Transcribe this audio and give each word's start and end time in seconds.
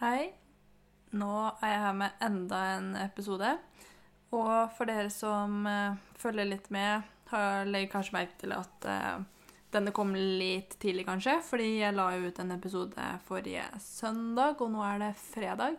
Hei. 0.00 0.30
Nå 1.12 1.30
er 1.60 1.74
jeg 1.74 1.80
her 1.82 1.96
med 1.98 2.22
enda 2.24 2.58
en 2.78 2.86
episode. 2.96 3.50
Og 4.32 4.70
for 4.72 4.88
dere 4.88 5.10
som 5.12 5.66
eh, 5.68 5.98
følger 6.16 6.48
litt 6.48 6.70
med, 6.72 7.04
har 7.28 7.68
legger 7.68 7.90
kanskje 7.92 8.14
merke 8.14 8.38
til 8.40 8.54
at 8.56 8.86
eh, 8.88 9.18
denne 9.74 9.92
kom 9.92 10.14
litt 10.16 10.78
tidlig, 10.80 11.04
kanskje. 11.04 11.34
Fordi 11.44 11.66
jeg 11.82 11.98
la 11.98 12.06
ut 12.16 12.40
en 12.40 12.54
episode 12.56 13.10
forrige 13.26 13.66
søndag, 13.84 14.62
og 14.64 14.72
nå 14.72 14.86
er 14.88 15.02
det 15.04 15.10
fredag. 15.20 15.76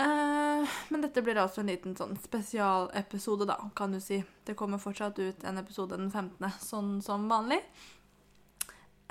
Eh, 0.00 0.78
men 0.88 1.04
dette 1.04 1.26
blir 1.26 1.42
altså 1.42 1.60
en 1.60 1.74
liten 1.74 1.98
sånn 2.00 2.16
spesialepisode, 2.24 3.44
da, 3.52 3.58
kan 3.76 3.92
du 3.92 4.00
si. 4.00 4.22
Det 4.48 4.56
kommer 4.56 4.80
fortsatt 4.80 5.20
ut 5.20 5.44
en 5.44 5.60
episode 5.60 6.00
den 6.00 6.08
15., 6.08 6.56
sånn 6.72 6.96
som 7.04 7.28
vanlig. 7.28 7.60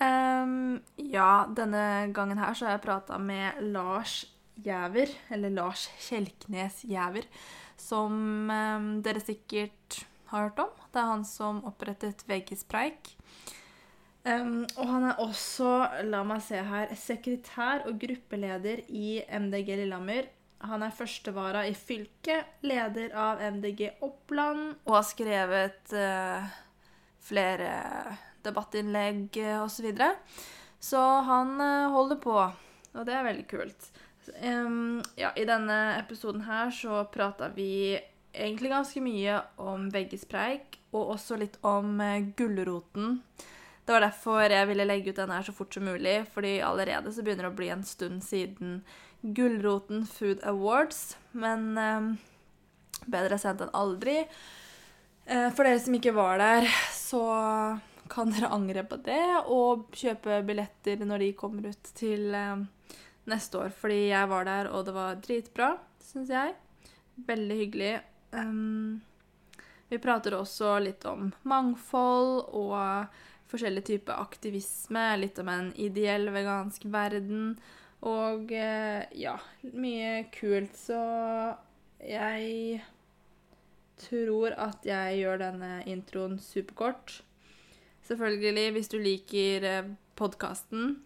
Ehm, 0.02 0.80
ja, 0.98 1.46
denne 1.54 2.10
gangen 2.14 2.40
her 2.42 2.56
så 2.58 2.68
har 2.68 2.78
jeg 2.78 2.86
prata 2.88 3.20
med 3.22 3.62
Lars 3.74 4.24
Jæver, 4.64 5.12
eller 5.34 5.54
Lars 5.54 5.88
Kjelknes 6.02 6.84
Jæver, 6.90 7.28
som 7.78 8.50
um, 8.50 8.90
dere 9.06 9.22
sikkert 9.22 10.04
har 10.32 10.48
hørt 10.48 10.62
om. 10.62 10.72
Det 10.94 11.02
er 11.02 11.12
han 11.12 11.26
som 11.26 11.64
opprettet 11.70 12.26
Veggispreik. 12.30 13.16
Um, 14.24 14.64
og 14.80 14.88
han 14.88 15.10
er 15.10 15.20
også, 15.20 15.72
la 16.08 16.22
meg 16.26 16.42
se 16.46 16.62
her, 16.64 16.94
sekretær 16.96 17.84
og 17.90 18.00
gruppeleder 18.02 18.86
i 18.88 19.18
MDG 19.28 19.74
Lillehammer. 19.82 20.30
Han 20.64 20.86
er 20.86 20.96
førstevara 20.96 21.66
i 21.68 21.74
fylket, 21.76 22.62
leder 22.64 23.12
av 23.20 23.42
MDG 23.58 23.90
Oppland, 24.06 24.78
og 24.88 24.96
har 24.96 25.10
skrevet 25.10 25.92
uh, 25.98 26.54
flere 27.20 27.74
debattinnlegg 28.46 29.40
osv. 29.64 29.76
Så, 29.78 29.86
videre. 29.88 30.14
så 30.80 31.02
han 31.28 31.56
eh, 31.62 31.92
holder 31.94 32.22
på, 32.24 32.38
og 32.94 33.06
det 33.08 33.18
er 33.18 33.28
veldig 33.30 33.48
kult. 33.52 33.92
Ja, 35.20 35.34
I 35.36 35.46
denne 35.48 35.78
episoden 36.00 36.46
her 36.48 36.72
så 36.72 37.04
prata 37.12 37.50
vi 37.52 37.98
egentlig 38.34 38.72
ganske 38.72 39.02
mye 39.04 39.40
om 39.62 39.90
veggispreik, 39.94 40.80
og 40.94 41.16
også 41.16 41.38
litt 41.42 41.58
om 41.66 41.98
uh, 42.02 42.22
gulroten. 42.38 43.20
Det 43.84 43.96
var 43.96 44.06
derfor 44.06 44.46
jeg 44.48 44.70
ville 44.70 44.88
legge 44.88 45.12
ut 45.12 45.20
denne 45.20 45.38
her 45.38 45.46
så 45.46 45.56
fort 45.56 45.74
som 45.76 45.86
mulig, 45.86 46.22
fordi 46.34 46.60
allerede 46.64 47.12
så 47.12 47.24
begynner 47.26 47.50
det 47.50 47.54
å 47.54 47.58
bli 47.58 47.72
en 47.74 47.84
stund 47.84 48.24
siden 48.24 48.78
Gulroten 49.24 50.06
Food 50.08 50.44
Awards. 50.48 51.18
Men 51.36 51.74
um, 51.76 52.12
bedre 53.12 53.40
sent 53.42 53.64
enn 53.64 53.74
aldri. 53.76 54.22
For 55.24 55.64
dere 55.64 55.80
som 55.80 55.96
ikke 55.96 56.12
var 56.16 56.40
der, 56.42 56.66
så 56.92 57.22
kan 58.14 58.32
dere 58.34 58.52
angre 58.54 58.84
på 58.86 59.00
det 59.06 59.24
og 59.52 59.90
kjøpe 59.98 60.42
billetter 60.46 61.02
når 61.04 61.26
de 61.26 61.32
kommer 61.38 61.72
ut 61.74 61.92
til 61.98 62.34
eh, 62.38 62.64
neste 63.30 63.60
år. 63.60 63.74
Fordi 63.76 64.00
jeg 64.12 64.30
var 64.30 64.48
der, 64.50 64.70
og 64.72 64.86
det 64.88 64.96
var 64.96 65.22
dritbra, 65.24 65.74
syns 66.04 66.32
jeg. 66.34 66.54
Veldig 67.28 67.58
hyggelig. 67.60 67.94
Um, 68.34 69.02
vi 69.90 70.00
prater 70.02 70.38
også 70.38 70.78
litt 70.82 71.06
om 71.06 71.32
mangfold 71.46 72.48
og 72.58 73.20
forskjellige 73.52 73.92
typer 73.92 74.22
aktivisme. 74.22 75.06
Litt 75.22 75.38
om 75.42 75.52
en 75.54 75.70
ideell 75.78 76.32
vegansk 76.34 76.88
verden. 76.94 77.54
Og 78.04 78.50
eh, 78.52 79.04
ja, 79.16 79.38
mye 79.74 80.26
kult. 80.34 80.76
Så 80.76 80.98
jeg 82.04 82.82
tror 84.04 84.58
at 84.60 84.84
jeg 84.88 85.22
gjør 85.22 85.46
denne 85.46 85.76
introen 85.90 86.40
superkort. 86.42 87.22
Selvfølgelig, 88.04 88.72
hvis 88.76 88.92
du 88.92 88.98
liker 89.00 89.68
eh, 89.68 89.92
podkasten, 90.20 90.98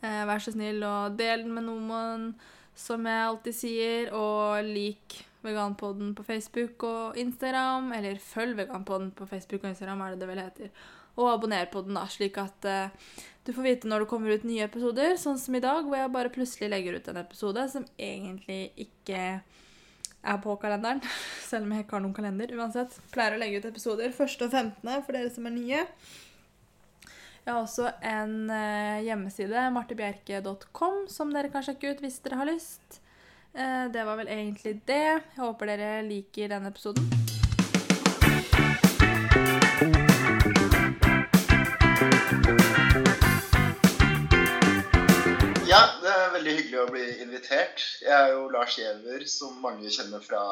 eh, 0.00 0.22
vær 0.28 0.42
så 0.42 0.54
snill 0.54 0.84
og 0.86 1.16
del 1.18 1.42
den 1.44 1.54
med 1.56 1.66
noen, 1.66 2.28
som 2.76 3.08
jeg 3.08 3.30
alltid 3.30 3.56
sier, 3.56 4.12
og 4.14 4.60
lik 4.66 5.22
Veganpodden 5.46 6.12
på 6.18 6.24
Facebook 6.26 6.82
og 6.86 7.18
Instagram, 7.18 7.92
eller 7.96 8.20
følg 8.22 8.56
Veganpodden 8.58 9.12
på 9.16 9.26
Facebook 9.30 9.64
og 9.64 9.72
Instagram, 9.72 10.02
er 10.02 10.14
det 10.14 10.22
det 10.22 10.30
vel 10.30 10.42
heter. 10.42 10.70
Og 11.16 11.30
abonner 11.32 11.68
på 11.72 11.82
den, 11.86 11.96
da, 11.96 12.04
slik 12.12 12.36
at 12.42 12.66
uh, 12.68 13.14
du 13.46 13.52
får 13.54 13.64
vite 13.64 13.88
når 13.88 14.04
det 14.04 14.10
kommer 14.10 14.34
ut 14.34 14.44
nye 14.44 14.66
episoder, 14.66 15.14
sånn 15.20 15.38
som 15.40 15.56
i 15.56 15.62
dag, 15.64 15.86
hvor 15.86 15.96
jeg 15.96 16.12
bare 16.12 16.32
plutselig 16.34 16.68
legger 16.72 16.98
ut 16.98 17.08
en 17.08 17.22
episode 17.22 17.64
som 17.72 17.86
egentlig 17.96 18.60
ikke 18.84 19.22
er 20.26 20.38
på 20.42 20.56
kalenderen. 20.62 21.02
Selv 21.48 21.66
om 21.66 21.74
jeg 21.74 21.86
ikke 21.86 21.98
har 21.98 22.04
noen 22.04 22.16
kalender. 22.16 22.54
uansett. 22.58 22.98
Pleier 23.14 23.36
å 23.36 23.40
legge 23.42 23.62
ut 23.62 23.68
episoder 23.72 24.12
1. 24.12 24.38
og 24.46 24.50
15. 24.50 24.94
for 25.06 25.16
dere 25.16 25.32
som 25.32 25.48
er 25.48 25.56
nye. 25.56 25.82
Jeg 27.46 27.54
har 27.54 27.60
også 27.62 27.92
en 28.02 28.50
uh, 28.50 29.04
hjemmeside, 29.06 29.68
martebjerke.com, 29.76 31.04
som 31.06 31.30
dere 31.30 31.52
kan 31.52 31.62
sjekke 31.62 31.94
ut 31.94 32.02
hvis 32.02 32.18
dere 32.24 32.40
har 32.42 32.50
lyst. 32.50 32.98
Uh, 33.54 33.86
det 33.94 34.02
var 34.02 34.18
vel 34.18 34.32
egentlig 34.34 34.80
det. 34.88 35.04
Jeg 35.14 35.44
håper 35.44 35.74
dere 35.76 35.94
liker 36.08 36.50
denne 36.56 36.74
episoden. 36.74 37.25
Invitert. 47.36 47.82
Jeg 48.00 48.12
er 48.12 48.32
jo 48.32 48.48
Lars 48.48 48.76
Giæver, 48.78 49.26
som 49.28 49.60
mange 49.60 49.90
kjenner 49.92 50.22
fra 50.24 50.42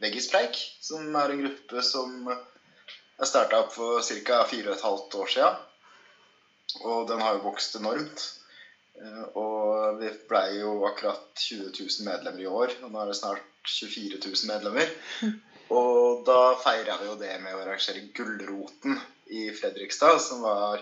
Veggispreik. 0.00 0.56
Som 0.80 1.14
er 1.16 1.32
en 1.32 1.44
gruppe 1.44 1.82
som 1.82 2.28
jeg 2.28 3.28
starta 3.28 3.62
opp 3.64 3.72
for 3.74 4.02
ca. 4.04 4.42
4,5 4.44 5.16
år 5.16 5.32
sia. 5.32 5.50
Og 6.84 7.08
den 7.08 7.20
har 7.20 7.36
jo 7.36 7.46
vokst 7.48 7.76
enormt. 7.80 8.26
Eh, 9.00 9.24
og 9.34 10.00
vi 10.00 10.10
blei 10.28 10.60
jo 10.60 10.84
akkurat 10.88 11.24
20 11.36 11.72
000 11.72 12.08
medlemmer 12.08 12.44
i 12.44 12.50
år. 12.50 12.76
Og 12.84 12.92
nå 12.92 13.00
er 13.00 13.10
det 13.10 13.18
snart 13.20 13.46
24 13.66 14.20
000 14.20 14.52
medlemmer. 14.52 14.92
Og 15.70 16.24
da 16.26 16.56
feira 16.58 16.96
vi 16.98 17.06
jo 17.06 17.12
det 17.14 17.36
med 17.38 17.54
å 17.54 17.60
arrangere 17.62 18.00
Gullroten 18.10 18.96
i 19.30 19.52
Fredrikstad, 19.54 20.16
som 20.18 20.40
var 20.42 20.80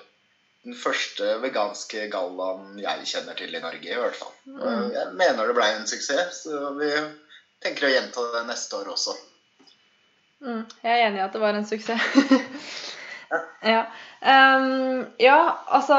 den 0.69 0.77
første 0.77 1.39
veganske 1.41 2.11
gallaen 2.13 2.77
jeg 2.83 3.07
kjenner 3.09 3.37
til 3.39 3.55
i 3.57 3.63
Norge, 3.63 3.89
i 3.89 3.97
hvert 3.97 4.19
fall. 4.19 4.35
Mm. 4.45 4.91
Jeg 4.93 5.15
mener 5.17 5.49
det 5.49 5.57
ble 5.57 5.69
en 5.73 5.89
suksess, 5.89 6.43
så 6.45 6.75
vi 6.77 6.91
tenker 7.65 7.89
å 7.89 7.93
gjenta 7.95 8.27
det 8.35 8.43
neste 8.51 8.77
år 8.77 8.91
også. 8.93 9.15
Mm. 10.45 10.67
Jeg 10.85 10.93
er 10.93 11.07
enig 11.07 11.23
i 11.23 11.25
at 11.25 11.33
det 11.35 11.43
var 11.43 11.57
en 11.57 11.69
suksess. 11.69 12.09
ja. 13.33 13.43
Ja. 13.61 13.83
Um, 14.25 15.03
ja, 15.21 15.59
altså 15.67 15.97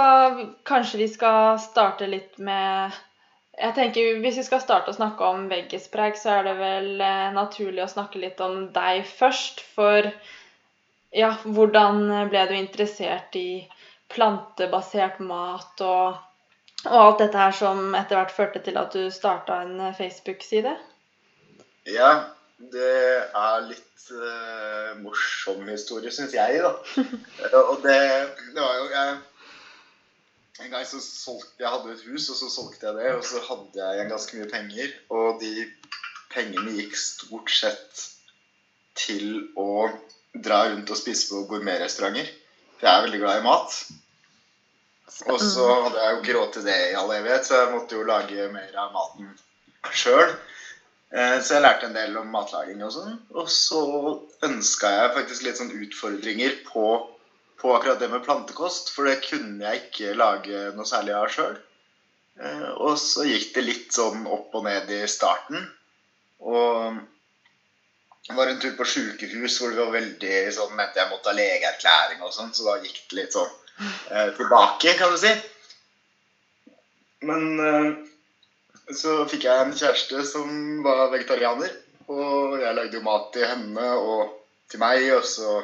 Kanskje 0.66 0.98
vi 0.98 1.06
skal 1.12 1.60
starte 1.62 2.08
litt 2.10 2.40
med 2.42 2.96
jeg 3.60 3.76
tenker 3.76 4.18
Hvis 4.24 4.40
vi 4.40 4.46
skal 4.48 4.64
starte 4.64 4.90
å 4.90 4.96
snakke 4.98 5.28
om 5.28 5.44
veggispreik, 5.52 6.18
så 6.18 6.40
er 6.40 6.48
det 6.48 6.56
vel 6.58 7.04
eh, 7.04 7.28
naturlig 7.36 7.84
å 7.84 7.92
snakke 7.92 8.22
litt 8.24 8.40
om 8.42 8.70
deg 8.74 9.04
først. 9.06 9.62
For 9.76 10.08
ja, 11.14 11.34
hvordan 11.44 12.02
ble 12.32 12.46
du 12.50 12.56
interessert 12.56 13.36
i 13.36 13.68
plantebasert 14.10 15.20
mat 15.22 15.84
og, 15.86 16.18
og, 16.86 16.98
alt 17.04 17.24
dette 17.24 17.40
her 17.40 17.56
som 17.56 17.96
etter 17.98 18.20
hvert 18.20 18.36
førte 18.36 18.64
til 18.66 18.80
at 18.82 18.96
du 18.96 19.10
starta 19.14 19.62
en 19.66 19.80
eh, 19.90 19.96
Facebook-side? 19.98 20.76
Ja, 21.90 22.12
det 22.60 22.92
er 23.40 23.66
litt 23.68 24.10
uh, 24.12 24.98
morsom 25.00 25.64
historie, 25.70 26.12
syns 26.12 26.36
jeg, 26.36 26.62
da. 26.64 26.74
og 27.70 27.80
det, 27.86 28.00
det, 28.54 28.60
var 28.60 28.76
jo 28.82 28.90
jeg, 28.92 29.18
En 30.60 30.74
gang 30.74 30.86
så 30.86 31.00
solgte 31.00 31.64
jeg 31.64 31.72
hadde 31.72 31.94
et 31.96 32.06
hus, 32.10 32.28
og 32.34 32.42
så 32.42 32.50
solgte 32.52 32.90
jeg 32.90 33.00
det, 33.00 33.14
og 33.16 33.24
så 33.26 33.42
hadde 33.48 33.80
jeg 33.80 33.98
igjen 33.98 34.12
ganske 34.12 34.40
mye 34.40 34.52
penger. 34.52 34.96
Og 35.16 35.40
de 35.44 35.54
pengene 36.34 36.76
gikk 36.76 36.98
stort 37.00 37.54
sett 37.54 38.06
til 39.00 39.48
å 39.58 39.88
dra 40.36 40.66
rundt 40.68 40.92
og 40.92 41.00
spise 41.00 41.30
på 41.32 41.46
gourmetrestauranter. 41.50 42.28
For 42.80 42.88
jeg 42.88 42.96
er 42.96 43.08
veldig 43.08 43.22
glad 43.24 43.42
i 43.42 43.46
mat. 43.46 43.80
Og 45.28 45.42
så 45.42 45.66
mm. 45.68 45.84
hadde 45.86 46.04
jeg 46.04 46.16
jo 46.16 46.22
grått 46.30 46.60
i 46.62 46.66
det 46.66 46.78
i 46.90 46.96
all 46.96 47.12
evighet, 47.12 47.48
så 47.48 47.64
jeg 47.64 47.74
måtte 47.74 47.98
jo 47.98 48.08
lage 48.08 48.48
mer 48.54 48.80
av 48.80 48.94
maten 48.96 49.34
sjøl. 49.92 50.32
Eh, 51.10 51.38
så 51.42 51.58
jeg 51.58 51.66
lærte 51.66 51.90
en 51.90 51.98
del 51.98 52.18
om 52.22 52.30
matlaging 52.32 52.84
og 52.86 52.94
sånn. 52.96 53.16
Og 53.36 53.50
så 53.52 53.82
ønska 54.46 54.92
jeg 54.94 55.16
faktisk 55.18 55.46
litt 55.46 55.60
sånn 55.60 55.74
utfordringer 55.76 56.60
på, 56.70 56.86
på, 57.60 57.74
akkurat 57.76 58.00
det 58.00 58.12
med 58.14 58.24
plantekost, 58.28 58.94
for 58.96 59.10
det 59.10 59.20
kunne 59.26 59.66
jeg 59.66 59.88
ikke 59.88 60.16
lage 60.18 60.70
noe 60.78 60.88
særlig 60.88 61.18
av 61.18 61.34
sjøl. 61.34 61.58
Eh, 62.40 62.70
og 62.78 62.96
så 63.02 63.28
gikk 63.28 63.52
det 63.58 63.66
litt 63.66 63.96
sånn 63.96 64.24
opp 64.30 64.56
og 64.56 64.68
ned 64.70 64.92
i 64.94 65.04
starten. 65.10 65.68
Og 66.40 67.02
det 68.28 68.36
var 68.38 68.52
en 68.52 68.60
tur 68.62 68.76
på 68.78 68.86
sjukehus 68.86 69.56
hvor 69.60 69.72
det 69.74 69.80
var 69.80 69.96
veldig 69.96 70.34
sånn, 70.54 70.76
mente 70.78 71.02
jeg 71.02 71.10
måtte 71.10 71.32
ha 71.32 71.38
legeerklæring 71.38 72.22
og 72.26 72.34
sånn, 72.36 72.52
så 72.54 72.68
da 72.68 72.76
gikk 72.84 73.00
det 73.10 73.18
litt 73.22 73.38
sånn 73.38 73.50
eh, 74.12 74.30
tilbake, 74.38 74.94
kan 75.00 75.14
du 75.14 75.18
si. 75.22 75.32
Men 77.26 77.46
eh, 77.64 77.90
så 78.96 79.24
fikk 79.30 79.48
jeg 79.48 79.64
en 79.66 79.76
kjæreste 79.76 80.24
som 80.28 80.52
var 80.86 81.10
vegetarianer. 81.14 81.74
Og 82.10 82.58
jeg 82.58 82.74
lagde 82.74 82.98
jo 82.98 83.06
mat 83.06 83.28
til 83.34 83.46
henne 83.46 83.90
og 84.02 84.32
til 84.70 84.82
meg, 84.82 85.04
og 85.14 85.26
så 85.30 85.60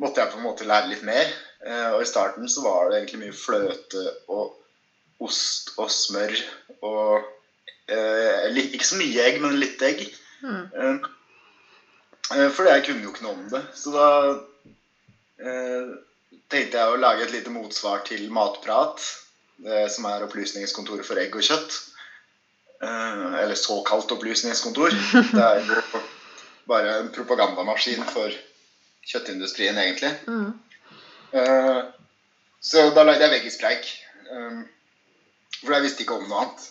måtte 0.00 0.22
jeg 0.22 0.32
på 0.32 0.40
en 0.40 0.46
måte 0.46 0.68
lære 0.68 0.88
litt 0.92 1.04
mer. 1.06 1.28
Eh, 1.64 1.88
og 1.92 2.00
i 2.02 2.08
starten 2.08 2.48
så 2.48 2.64
var 2.64 2.88
det 2.88 3.00
egentlig 3.00 3.26
mye 3.26 3.36
fløte 3.36 4.06
og 4.32 4.56
ost 5.20 5.74
og 5.76 5.90
smør 5.92 6.32
og 6.80 7.26
eh, 7.92 8.60
Ikke 8.70 8.86
så 8.88 8.96
mye 8.96 9.26
egg, 9.26 9.40
men 9.42 9.58
litt 9.60 9.82
egg. 9.84 10.06
Mm. 10.40 11.02
Eh, 12.30 12.44
eh, 12.44 12.50
for 12.54 12.68
jeg 12.70 12.84
kunne 12.86 13.04
jo 13.04 13.12
ikke 13.14 13.26
noe 13.26 13.36
om 13.38 13.48
det. 13.52 13.62
Så 13.76 13.92
da 13.94 14.08
eh, 15.40 15.92
tenkte 16.50 16.80
jeg 16.80 16.92
å 16.94 17.00
lage 17.00 17.26
et 17.26 17.34
lite 17.34 17.52
motsvar 17.54 18.04
til 18.08 18.26
Matprat, 18.34 19.02
det 19.60 19.86
som 19.92 20.06
er 20.08 20.24
opplysningskontoret 20.24 21.06
for 21.06 21.20
egg 21.20 21.36
og 21.36 21.44
kjøtt. 21.46 21.78
Eh, 22.82 23.34
eller 23.42 23.58
såkalt 23.58 24.12
opplysningskontor. 24.16 24.94
Det 25.34 25.44
er 25.44 25.64
jo 25.66 26.02
bare 26.70 26.98
en 27.00 27.10
propagandamaskin 27.12 28.04
for 28.08 28.32
kjøttindustrien, 29.10 29.78
egentlig. 29.78 30.12
Mm. 30.28 30.52
Eh, 31.32 31.80
så 32.60 32.90
da 32.94 33.04
lagde 33.06 33.26
jeg 33.26 33.34
veggispreik. 33.38 33.90
eh, 34.30 34.60
for 35.60 35.76
jeg 35.76 35.84
visste 35.84 36.04
ikke 36.04 36.16
om 36.16 36.28
noe 36.28 36.44
annet. 36.44 36.68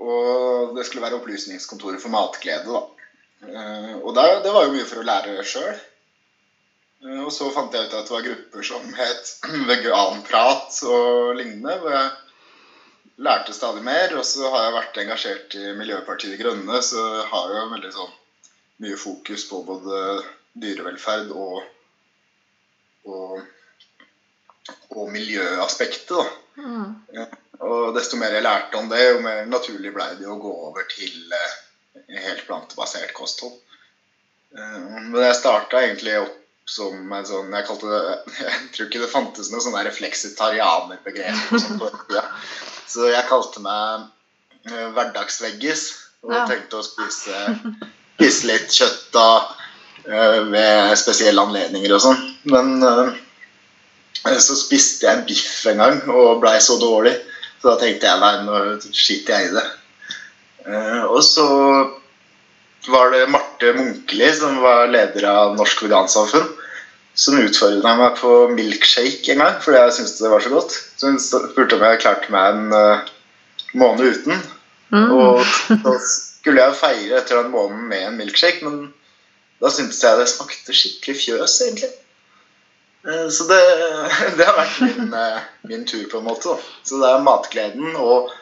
Og 0.00 0.76
det 0.76 0.86
skulle 0.86 1.04
være 1.04 1.18
opplysningskontoret 1.20 2.00
for 2.00 2.12
matglede, 2.12 2.64
da. 2.64 2.99
Eh, 3.48 3.94
og 4.00 4.14
det, 4.16 4.26
det 4.44 4.52
var 4.54 4.66
jo 4.66 4.74
mye 4.74 4.88
for 4.88 5.00
å 5.00 5.06
lære 5.06 5.44
sjøl. 5.46 5.78
Og 7.24 7.30
så 7.32 7.46
fant 7.54 7.72
jeg 7.72 7.88
ut 7.88 7.94
at 7.96 8.08
det 8.08 8.12
var 8.12 8.26
grupper 8.26 8.66
som 8.66 8.90
het 8.98 9.30
veganprat 9.70 10.82
og 10.84 11.38
lignende. 11.38 11.78
Hvor 11.80 11.96
jeg 11.96 12.10
lærte 13.24 13.54
stadig 13.56 13.84
mer. 13.84 14.16
Og 14.18 14.26
så 14.26 14.48
har 14.52 14.66
jeg 14.66 14.76
vært 14.76 15.00
engasjert 15.04 15.56
i 15.60 15.72
Miljøpartiet 15.78 16.34
De 16.34 16.40
Grønne, 16.42 16.82
så 16.84 17.04
jeg 17.20 17.28
har 17.32 17.54
jo 17.54 17.68
veldig 17.74 17.94
sånn 17.96 18.16
mye 18.80 18.96
fokus 18.96 19.44
på 19.48 19.60
både 19.66 19.96
dyrevelferd 20.60 21.32
og, 21.36 21.58
og, 23.08 23.42
og 24.96 25.10
miljøaspektet. 25.12 26.16
da. 26.16 26.24
Mm. 26.60 27.26
Og 27.60 27.92
desto 27.96 28.16
mer 28.16 28.32
jeg 28.32 28.44
lærte 28.44 28.80
om 28.80 28.88
det, 28.88 29.02
jo 29.04 29.20
mer 29.24 29.44
naturlig 29.48 29.92
ble 29.92 30.06
det 30.18 30.28
å 30.28 30.38
gå 30.40 30.52
over 30.68 30.86
til 30.88 31.32
eh, 31.36 31.58
helt 31.94 32.46
plantebasert 32.46 33.12
kosthold. 33.14 33.56
Eh, 34.56 34.78
men 35.10 35.22
jeg 35.22 35.38
starta 35.38 35.82
egentlig 35.84 36.18
opp 36.24 36.36
som 36.70 37.12
en 37.14 37.26
sånn 37.26 37.54
Jeg 37.54 37.66
kalte 37.66 37.88
det 37.90 38.00
Jeg 38.44 38.66
tror 38.74 38.86
ikke 38.86 39.00
det 39.02 39.10
fantes 39.10 39.48
noe 39.50 39.62
sånn 39.62 39.74
der 39.74 39.90
fleksitarianerbegrep. 39.94 41.46
og 41.50 41.60
sånt 41.64 41.80
på 41.80 41.88
den 41.90 42.04
tida. 42.08 42.26
Så 42.90 43.08
jeg 43.10 43.30
kalte 43.30 43.62
meg 43.64 44.06
eh, 44.70 44.90
hverdagsveggis. 44.96 45.88
Og 46.20 46.34
tenkte 46.50 46.76
å 46.76 46.84
spise, 46.84 47.32
spise 48.18 48.48
litt 48.50 48.74
kjøtt 48.76 49.06
da 49.14 49.28
eh, 50.04 50.42
ved 50.52 50.92
spesielle 51.00 51.40
anledninger 51.40 51.94
og 51.96 52.02
sånn. 52.04 52.26
Men 52.52 52.74
så 54.44 54.56
spiste 54.58 55.08
jeg 55.08 55.24
biff 55.30 55.64
en 55.70 55.80
gang 55.80 56.02
og 56.12 56.42
blei 56.42 56.58
så 56.60 56.76
dårlig. 56.82 57.14
Så 57.62 57.70
da 57.70 57.80
tenkte 57.80 58.10
jeg 58.10 58.20
nei, 58.20 58.34
nå 58.44 58.60
skiter 58.92 59.38
jeg 59.38 59.48
i 59.48 59.54
det. 59.56 59.64
Eh, 60.66 61.04
og 61.04 61.22
så 61.24 61.46
var 62.88 63.10
det 63.12 63.28
Marte 63.30 63.72
Munkeli, 63.76 64.32
som 64.36 64.60
var 64.62 64.88
leder 64.90 65.26
av 65.28 65.56
Norsk 65.58 65.82
Vegansamfunn, 65.84 66.48
som 67.14 67.40
utfordra 67.42 67.96
meg 67.98 68.16
på 68.20 68.30
milkshake 68.54 69.34
en 69.34 69.42
gang 69.42 69.56
fordi 69.60 69.80
jeg 69.82 69.96
syntes 69.98 70.20
det 70.20 70.30
var 70.32 70.44
så 70.44 70.52
godt. 70.52 70.76
Så 70.96 71.10
hun 71.10 71.20
spurte 71.20 71.76
om 71.76 71.84
jeg 71.84 72.02
klarte 72.04 72.32
meg 72.32 72.54
en 72.54 72.76
eh, 72.76 73.10
måned 73.80 74.14
uten. 74.16 74.40
Mm. 74.90 75.10
Og 75.14 75.42
så 75.44 75.96
skulle 76.02 76.64
jeg 76.64 76.78
feire 76.80 77.20
etter 77.20 77.42
den 77.42 77.52
måneden 77.52 77.88
med 77.90 78.06
en 78.08 78.16
milkshake, 78.18 78.64
men 78.66 78.92
da 79.60 79.70
syntes 79.70 80.00
jeg 80.02 80.18
det 80.18 80.30
smakte 80.30 80.74
skikkelig 80.74 81.18
fjøs, 81.20 81.58
egentlig. 81.66 81.90
Eh, 83.04 83.26
Så 83.28 83.46
det, 83.50 83.60
det 84.38 84.46
har 84.48 84.56
vært 84.56 84.80
min, 84.86 85.12
min 85.68 85.84
tur, 85.88 86.06
på 86.10 86.22
en 86.22 86.28
måte. 86.30 86.54
Da. 86.54 86.72
Så 86.84 87.02
det 87.02 87.10
er 87.12 87.26
matgleden 87.26 87.92
og, 88.00 88.32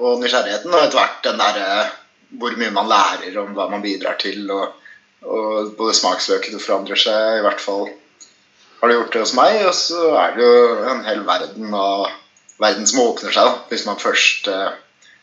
og 0.00 0.20
nysgjerrigheten, 0.20 0.72
og 0.72 0.84
etter 0.84 0.98
hvert 1.00 1.24
den 1.26 1.40
derre 1.40 1.72
hvor 2.40 2.54
mye 2.58 2.72
man 2.74 2.90
lærer 2.90 3.36
om 3.42 3.54
hva 3.56 3.66
man 3.70 3.82
bidrar 3.82 4.18
til, 4.20 4.44
og, 4.54 4.76
og 5.26 5.72
både 5.78 5.96
smaksløkene 5.98 6.62
forandrer 6.62 7.00
seg, 7.00 7.40
i 7.40 7.44
hvert 7.44 7.62
fall 7.62 7.88
har 8.80 8.88
det 8.88 8.96
gjort 8.96 9.12
det 9.12 9.24
hos 9.24 9.36
meg, 9.36 9.58
og 9.68 9.74
så 9.76 10.04
er 10.16 10.36
det 10.36 10.46
jo 10.46 10.60
en 10.88 11.02
hel 11.04 11.24
verden 11.26 11.74
av 11.76 12.06
verden 12.60 12.86
som 12.88 13.02
åpner 13.02 13.34
seg, 13.34 13.48
da, 13.48 13.58
hvis 13.72 13.86
man 13.88 14.00
først 14.00 14.48
eh, 14.52 14.70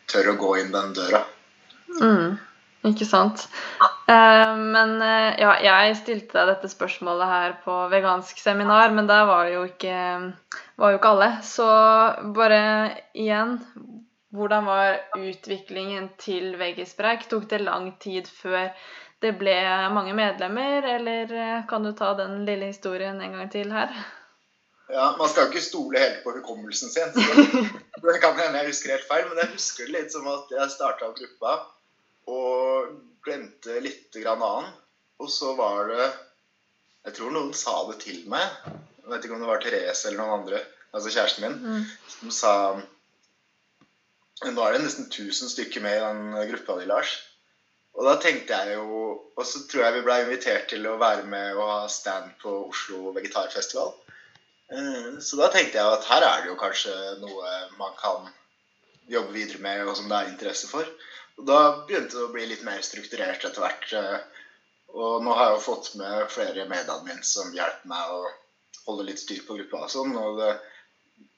tør 0.10 0.34
å 0.34 0.38
gå 0.42 0.54
inn 0.62 0.74
den 0.74 0.94
døra. 0.98 1.24
Mm, 2.02 2.38
ikke 2.90 3.08
sant. 3.08 3.46
Eh, 4.10 4.54
men 4.58 4.96
eh, 5.06 5.38
ja, 5.42 5.56
jeg 5.64 5.98
stilte 6.02 6.38
deg 6.40 6.54
dette 6.54 6.72
spørsmålet 6.72 7.34
her 7.34 7.58
på 7.66 7.78
vegansk 7.94 8.42
seminar, 8.42 8.94
men 8.94 9.10
der 9.10 9.26
var 9.30 9.48
det 9.48 9.58
jo 9.58 9.66
ikke, 9.70 10.00
var 10.82 10.94
jo 10.94 11.02
ikke 11.02 11.14
alle. 11.14 11.32
Så 11.46 11.68
bare 12.38 12.62
igjen 13.18 13.58
Hvordan 14.36 14.66
var 14.68 14.98
utviklingen 15.16 16.10
til 16.20 16.58
Veggispreik? 16.60 17.28
Tok 17.32 17.46
det 17.50 17.62
lang 17.64 17.94
tid 18.04 18.28
før 18.28 18.68
det 19.24 19.32
ble 19.40 19.54
mange 19.96 20.14
medlemmer, 20.14 20.84
eller 20.98 21.32
eh, 21.34 21.62
kan 21.70 21.84
du 21.88 21.94
ta 21.98 22.12
den 22.20 22.44
lille 22.46 22.68
historien 22.70 23.22
en 23.24 23.38
gang 23.38 23.52
til 23.52 23.72
her? 23.74 23.94
Ja, 24.92 25.16
Man 25.20 25.30
skal 25.30 25.48
jo 25.48 25.52
ikke 25.52 25.64
stole 25.64 26.00
helt 26.00 26.20
på 26.24 26.32
hukommelsen 26.38 26.92
sin. 26.92 27.10
Så 27.16 28.04
det 28.12 28.20
kan 28.24 28.38
hende 28.40 28.62
jeg 28.62 28.70
husker 28.72 28.94
helt 28.94 29.08
feil, 29.10 29.26
men 29.32 29.42
jeg 29.42 29.54
husker 29.56 29.88
det 29.88 29.96
litt 29.96 30.14
som 30.14 30.28
at 30.32 30.52
jeg 30.54 30.76
starta 30.76 31.10
gruppa 31.18 31.56
og 32.28 32.94
glemte 33.26 33.80
litt 33.84 34.16
grann 34.22 34.44
annen. 34.44 34.70
Og 35.20 35.32
så 35.34 35.56
var 35.58 35.88
det 35.90 36.12
Jeg 37.08 37.16
tror 37.18 37.32
noen 37.32 37.54
sa 37.56 37.74
det 37.90 38.02
til 38.04 38.22
meg. 38.30 38.44
Jeg 38.68 39.10
vet 39.12 39.26
ikke 39.26 39.36
om 39.38 39.44
det 39.44 39.48
var 39.50 39.62
Therese 39.64 40.10
eller 40.10 40.20
noen 40.20 40.42
andre, 40.42 40.60
altså 40.92 41.12
kjæresten 41.14 41.46
min, 41.46 41.54
Mm. 41.64 41.84
som 42.12 42.32
sa 42.36 42.54
Nå 44.46 44.62
er 44.64 44.76
det 44.76 44.84
nesten 44.84 45.08
1000 45.10 45.50
stykker 45.50 45.82
med 45.82 45.98
i 45.98 46.04
den 46.04 46.50
gruppa 46.52 46.76
di, 46.80 46.86
Lars. 46.90 47.16
Og 47.98 48.06
da 48.06 48.14
tenkte 48.22 48.54
jeg 48.54 48.76
jo 48.78 48.98
Og 49.38 49.46
så 49.46 49.64
tror 49.70 49.84
jeg 49.84 49.94
vi 49.96 50.04
ble 50.06 50.16
invitert 50.24 50.68
til 50.70 50.86
å 50.90 50.98
være 51.02 51.24
med 51.30 51.58
og 51.58 51.68
ha 51.70 51.88
stand 51.94 52.32
på 52.42 52.50
Oslo 52.70 53.12
vegetarfestival. 53.14 53.92
Eh, 54.74 55.18
Så 55.22 55.38
da 55.38 55.50
tenkte 55.54 55.78
jeg 55.78 55.94
at 55.98 56.08
her 56.10 56.26
er 56.26 56.42
det 56.42 56.50
jo 56.52 56.56
kanskje 56.62 56.94
noe 57.22 57.52
man 57.78 57.94
kan 58.02 58.26
jobbe 59.08 59.34
videre 59.36 59.62
med, 59.62 59.84
og 59.88 59.96
som 59.98 60.10
det 60.10 60.18
er 60.18 60.32
interesse 60.32 60.68
for. 60.72 60.90
Og 61.38 61.46
da 61.46 61.60
begynte 61.86 62.18
det 62.18 62.26
å 62.26 62.32
bli 62.34 62.48
litt 62.50 62.66
mer 62.66 62.82
strukturert 62.82 63.46
etter 63.46 63.62
hvert. 63.62 63.94
eh, 63.94 64.18
Og 64.98 65.22
nå 65.24 65.34
har 65.38 65.52
jeg 65.52 65.58
jo 65.60 65.66
fått 65.68 65.94
med 66.00 66.30
flere 66.34 66.66
medadmin 66.66 67.22
som 67.24 67.54
hjelper 67.54 67.90
meg 67.94 68.10
å 68.18 68.26
holde 68.88 69.06
litt 69.12 69.20
styr 69.22 69.42
på 69.46 69.58
gruppa 69.60 69.84
og 69.86 69.92
sånn. 69.94 70.16
Og 70.18 70.40
det, 70.42 70.52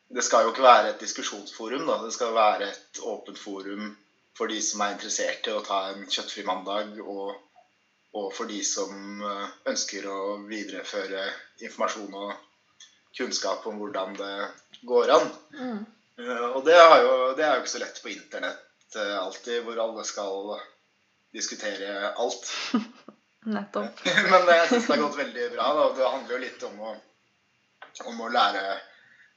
det 0.10 0.24
skal 0.26 0.46
jo 0.46 0.54
ikke 0.54 0.66
være 0.66 0.94
et 0.94 1.04
diskusjonsforum, 1.04 1.86
da. 1.90 2.00
Det 2.06 2.14
skal 2.16 2.33
være 2.33 2.69
et 2.72 3.02
åpent 3.06 3.40
forum 3.40 3.92
for 4.38 4.50
de 4.50 4.57
som 4.64 4.81
er 4.81 4.95
interessert 4.95 5.48
i 5.50 5.54
å 5.54 5.64
ta 5.66 5.81
en 5.92 6.06
kjøttfri 6.07 6.45
mandag, 6.48 6.95
og, 7.04 7.36
og 8.16 8.30
for 8.33 8.50
de 8.50 8.62
som 8.66 9.22
eh, 9.26 9.48
ønsker 9.69 10.07
å 10.10 10.19
videreføre 10.48 11.26
informasjon 11.68 12.16
og 12.16 12.33
kunnskap 13.18 13.66
om 13.68 13.80
hvordan 13.81 14.16
det 14.18 14.33
går 14.88 15.14
an. 15.18 15.30
Mm. 15.60 15.80
Eh, 16.24 16.45
Og 16.56 16.64
det 16.66 16.78
er, 16.78 16.95
jo, 17.04 17.14
det 17.38 17.45
er 17.45 17.56
jo 17.57 17.64
ikke 17.64 17.76
så 17.76 17.83
lett 17.83 18.02
på 18.04 18.14
internett 18.14 18.95
eh, 18.98 19.16
alltid, 19.19 19.62
hvor 19.68 19.83
alle 19.83 20.06
skal 20.07 20.56
diskutere 21.36 22.14
alt. 22.16 22.50
Nettopp. 23.54 24.02
Men 24.31 24.50
jeg 24.52 24.68
syns 24.72 24.88
det 24.88 24.95
har 24.95 25.04
gått 25.06 25.19
veldig 25.19 25.50
bra. 25.56 25.68
Da. 25.78 25.86
Det 25.98 26.14
handler 26.14 26.36
jo 26.36 26.42
litt 26.44 26.66
om 26.68 26.81
å, 26.88 26.95
om 28.12 28.24
å 28.26 28.31
lære, 28.33 28.64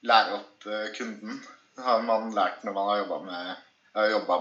lære 0.08 0.38
opp 0.38 0.66
eh, 0.66 0.88
kunden. 0.96 1.42
Det 1.76 1.84
har 1.86 2.02
man 2.04 2.32
lært 2.36 2.64
når 2.66 2.74
man 2.76 2.88
har 2.90 3.02
jobba 3.02 3.18
med, 3.26 3.60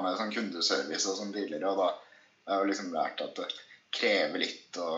med 0.06 0.18
sånn 0.20 0.34
kundeservice 0.34 1.10
og 1.10 1.20
sånn 1.20 1.36
tidligere. 1.36 1.72
Og 1.72 1.78
da 1.82 1.92
har 2.54 2.64
jeg 2.64 2.72
liksom 2.72 2.96
lært 2.96 3.22
at 3.24 3.38
det 3.40 3.50
krever 3.92 4.42
litt 4.42 4.80
å, 4.82 4.90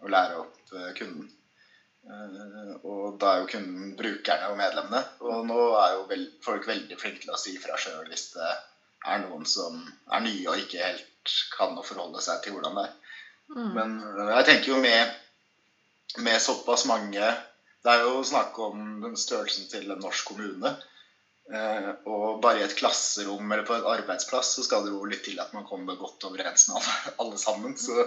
å 0.00 0.10
lære 0.10 0.40
opp 0.40 0.74
eh, 0.74 0.90
kunden. 0.98 1.28
Eh, 2.08 2.72
Og 2.88 3.20
da 3.20 3.34
er 3.34 3.42
jo 3.42 3.50
kunden 3.52 3.94
brukerne 3.98 4.50
og 4.50 4.58
medlemmene. 4.60 5.04
Og 5.26 5.46
nå 5.48 5.60
er 5.82 5.94
jo 5.98 6.08
vel, 6.10 6.26
folk 6.44 6.68
veldig 6.70 6.98
flinke 7.00 7.26
til 7.26 7.36
å 7.36 7.40
si 7.40 7.56
fra 7.60 7.78
sjøl 7.80 8.08
hvis 8.10 8.30
det 8.36 8.50
er 9.10 9.22
noen 9.22 9.46
som 9.48 9.80
er 10.12 10.24
nye 10.24 10.48
og 10.50 10.60
ikke 10.60 10.82
helt 10.84 11.06
kan 11.54 11.76
å 11.78 11.84
forholde 11.84 12.20
seg 12.24 12.40
til 12.44 12.56
hvordan 12.56 12.76
det 12.76 12.88
er. 12.88 12.96
Mm. 13.50 13.70
Men 13.76 13.94
jeg 14.30 14.46
tenker 14.46 14.72
jo 14.72 14.80
med, 14.82 15.14
med 16.22 16.42
såpass 16.42 16.84
mange 16.88 17.30
Det 17.80 17.92
er 17.92 18.04
jo 18.04 18.22
snakk 18.26 18.58
om 18.60 18.80
den 19.04 19.16
størrelsen 19.16 19.68
til 19.70 19.90
en 19.90 20.02
norsk 20.02 20.32
kommune. 20.32 20.74
Eh, 21.50 21.88
og 22.06 22.42
bare 22.44 22.60
i 22.60 22.64
et 22.66 22.76
klasserom 22.78 23.48
eller 23.50 23.64
på 23.66 23.74
en 23.74 23.86
arbeidsplass 23.90 24.52
så 24.58 24.62
skal 24.62 24.84
det 24.84 24.92
jo 24.92 25.00
litt 25.08 25.24
til 25.26 25.40
at 25.42 25.54
man 25.56 25.64
kommer 25.66 25.96
godt 25.98 26.22
overens 26.28 26.68
med 26.68 26.76
alle, 26.78 27.14
alle 27.24 27.40
sammen. 27.42 27.74
Så, 27.80 28.04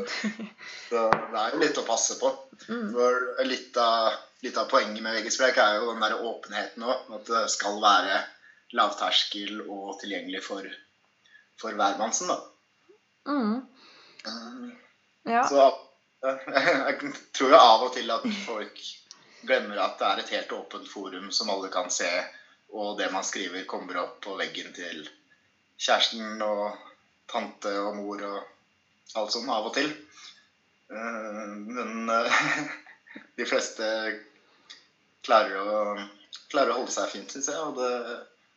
så 0.90 1.08
det 1.12 1.42
er 1.42 1.56
jo 1.56 1.64
litt 1.64 1.82
å 1.82 1.88
passe 1.88 2.20
på. 2.22 2.32
Mm. 2.70 2.94
For 2.94 3.44
litt 3.50 3.82
av, 3.82 4.22
litt 4.46 4.62
av 4.62 4.70
poenget 4.72 5.04
med 5.04 5.18
VG-sprek 5.18 5.60
er 5.60 5.82
jo 5.82 5.92
den 5.92 6.06
der 6.06 6.22
åpenheten 6.22 6.88
òg. 6.88 7.10
At 7.18 7.28
det 7.34 7.44
skal 7.52 7.82
være 7.84 8.22
lavterskel 8.78 9.66
og 9.68 10.00
tilgjengelig 10.02 10.46
for, 10.46 10.70
for 11.60 11.76
hvermannsen. 11.78 12.32
da. 12.32 12.40
Mm. 13.28 13.60
Eh, 14.30 14.80
Ja. 15.24 15.46
Så 15.48 15.72
jeg 16.28 17.14
tror 17.36 17.52
jo 17.52 17.60
av 17.60 17.86
og 17.86 17.94
til 17.96 18.12
at 18.12 18.26
folk 18.46 18.80
glemmer 19.48 19.80
at 19.84 19.98
det 20.00 20.08
er 20.10 20.22
et 20.24 20.32
helt 20.38 20.52
åpent 20.56 20.88
forum 20.90 21.30
som 21.36 21.50
alle 21.54 21.70
kan 21.74 21.90
se, 21.94 22.10
og 22.74 22.98
det 22.98 23.10
man 23.14 23.24
skriver, 23.28 23.66
kommer 23.70 24.00
opp 24.02 24.20
på 24.24 24.36
veggen 24.40 24.74
til 24.76 25.04
kjæresten 25.84 26.42
og 26.46 26.78
tante 27.30 27.72
og 27.84 27.96
mor 27.98 28.22
og 28.28 29.18
alt 29.20 29.34
sånn 29.36 29.50
av 29.54 29.68
og 29.70 29.74
til. 29.76 29.92
Eh, 30.94 31.42
men 31.78 32.10
eh, 32.10 32.44
de 33.40 33.46
fleste 33.50 33.86
klarer 35.24 35.58
å, 35.60 35.76
klarer 36.52 36.74
å 36.74 36.80
holde 36.82 36.94
seg 36.96 37.12
fint, 37.14 37.32
syns 37.32 37.50
jeg. 37.52 37.60
Og 37.60 37.78
det, 37.78 37.92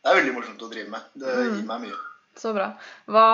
det 0.03 0.11
er 0.11 0.19
veldig 0.21 0.33
morsomt 0.35 0.65
å 0.65 0.71
drive 0.71 0.91
med. 0.93 1.11
Det 1.13 1.35
Mm. 1.37 1.55
gir 1.59 1.67
meg 1.69 1.85
mye. 1.87 1.99
Så 2.37 2.51
bra. 2.53 2.71
Hva 3.09 3.27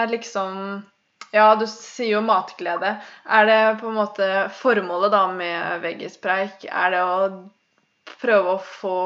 er 0.00 0.10
liksom 0.12 0.82
Ja, 1.30 1.54
du 1.56 1.66
sier 1.70 2.16
jo 2.16 2.20
matglede. 2.26 2.96
Er 3.24 3.46
det 3.46 3.60
på 3.80 3.90
en 3.90 3.98
måte 4.00 4.28
formålet 4.58 5.12
da 5.14 5.24
med 5.32 5.82
veggispreik? 5.84 6.64
Er 6.66 6.94
det 6.96 7.02
å 7.06 7.28
prøve 8.20 8.56
å 8.56 8.62
få 8.64 8.96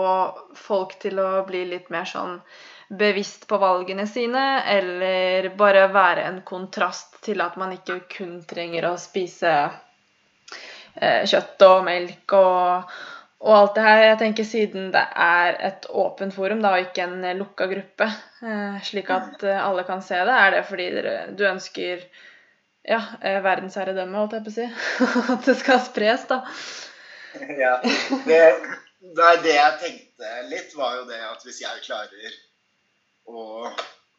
folk 0.57 0.97
til 1.03 1.21
å 1.21 1.45
bli 1.47 1.65
litt 1.69 1.91
mer 1.93 2.09
sånn 2.09 2.39
bevisst 2.89 3.47
på 3.49 3.59
valgene 3.61 4.07
sine, 4.07 4.63
eller 4.71 5.51
bare 5.59 5.87
være 5.93 6.25
en 6.29 6.41
kontrast 6.47 7.21
til 7.25 7.41
at 7.45 7.57
man 7.61 7.75
ikke 7.77 8.01
kun 8.17 8.39
trenger 8.49 8.89
å 8.91 8.97
spise 9.01 9.53
eh, 10.97 11.25
kjøtt 11.29 11.65
og 11.69 11.85
melk 11.87 12.37
og, 12.39 12.97
og 13.45 13.55
alt 13.55 13.75
det 13.77 13.85
her. 13.85 14.03
Jeg 14.09 14.19
tenker 14.23 14.47
Siden 14.49 14.91
det 14.95 15.03
er 15.25 15.59
et 15.69 15.89
åpent 15.91 16.35
forum 16.35 16.63
da, 16.65 16.75
og 16.75 16.87
ikke 16.87 17.05
en 17.07 17.27
lukka 17.39 17.69
gruppe, 17.71 18.09
eh, 18.43 18.79
slik 18.87 19.11
at 19.15 19.45
eh, 19.45 19.61
alle 19.61 19.85
kan 19.89 20.03
se 20.05 20.17
det, 20.17 20.37
er 20.45 20.57
det 20.57 20.63
fordi 20.69 20.87
dere, 20.97 21.17
du 21.37 21.45
ønsker 21.49 22.07
ja, 22.89 23.01
eh, 23.21 23.41
verdensherredømme, 23.45 24.23
holdt 24.23 24.39
jeg 24.39 24.47
på 24.47 24.55
å 24.55 24.57
si. 24.57 24.69
At 25.37 25.51
det 25.51 25.59
skal 25.61 25.83
spres, 25.85 26.25
da. 26.31 26.41
ja. 27.61 27.75
det, 28.29 28.41
det, 29.05 29.35
det 29.45 29.59
jeg 29.59 29.81
tenkte 29.83 30.33
litt, 30.53 30.73
var 30.79 31.01
jo 31.01 31.05
det 31.11 31.21
at 31.27 31.45
hvis 31.45 31.61
jeg 31.65 31.85
klarer 31.85 32.39
å 33.29 33.69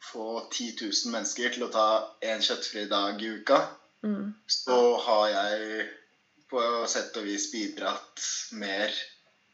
få 0.05 0.27
10 0.51 0.75
000 0.81 1.13
mennesker 1.13 1.53
til 1.55 1.65
å 1.65 1.73
ta 1.73 1.89
en 2.25 2.45
kjøttfri 2.45 2.85
dag 2.91 3.21
i 3.21 3.33
uka, 3.39 3.63
Mm. 4.05 4.33
så 4.47 4.97
har 5.01 5.29
jeg 5.29 5.85
på 6.51 6.61
sett 6.87 7.15
og 7.17 7.25
vis 7.25 7.47
bidratt 7.49 8.25
mer 8.59 8.91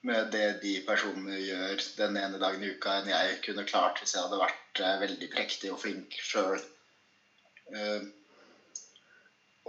med 0.08 0.32
det 0.34 0.48
de 0.64 0.78
personene 0.86 1.38
gjør 1.38 1.82
den 1.98 2.18
ene 2.18 2.40
dagen 2.42 2.64
i 2.66 2.72
uka, 2.74 2.98
enn 3.00 3.12
jeg 3.12 3.38
kunne 3.46 3.68
klart 3.70 4.02
hvis 4.02 4.16
jeg 4.16 4.24
hadde 4.24 4.40
vært 4.42 4.82
eh, 4.82 4.96
veldig 5.04 5.28
prektig 5.34 5.74
og 5.74 5.82
flink 5.84 6.16
sjøl. 6.18 6.62
Eh, 7.76 8.08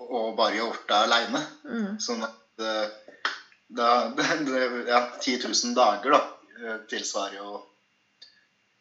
og 0.02 0.32
bare 0.38 0.56
gjort 0.56 0.86
det 0.88 1.00
aleine. 1.06 1.42
Mm. 1.68 1.90
Sånn 2.00 2.24
at 2.24 2.64
eh, 2.64 3.18
da, 3.76 3.90
det, 4.48 4.62
ja, 4.88 5.02
10 5.18 5.44
000 5.50 5.76
dager 5.76 6.16
da, 6.16 6.22
tilsvarer 6.88 7.36
jo, 7.42 7.60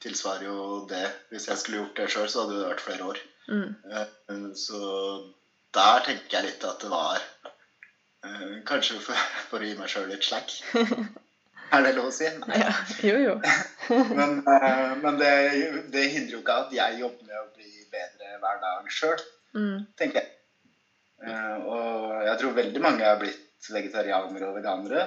tilsvarer 0.03 0.48
jo 0.48 0.62
det. 0.89 1.03
Hvis 1.34 1.50
jeg 1.51 1.60
skulle 1.60 1.84
gjort 1.84 2.00
det 2.00 2.08
sjøl, 2.15 2.29
så 2.31 2.46
hadde 2.46 2.62
det 2.62 2.70
vært 2.70 2.86
flere 2.86 3.12
år. 3.12 3.22
Mm. 3.51 4.53
Så 4.55 4.79
der 5.75 6.05
tenker 6.05 6.38
jeg 6.38 6.48
litt 6.48 6.63
at 6.63 6.84
det 6.84 6.91
var 6.91 7.24
Kanskje 8.70 9.00
for, 9.01 9.17
for 9.50 9.63
å 9.63 9.65
gi 9.65 9.74
meg 9.79 9.89
sjøl 9.89 10.05
litt 10.12 10.24
slack. 10.24 10.53
Er 11.72 11.86
det 11.86 11.94
lov 11.96 12.10
å 12.10 12.13
si? 12.16 12.28
Ja. 12.28 12.72
Jo, 13.08 13.16
jo. 13.24 13.36
Men, 14.20 14.38
eh, 14.48 14.92
men 15.04 15.18
det, 15.20 15.32
det 15.92 16.04
hindrer 16.13 16.36
jo 16.38 16.42
ikke 16.42 16.58
at 16.66 16.74
jeg 16.75 17.00
jobber 17.00 17.28
med 17.28 17.38
å 17.40 17.48
bli 17.56 17.72
bedre 17.92 18.38
hver 18.44 18.60
dag 18.63 18.92
sjøl, 18.92 19.24
Mm. 19.51 19.82
tenker 20.00 20.22
jeg. 20.22 20.30
Eh, 21.28 21.58
Og 21.68 22.22
jeg 22.24 22.38
tror 22.40 22.54
veldig 22.56 22.82
mange 22.84 23.04
er 23.04 23.18
blitt 23.20 23.68
vegetarianere 23.72 24.48
og 24.48 24.56
veganere. 24.62 25.01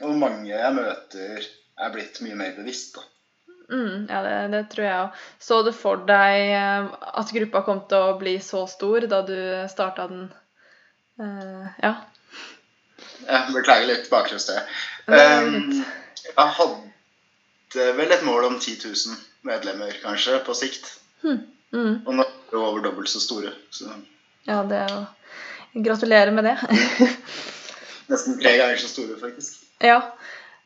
Og 0.00 0.14
mange 0.16 0.48
jeg 0.48 0.72
møter, 0.74 1.44
er 1.84 1.92
blitt 1.92 2.20
mye 2.24 2.38
mer 2.40 2.54
bevisst. 2.56 2.96
da. 2.96 3.04
Mm, 3.74 4.06
ja, 4.08 4.22
det, 4.24 4.32
det 4.54 4.62
tror 4.72 4.84
jeg 4.84 5.02
òg. 5.02 5.20
Så 5.40 5.60
du 5.66 5.70
for 5.76 6.00
deg 6.08 6.40
eh, 6.56 6.88
at 7.20 7.34
gruppa 7.36 7.62
kom 7.68 7.84
til 7.88 8.08
å 8.08 8.16
bli 8.20 8.38
så 8.44 8.64
stor 8.68 9.06
da 9.12 9.20
du 9.28 9.36
starta 9.72 10.08
den? 10.10 10.26
Uh, 11.20 11.68
ja. 11.84 11.92
Jeg 13.28 13.54
beklager 13.54 13.86
litt 13.88 14.10
bakgrunnsstøy. 14.12 14.58
Um, 15.06 15.84
Jeg 16.24 16.52
hadde 16.58 17.86
vel 17.98 18.12
et 18.14 18.22
mål 18.24 18.44
om 18.48 18.58
10 18.60 18.76
000 18.84 19.16
medlemmer, 19.44 19.92
kanskje, 20.02 20.38
på 20.46 20.54
sikt. 20.56 20.92
mm, 21.24 22.06
Og 22.06 22.14
nå 22.14 22.22
er 22.24 22.54
vi 22.54 22.56
over 22.60 22.80
dobbelt 22.84 23.08
så 23.10 23.20
store. 23.20 23.52
Så 23.70 23.90
Ja, 24.46 24.62
det 24.68 24.78
er 24.84 24.94
jo 24.94 25.04
Gratulerer 25.84 26.30
med 26.30 26.44
det. 26.46 26.56
nesten 28.12 28.36
tre 28.40 28.52
ganger 28.60 28.76
så 28.78 28.88
store, 28.92 29.16
faktisk. 29.20 29.62
ja. 29.82 30.00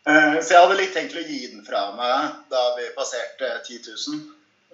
Uh, 0.09 0.39
Så 0.41 0.55
jeg 0.55 0.61
hadde 0.63 0.77
litt 0.79 0.93
tenkt 0.97 1.17
å 1.17 1.23
gi 1.25 1.47
den 1.53 1.65
fra 1.67 1.87
meg 1.97 2.37
da 2.53 2.63
vi 2.79 2.87
passerte 2.97 3.51
10 3.67 3.81
000. 3.89 4.21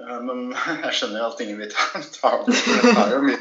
Eh, 0.01 0.21
Men 0.27 0.45
jeg 0.85 0.93
skjønner 0.99 1.23
jo 1.23 1.31
at 1.33 1.41
ingen 1.45 1.59
vil 1.63 1.71
ta, 1.75 2.33
den. 2.45 2.55
Det 2.55 2.95
tar 2.95 3.15
jo 3.17 3.23
mye. 3.29 3.41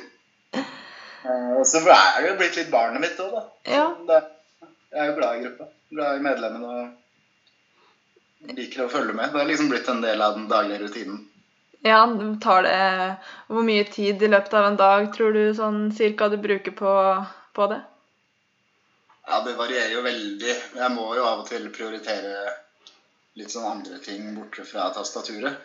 Eh, 1.23 1.51
Og 1.59 1.65
så 1.67 1.77
er 1.87 2.21
det 2.21 2.29
jo 2.29 2.37
blitt 2.39 2.55
litt 2.59 2.71
barnet 2.71 3.01
mitt 3.01 3.19
òg, 3.19 3.31
da. 3.31 3.43
Ja. 3.71 3.85
det- 4.07 4.29
Jeg 4.93 5.01
er 5.01 5.05
jo 5.09 5.15
glad 5.17 5.35
i 5.37 5.43
gruppa. 5.43 5.65
Glad 5.91 6.17
i 6.17 6.23
medlemmene 6.23 6.67
og 6.73 8.55
liker 8.57 8.83
å 8.85 8.89
følge 8.91 9.13
med. 9.13 9.31
Det 9.33 9.41
er 9.41 9.45
liksom 9.49 9.69
blitt 9.71 9.89
en 9.89 10.01
del 10.01 10.21
av 10.21 10.35
den 10.35 10.47
daglige 10.47 10.79
rutinen. 10.83 11.27
ja, 11.83 12.05
tar 12.41 12.61
det 12.63 13.17
Hvor 13.49 13.63
mye 13.63 13.83
tid 13.91 14.21
i 14.23 14.27
løpet 14.27 14.53
av 14.53 14.65
en 14.65 14.77
dag 14.77 15.13
tror 15.13 15.33
du 15.33 15.53
sånn 15.53 15.91
cirka 15.91 16.29
du 16.29 16.37
bruker 16.37 16.71
på, 16.71 17.25
på 17.53 17.67
det? 17.69 17.81
Ja, 19.27 19.41
det 19.43 19.55
varierer 19.57 19.91
jo 19.91 20.01
veldig. 20.01 20.55
Jeg 20.75 20.91
må 20.91 21.15
jo 21.15 21.23
av 21.25 21.39
og 21.39 21.47
til 21.47 21.69
prioritere 21.69 22.53
litt 23.35 23.49
sånn 23.51 23.65
andre 23.71 23.99
ting 23.99 24.35
borte 24.35 24.65
fra 24.65 24.89
tastaturet. 24.93 25.55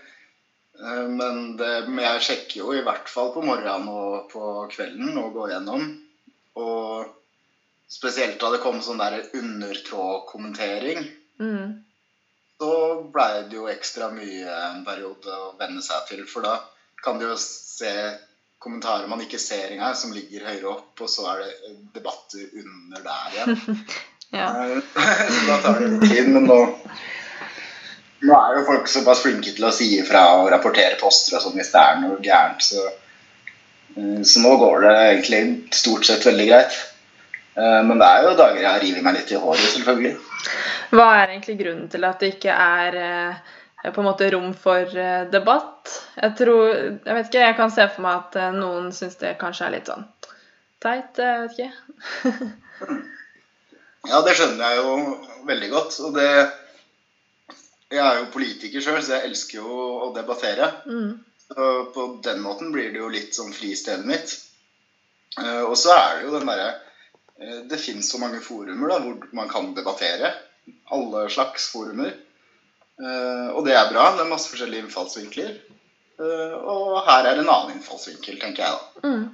Eh, 0.78 1.04
Men, 1.08 1.56
det, 1.58 1.88
men 1.88 2.04
jeg 2.04 2.22
sjekker 2.28 2.60
jo 2.62 2.72
i 2.76 2.82
hvert 2.86 3.08
fall 3.10 3.32
på 3.34 3.42
morgenen 3.42 3.88
og 3.90 4.28
på 4.32 4.42
kvelden 4.74 5.16
og 5.18 5.32
går 5.34 5.54
gjennom. 5.56 5.88
Og 6.58 7.14
spesielt 7.88 8.38
da 8.40 8.50
det 8.54 8.60
kom 8.62 8.80
sånn 8.84 9.00
der 9.02 9.22
undertrådkommentering, 9.34 11.06
Mm. 11.38 11.84
så 12.60 12.70
blei 13.14 13.44
det 13.48 13.54
jo 13.54 13.68
ekstra 13.70 14.08
mye 14.10 14.50
en 14.72 14.80
periode 14.84 15.30
å 15.30 15.52
venne 15.60 15.80
seg 15.82 16.08
til. 16.08 16.24
For 16.26 16.42
da 16.42 16.56
kan 17.04 17.18
du 17.20 17.28
jo 17.28 17.36
se 17.38 17.92
kommentarer 18.58 19.06
man 19.06 19.20
ikke 19.22 19.38
ser 19.38 19.70
engang, 19.70 19.94
som 19.94 20.10
ligger 20.12 20.42
høyere 20.48 20.72
opp, 20.72 21.00
og 21.00 21.08
så 21.08 21.28
er 21.30 21.44
det 21.44 21.76
debatter 21.94 22.48
under 22.58 23.02
der 23.06 23.34
igjen. 23.36 23.84
Ja. 24.28 24.48
Eh, 24.66 24.82
Så 24.92 25.46
da 25.48 25.54
tar 25.62 25.78
det 25.80 25.86
litt 25.88 26.10
tid, 26.10 26.26
men 26.28 26.44
nå 26.44 26.56
Nå 28.26 28.34
er 28.34 28.56
jo 28.58 28.64
folk 28.66 28.88
såpass 28.90 29.22
flinke 29.22 29.52
til 29.54 29.66
å 29.68 29.74
si 29.74 29.92
ifra 30.00 30.24
og 30.40 30.48
rapportere 30.50 30.98
poster 30.98 31.36
og 31.38 31.44
sånn 31.44 31.58
hvis 31.58 31.70
det 31.74 31.82
er 31.82 32.00
noe 32.02 32.16
gærent, 32.24 32.64
så 32.64 32.86
eh, 32.88 34.22
Så 34.26 34.42
nå 34.42 34.56
går 34.58 34.86
det 34.86 34.94
egentlig 35.02 35.42
stort 35.74 36.08
sett 36.08 36.26
veldig 36.26 36.48
greit. 36.50 36.80
Eh, 37.54 37.78
Men 37.86 38.02
det 38.02 38.08
er 38.08 38.26
jo 38.26 38.34
dager 38.40 38.64
jeg 38.64 38.82
river 38.86 39.06
meg 39.06 39.20
litt 39.20 39.32
i 39.32 39.38
håret, 39.44 39.70
selvfølgelig. 39.76 40.16
Hva 40.90 41.06
er 41.20 41.24
egentlig 41.28 41.58
grunnen 41.62 41.88
til 41.92 42.08
at 42.08 42.20
det 42.24 42.32
ikke 42.34 42.54
er 42.54 42.98
eh, 43.04 43.56
på 43.92 44.02
en 44.02 44.08
måte 44.08 44.30
rom 44.34 44.50
for 44.66 44.98
debatt? 45.30 45.94
Jeg 46.18 46.34
tror 46.40 46.64
Jeg 46.74 47.14
vet 47.14 47.28
ikke, 47.28 47.44
jeg 47.46 47.58
kan 47.60 47.70
se 47.74 47.86
for 47.94 48.06
meg 48.06 48.24
at 48.24 48.56
noen 48.56 48.90
syns 48.96 49.20
det 49.22 49.36
kanskje 49.38 49.68
er 49.68 49.76
litt 49.76 49.90
sånn 49.92 50.08
teit. 50.82 51.18
Jeg 51.22 51.44
vet 51.44 51.58
ikke. 51.58 51.70
Ja, 54.08 54.20
det 54.24 54.36
skjønner 54.38 54.70
jeg 54.72 54.78
jo 54.78 54.92
veldig 55.48 55.68
godt. 55.72 55.96
Og 56.06 56.14
det 56.16 56.28
Jeg 57.88 58.04
er 58.04 58.18
jo 58.20 58.32
politiker 58.32 58.84
sjøl, 58.84 59.00
så 59.00 59.16
jeg 59.16 59.30
elsker 59.30 59.62
jo 59.62 59.78
å 60.04 60.10
debattere. 60.16 60.68
Mm. 60.84 61.14
Så 61.48 61.68
på 61.94 62.04
den 62.24 62.42
måten 62.44 62.72
blir 62.74 62.90
det 62.92 63.00
jo 63.00 63.08
litt 63.12 63.36
sånn 63.36 63.54
fristedet 63.56 64.04
mitt. 64.08 64.34
Eh, 65.40 65.62
og 65.62 65.76
så 65.80 65.94
er 65.94 66.18
det 66.18 66.26
jo 66.26 66.34
den 66.34 66.48
derre 66.48 66.68
eh, 67.38 67.60
Det 67.70 67.78
fins 67.80 68.10
så 68.10 68.18
mange 68.20 68.40
forumer 68.44 68.92
da, 68.92 68.98
hvor 69.04 69.32
man 69.38 69.48
kan 69.48 69.72
debattere. 69.76 70.34
Alle 70.92 71.24
slags 71.32 71.70
forumer. 71.72 72.12
Eh, 73.00 73.48
og 73.54 73.64
det 73.64 73.78
er 73.78 73.88
bra. 73.94 74.10
Det 74.18 74.26
er 74.26 74.32
masse 74.34 74.52
forskjellige 74.52 74.84
innfallsvinkler. 74.86 75.56
Og 76.18 76.96
her 77.06 77.28
er 77.30 77.38
en 77.38 77.46
annen 77.46 77.76
innfallsvinkel, 77.76 78.40
tenker 78.42 78.64
jeg 78.64 78.74
da. 78.74 79.02
Mm. 79.06 79.26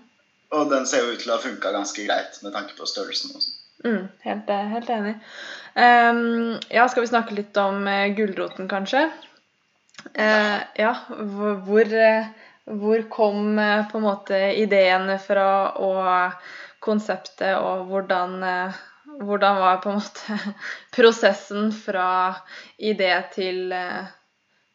Og 0.55 0.71
den 0.71 0.85
ser 0.87 1.01
jo 1.03 1.15
ut 1.15 1.23
til 1.23 1.33
å 1.33 1.39
ha 1.39 1.43
funka 1.43 1.73
ganske 1.73 2.05
greit 2.05 2.37
med 2.45 2.53
tanke 2.55 2.77
på 2.77 2.87
størrelsen. 2.87 3.33
og 3.33 3.41
sånn. 3.41 3.61
Mm, 3.85 4.09
helt, 4.25 4.49
helt 4.49 4.91
enig. 4.91 5.15
Um, 5.75 6.57
ja, 6.73 6.87
skal 6.89 7.05
vi 7.05 7.11
snakke 7.11 7.37
litt 7.37 7.57
om 7.61 7.85
uh, 7.85 8.07
gulroten, 8.17 8.69
kanskje? 8.71 9.07
Uh, 10.17 10.61
ja, 10.79 10.95
hvor, 11.67 11.93
eh, 11.93 12.33
hvor 12.65 13.03
kom 13.09 13.59
eh, 13.59 13.89
på 13.91 13.99
en 13.99 14.07
måte 14.07 14.39
ideene 14.57 15.19
fra 15.21 15.49
og 15.85 16.33
konseptet, 16.85 17.57
og 17.59 17.89
hvordan, 17.91 18.37
eh, 18.43 18.79
hvordan 19.21 19.61
var 19.61 19.83
på 19.83 19.93
en 19.93 20.01
måte 20.01 20.39
prosessen 20.97 21.73
fra 21.77 22.09
idé 22.79 23.13
til, 23.35 23.73
eh, 23.73 24.09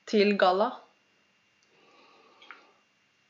til 0.10 0.38
galla? 0.38 0.72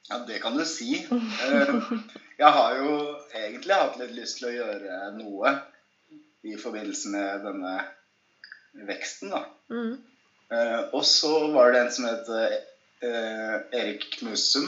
Ja, 0.09 0.23
det 0.27 0.41
kan 0.41 0.57
du 0.57 0.65
si. 0.65 1.05
Jeg 2.39 2.51
har 2.55 2.75
jo 2.79 2.91
egentlig 3.35 3.75
hatt 3.75 3.97
litt 3.99 4.13
lyst 4.15 4.37
til 4.39 4.47
å 4.49 4.53
gjøre 4.53 4.99
noe 5.17 5.51
i 6.47 6.55
forbindelse 6.59 7.09
med 7.11 7.41
denne 7.47 7.73
veksten, 8.89 9.33
da. 9.35 9.45
Mm, 9.73 9.97
Uh, 10.49 10.87
Og 10.97 11.03
så 11.05 11.29
var 11.53 11.69
det 11.75 11.79
en 11.83 11.91
som 11.93 12.05
het 12.09 12.29
uh, 12.33 13.57
Erik 13.77 14.07
Knusum, 14.15 14.63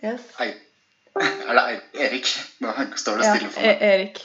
Yes. 0.00 0.22
Ei- 0.40 0.54
Er 1.20 1.52
det 1.58 1.64
Ei- 1.66 2.04
Erik? 2.06 2.30
Nå 2.64 2.72
står 2.96 3.18
det 3.20 3.26
stille 3.28 3.50
for 3.52 3.60
meg. 3.60 3.76
meg. 3.76 3.82
Erik. 3.90 4.22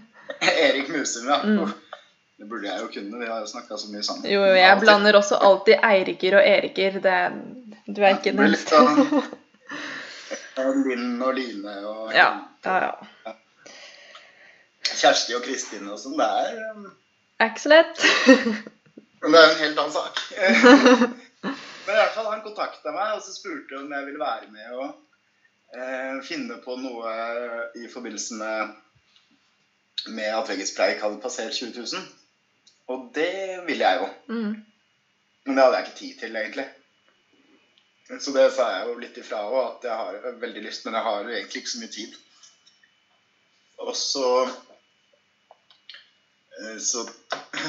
Erik 0.66 0.90
Musum, 0.92 1.30
ja. 1.32 1.38
Mm. 1.46 1.72
Det 2.36 2.48
burde 2.50 2.68
jeg 2.68 2.82
jo 2.82 2.90
kunne. 2.98 3.22
Vi 3.22 3.30
har 3.32 3.40
jo 3.40 3.48
snakka 3.48 3.78
så 3.80 3.88
mye 3.94 4.02
sammen. 4.04 4.28
Jo, 4.28 4.42
jo, 4.44 4.52
jeg 4.60 4.80
blander 4.82 5.16
også 5.22 5.38
alltid 5.40 5.80
Eiriker 5.88 6.36
og 6.42 6.48
Eriker. 6.52 7.00
Det, 7.08 7.16
du 7.88 8.02
er 8.04 8.18
ikke 8.18 8.34
Det 8.34 8.36
blir 8.42 8.44
den. 8.44 8.56
litt 8.58 8.74
sånn 8.74 9.24
ja, 10.34 10.43
Linn 10.56 11.22
og 11.22 11.34
Line 11.34 11.74
og 11.88 12.12
Ja, 12.14 12.28
ja, 12.64 12.74
ja. 12.84 13.34
Kjersti 14.94 15.34
og 15.34 15.42
Kristin 15.44 15.88
og 15.90 15.98
sånn. 15.98 16.18
Det 16.20 16.26
er 16.26 16.58
um, 16.74 16.88
Er 17.40 17.50
ikke 17.50 17.64
så 17.64 17.72
lett. 17.72 18.02
Men 19.24 19.34
det 19.34 19.40
er 19.40 19.48
en 19.50 19.62
helt 19.62 19.80
annen 19.80 19.94
sak. 19.94 20.20
Men 21.84 21.96
i 21.96 21.98
hvert 21.98 22.14
fall, 22.14 22.28
han 22.30 22.44
kontakta 22.44 22.92
meg 22.94 23.16
og 23.16 23.24
så 23.24 23.34
spurte 23.34 23.80
om 23.80 23.90
jeg 23.92 24.06
ville 24.06 24.20
være 24.20 24.48
med 24.52 24.76
og 24.78 24.86
eh, 25.76 26.20
finne 26.24 26.56
på 26.64 26.76
noe 26.80 27.10
i 27.76 27.88
forbindelse 27.92 28.38
med, 28.40 28.76
med 30.06 30.30
at 30.32 30.48
Veggis 30.48 30.72
Preik 30.76 31.02
hadde 31.04 31.20
passert 31.20 31.56
20 31.56 31.74
000. 31.76 32.06
Og 32.94 33.10
det 33.16 33.64
ville 33.66 33.84
jeg 33.84 34.00
jo. 34.00 34.08
Mm. 34.32 34.54
Men 35.44 35.56
det 35.56 35.66
hadde 35.66 35.76
jeg 35.76 35.86
ikke 35.86 35.98
tid 35.98 36.18
til, 36.22 36.40
egentlig. 36.40 36.66
Så 38.04 38.34
det 38.36 38.50
sa 38.52 38.68
jeg 38.74 38.88
jo 38.90 38.98
litt 39.00 39.16
ifra 39.16 39.40
òg, 39.48 39.58
at 39.64 39.86
jeg 39.88 39.96
har 39.96 40.38
veldig 40.42 40.62
lyst, 40.66 40.84
men 40.84 40.96
jeg 40.98 41.06
har 41.06 41.30
egentlig 41.30 41.62
ikke 41.62 41.72
så 41.72 41.80
mye 41.80 41.94
tid. 41.94 42.18
Og 43.84 43.94
så 43.96 44.28
eh, 46.58 46.76
så, 46.84 47.06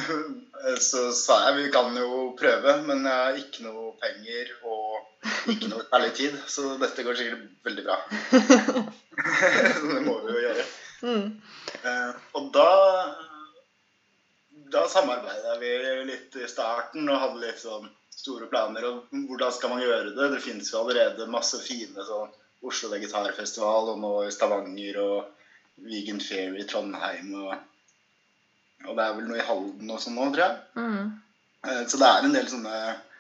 så 0.90 1.06
sa 1.16 1.40
jeg 1.48 1.58
vi 1.62 1.72
kan 1.74 1.96
jo 1.98 2.36
prøve, 2.40 2.78
men 2.90 3.08
jeg 3.08 3.22
har 3.24 3.40
ikke 3.40 3.64
noe 3.70 3.96
penger 4.04 4.52
og 4.68 5.52
ikke 5.56 5.72
noe 5.72 5.88
særlig 5.88 6.12
tid, 6.20 6.38
så 6.52 6.76
dette 6.84 7.08
går 7.08 7.18
sikkert 7.22 7.48
veldig 7.66 7.88
bra. 7.88 7.98
Så 9.80 9.88
det 9.88 10.02
må 10.04 10.18
vi 10.26 10.34
jo 10.34 10.42
gjøre. 10.44 10.66
Mm. 11.06 11.28
Eh, 11.86 12.12
og 12.38 12.50
da 12.56 12.70
da 14.76 14.86
samarbeida 14.92 15.56
vi 15.62 15.72
litt 16.10 16.36
i 16.36 16.48
starten 16.52 17.08
og 17.10 17.22
hadde 17.22 17.44
litt 17.46 17.62
sånn 17.62 17.88
store 18.16 18.48
planer. 18.52 18.88
Og 18.90 19.14
hvordan 19.30 19.54
skal 19.56 19.72
man 19.74 19.84
gjøre 19.84 20.12
det? 20.16 20.32
Det 20.36 20.42
finnes 20.44 20.72
jo 20.72 20.82
allerede 20.82 21.30
masse 21.32 21.60
fine 21.64 22.06
sånn 22.08 22.34
Oslo 22.66 22.90
Vegetarfestival 22.94 23.92
og 23.94 24.00
nå 24.02 24.12
i 24.26 24.34
Stavanger 24.34 24.98
og 25.04 25.86
Vegan 25.86 26.22
Fair 26.24 26.56
i 26.58 26.66
Trondheim 26.68 27.34
og, 27.44 27.52
og 28.88 28.96
det 28.96 29.04
er 29.06 29.16
vel 29.18 29.28
noe 29.30 29.38
i 29.42 29.46
Halden 29.46 29.92
og 29.92 30.02
sånn 30.02 30.16
nå, 30.18 30.30
tror 30.34 30.46
jeg. 30.46 30.58
Mm. 30.80 31.14
Eh, 31.68 31.84
Så 31.92 32.00
det 32.02 32.10
er 32.10 32.28
en 32.28 32.36
del 32.38 32.50
sånne 32.52 32.76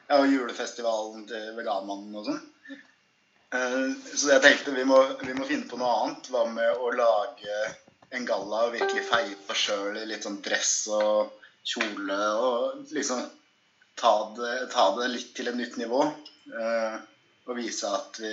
Ja, 0.05 0.19
og 0.19 0.29
julefestivalen 0.29 1.23
til 1.29 1.55
Veganmannen 1.57 2.17
og 2.19 2.27
sånn. 2.29 2.41
Eh, 3.55 3.87
Så 4.13 4.31
jeg 4.33 4.43
tenkte 4.43 4.75
vi 4.75 4.85
må, 4.87 4.99
vi 5.21 5.33
må 5.37 5.47
finne 5.49 5.69
på 5.69 5.79
noe 5.81 5.93
annet. 6.03 6.29
Hva 6.31 6.45
med 6.49 6.81
å 6.81 6.91
lage 6.95 7.61
en 8.15 8.25
galla 8.27 8.67
og 8.67 8.75
virkelig 8.77 9.07
feie 9.09 9.35
på 9.47 9.57
sjøl 9.57 9.97
i 9.99 10.05
litt 10.09 10.25
sånn 10.25 10.41
dress 10.45 10.85
og 10.93 11.33
kjole 11.65 12.17
og 12.45 12.85
liksom 12.95 13.23
ta 13.99 14.13
det, 14.37 14.53
ta 14.73 14.85
det 14.99 15.09
litt 15.13 15.33
til 15.37 15.49
et 15.51 15.57
nytt 15.59 15.77
nivå. 15.81 16.01
eh, 16.53 16.95
Og 17.47 17.57
vise 17.59 17.85
at 17.93 18.17
vi 18.19 18.31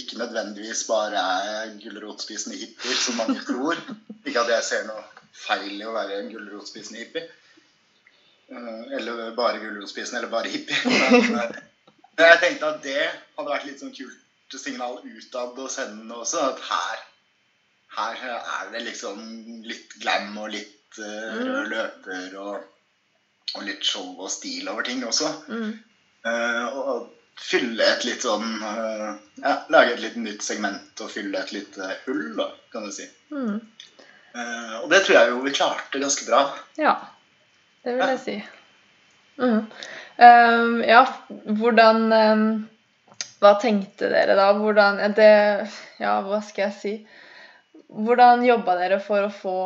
ikke 0.00 0.18
nødvendigvis 0.18 0.82
bare 0.88 1.20
er 1.20 1.70
gulrotspisende 1.80 2.58
hippier, 2.58 2.96
som 3.00 3.16
mange 3.20 3.40
tror. 3.46 3.78
Ikke 4.26 4.42
at 4.42 4.50
jeg 4.52 4.64
ser 4.66 4.86
noe 4.88 5.04
feil 5.36 5.76
i 5.78 5.86
å 5.86 5.94
være 5.94 6.18
en 6.20 6.30
gulrotspisende 6.32 7.00
hippie. 7.04 7.22
Eh, 8.50 8.82
Eller 8.98 9.30
bare 9.38 9.60
gulrotspisende, 9.62 10.20
eller 10.20 10.32
bare 10.32 10.52
hippie. 10.52 10.76
Men, 10.90 11.40
eh, 11.40 11.62
men 12.16 12.30
jeg 12.30 12.38
tenkte 12.40 12.68
at 12.72 12.78
det 12.84 13.00
hadde 13.36 13.50
vært 13.50 13.64
litt 13.68 13.80
sånn 13.82 13.90
kult 13.92 14.54
signal 14.56 14.94
utad 15.04 15.58
å 15.60 15.66
sende 15.68 16.14
også. 16.16 16.40
At 16.48 16.62
her, 16.64 17.02
her 17.96 18.22
er 18.38 18.70
det 18.72 18.80
liksom 18.86 19.18
litt 19.68 19.92
glam 20.00 20.30
og 20.40 20.48
litt 20.54 20.85
eh, 21.02 21.36
rød 21.40 21.68
løper 21.72 22.38
og, 22.42 22.64
og 23.56 23.66
litt 23.66 23.84
show 23.86 24.14
og 24.16 24.30
stil 24.32 24.68
over 24.72 24.86
ting 24.86 25.04
også. 25.06 25.32
Mm. 25.48 25.76
Uh, 26.26 26.78
og 26.80 27.04
fylle 27.38 27.84
et 27.86 28.02
litt 28.08 28.24
sånn 28.24 28.56
uh, 28.58 29.12
Ja, 29.38 29.52
lage 29.70 29.92
et 29.94 30.00
litt 30.02 30.16
nytt 30.18 30.42
segment 30.42 31.02
og 31.04 31.12
fylle 31.12 31.38
et 31.38 31.52
lite 31.54 31.92
hull, 32.06 32.32
da, 32.38 32.48
kan 32.72 32.88
du 32.88 32.94
si. 32.94 33.06
Mm. 33.30 33.60
Uh, 34.36 34.74
og 34.82 34.90
det 34.90 35.04
tror 35.04 35.20
jeg 35.20 35.30
jo 35.30 35.44
vi 35.44 35.54
klarte 35.54 36.02
ganske 36.02 36.26
bra. 36.26 36.42
Ja, 36.80 36.96
det 37.84 37.94
vil 37.94 38.14
jeg 38.16 38.22
si. 38.24 38.36
Mm. 39.36 39.62
Ehm, 40.16 40.80
ja, 40.88 41.02
hvordan 41.28 42.12
ehm, 42.12 42.46
Hva 43.36 43.52
tenkte 43.60 44.08
dere 44.08 44.32
da? 44.38 44.46
Hvordan 44.56 45.02
det, 45.16 45.68
Ja, 46.00 46.14
hva 46.24 46.40
skal 46.44 46.70
jeg 46.70 46.76
si? 46.80 46.94
Hvordan 47.86 48.44
jobba 48.44 48.74
dere 48.80 48.98
for 49.00 49.26
å 49.26 49.32
få 49.32 49.56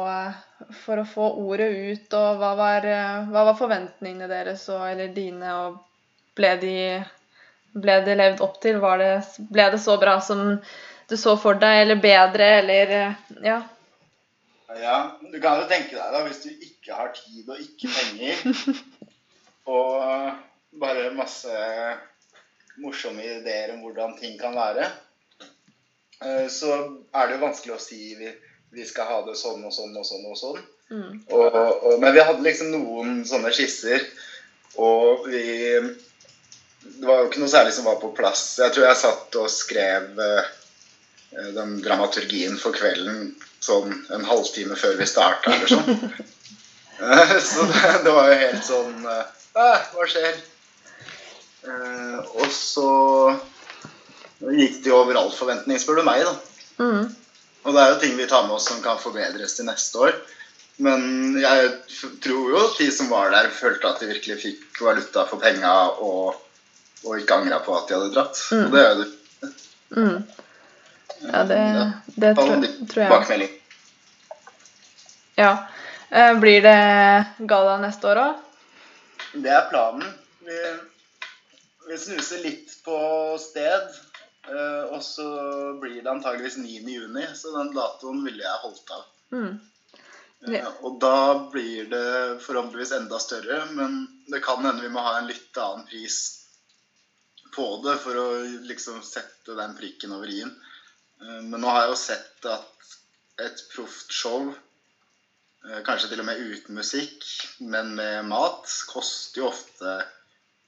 for 0.85 1.01
å 1.01 1.07
få 1.09 1.29
ordet 1.41 1.71
ut, 1.73 2.13
og 2.15 2.41
hva 2.41 2.51
var, 2.59 2.85
hva 3.31 3.45
var 3.49 3.57
forventningene 3.59 4.29
deres 4.31 4.67
og, 4.69 4.83
eller 4.91 5.09
dine, 5.15 5.55
og 5.57 5.79
ble 6.37 6.53
de 6.61 6.75
ble 7.73 7.97
det 8.07 8.17
levd 8.19 8.43
opp 8.45 8.61
til? 8.63 8.79
Var 8.83 9.03
det, 9.03 9.11
ble 9.51 9.69
det 9.75 9.81
så 9.83 9.97
bra 10.01 10.19
som 10.25 10.45
du 11.11 11.17
så 11.19 11.37
for 11.41 11.59
deg, 11.59 11.85
eller 11.85 12.03
bedre, 12.03 12.51
eller 12.63 12.97
Ja. 13.45 13.61
Ja, 14.79 14.99
du 15.19 15.35
kan 15.43 15.59
jo 15.59 15.67
tenke 15.67 15.97
deg 15.97 16.13
da, 16.15 16.21
hvis 16.29 16.45
du 16.45 16.51
ikke 16.53 16.95
har 16.95 17.09
tid 17.17 17.49
og 17.51 17.59
ikke 17.59 17.89
penger, 17.91 18.61
og 19.75 20.77
bare 20.79 21.09
masse 21.17 21.51
morsomme 22.79 23.25
ideer 23.25 23.73
om 23.75 23.81
hvordan 23.83 24.15
ting 24.21 24.37
kan 24.39 24.55
være, 24.55 24.87
så 26.53 26.75
er 27.17 27.27
det 27.27 27.37
jo 27.37 27.45
vanskelig 27.47 27.75
å 27.77 27.81
si 27.81 28.15
vi, 28.19 28.29
vi 28.77 28.85
skal 28.87 29.09
ha 29.09 29.19
det 29.27 29.39
sånn 29.41 29.63
og 29.65 29.73
sånn 29.73 29.97
og 29.97 30.05
sånn 30.07 30.27
og 30.29 30.37
sånn. 30.39 30.61
Mm. 30.91 31.21
Og, 31.31 31.57
og, 31.57 31.97
men 32.03 32.15
vi 32.17 32.25
hadde 32.27 32.45
liksom 32.45 32.73
noen 32.75 33.21
sånne 33.29 33.53
skisser, 33.55 34.05
og 34.81 35.27
vi 35.31 35.43
Det 36.81 37.05
var 37.05 37.21
jo 37.21 37.29
ikke 37.29 37.41
noe 37.43 37.53
særlig 37.53 37.75
som 37.77 37.85
var 37.85 37.99
på 38.01 38.09
plass. 38.17 38.43
Jeg 38.59 38.73
tror 38.73 38.87
jeg 38.87 38.99
satt 38.99 39.37
og 39.37 39.51
skrev 39.53 40.21
eh, 40.25 40.47
den 41.57 41.75
dramaturgien 41.85 42.57
for 42.59 42.73
kvelden 42.73 43.35
sånn 43.61 43.93
en 44.15 44.25
halvtime 44.25 44.79
før 44.81 44.97
vi 44.99 45.09
starta, 45.09 45.55
eller 45.55 45.73
sånn. 45.77 46.13
Eh, 47.01 47.39
Så 47.41 47.63
det, 47.65 47.93
det 48.05 48.11
var 48.13 48.27
jo 48.29 48.35
helt 48.43 48.65
sånn 48.67 49.07
eh, 49.09 49.29
Hva 49.55 50.05
skjer? 50.05 50.35
Eh, 51.65 52.19
og 52.37 52.51
så 52.53 52.91
gikk 54.41 54.83
det 54.85 54.93
jo 54.93 55.01
over 55.03 55.19
all 55.21 55.33
forventning, 55.35 55.79
spør 55.81 56.01
du 56.01 56.07
meg, 56.07 56.25
da. 56.25 56.35
Mm. 56.81 57.09
Og 57.61 57.75
det 57.77 57.81
er 57.83 57.91
jo 57.93 57.99
ting 58.03 58.15
vi 58.17 58.29
tar 58.29 58.47
med 58.47 58.57
oss 58.57 58.69
som 58.71 58.81
kan 58.85 59.01
forbedres 59.01 59.59
til 59.59 59.69
neste 59.69 60.01
år. 60.01 60.15
Men 60.81 61.37
jeg 61.37 61.73
tror 62.25 62.53
jo 62.55 62.61
at 62.63 62.79
de 62.81 62.87
som 62.95 63.11
var 63.13 63.35
der, 63.35 63.51
følte 63.53 63.89
at 63.91 64.01
de 64.01 64.09
virkelig 64.15 64.39
fikk 64.41 64.81
valuta 64.81 65.27
for 65.29 65.43
penga 65.43 65.75
og, 66.01 66.39
og 67.05 67.19
ikke 67.21 67.37
angra 67.37 67.59
på 67.65 67.75
at 67.77 67.91
de 67.91 67.99
hadde 67.99 68.15
dratt. 68.15 68.41
Mm. 68.49 68.63
Og 68.65 68.73
det 68.73 68.85
gjør 68.85 68.95
jo 68.95 69.03
det. 69.03 69.11
Mm. 69.91 70.23
Ja, 71.21 71.43
det, 71.45 71.61
det 72.17 72.31
tror, 72.39 72.65
tror 72.89 73.03
jeg. 73.03 73.11
Bakmelding. 73.13 73.57
Ja. 75.37 75.51
Eh, 76.11 76.33
Blir 76.41 76.63
det 76.65 76.79
galla 77.39 77.77
neste 77.83 78.09
år 78.09 78.23
òg? 78.23 78.39
Det 79.35 79.53
er 79.53 79.69
planen. 79.71 80.07
Vi, 80.49 80.61
vi 81.91 81.99
snuser 82.01 82.41
litt 82.45 82.73
på 82.87 82.97
sted. 83.43 84.01
Eh, 84.49 84.85
Og 84.95 85.03
så 85.05 85.27
blir 85.81 86.03
det 86.03 86.11
antageligvis 86.11 86.57
9. 86.57 86.81
juni, 86.95 87.27
så 87.35 87.53
den 87.59 87.75
datoen 87.75 88.25
ville 88.25 88.43
jeg 88.45 88.63
holdt 88.65 88.91
av. 88.97 89.05
Mm. 89.33 89.61
Ja. 90.49 90.71
Og 90.83 91.01
da 91.01 91.49
blir 91.53 91.91
det 91.91 92.41
forhåpentligvis 92.41 92.93
enda 92.97 93.19
større, 93.21 93.67
men 93.77 94.07
det 94.33 94.41
kan 94.43 94.65
hende 94.65 94.81
vi 94.83 94.89
må 94.89 95.03
ha 95.05 95.19
en 95.19 95.27
litt 95.29 95.57
annen 95.61 95.85
pris 95.87 96.21
på 97.55 97.67
det 97.85 97.99
for 98.01 98.17
å 98.17 98.27
liksom 98.65 99.03
sette 99.05 99.57
den 99.59 99.75
prikken 99.77 100.13
over 100.17 100.31
i-en. 100.33 100.55
Uh, 101.21 101.43
Men 101.43 101.61
nå 101.61 101.69
har 101.69 101.83
jeg 101.83 101.91
jo 101.93 102.01
sett 102.01 102.47
at 102.49 102.93
et 103.41 103.63
proft 103.75 104.13
show, 104.13 104.53
kanskje 105.85 106.09
til 106.09 106.21
og 106.23 106.27
med 106.29 106.41
uten 106.41 106.77
musikk, 106.77 107.25
men 107.61 107.95
med 107.97 108.25
mat, 108.29 108.65
koster 108.89 109.43
jo 109.43 109.49
ofte 109.51 109.99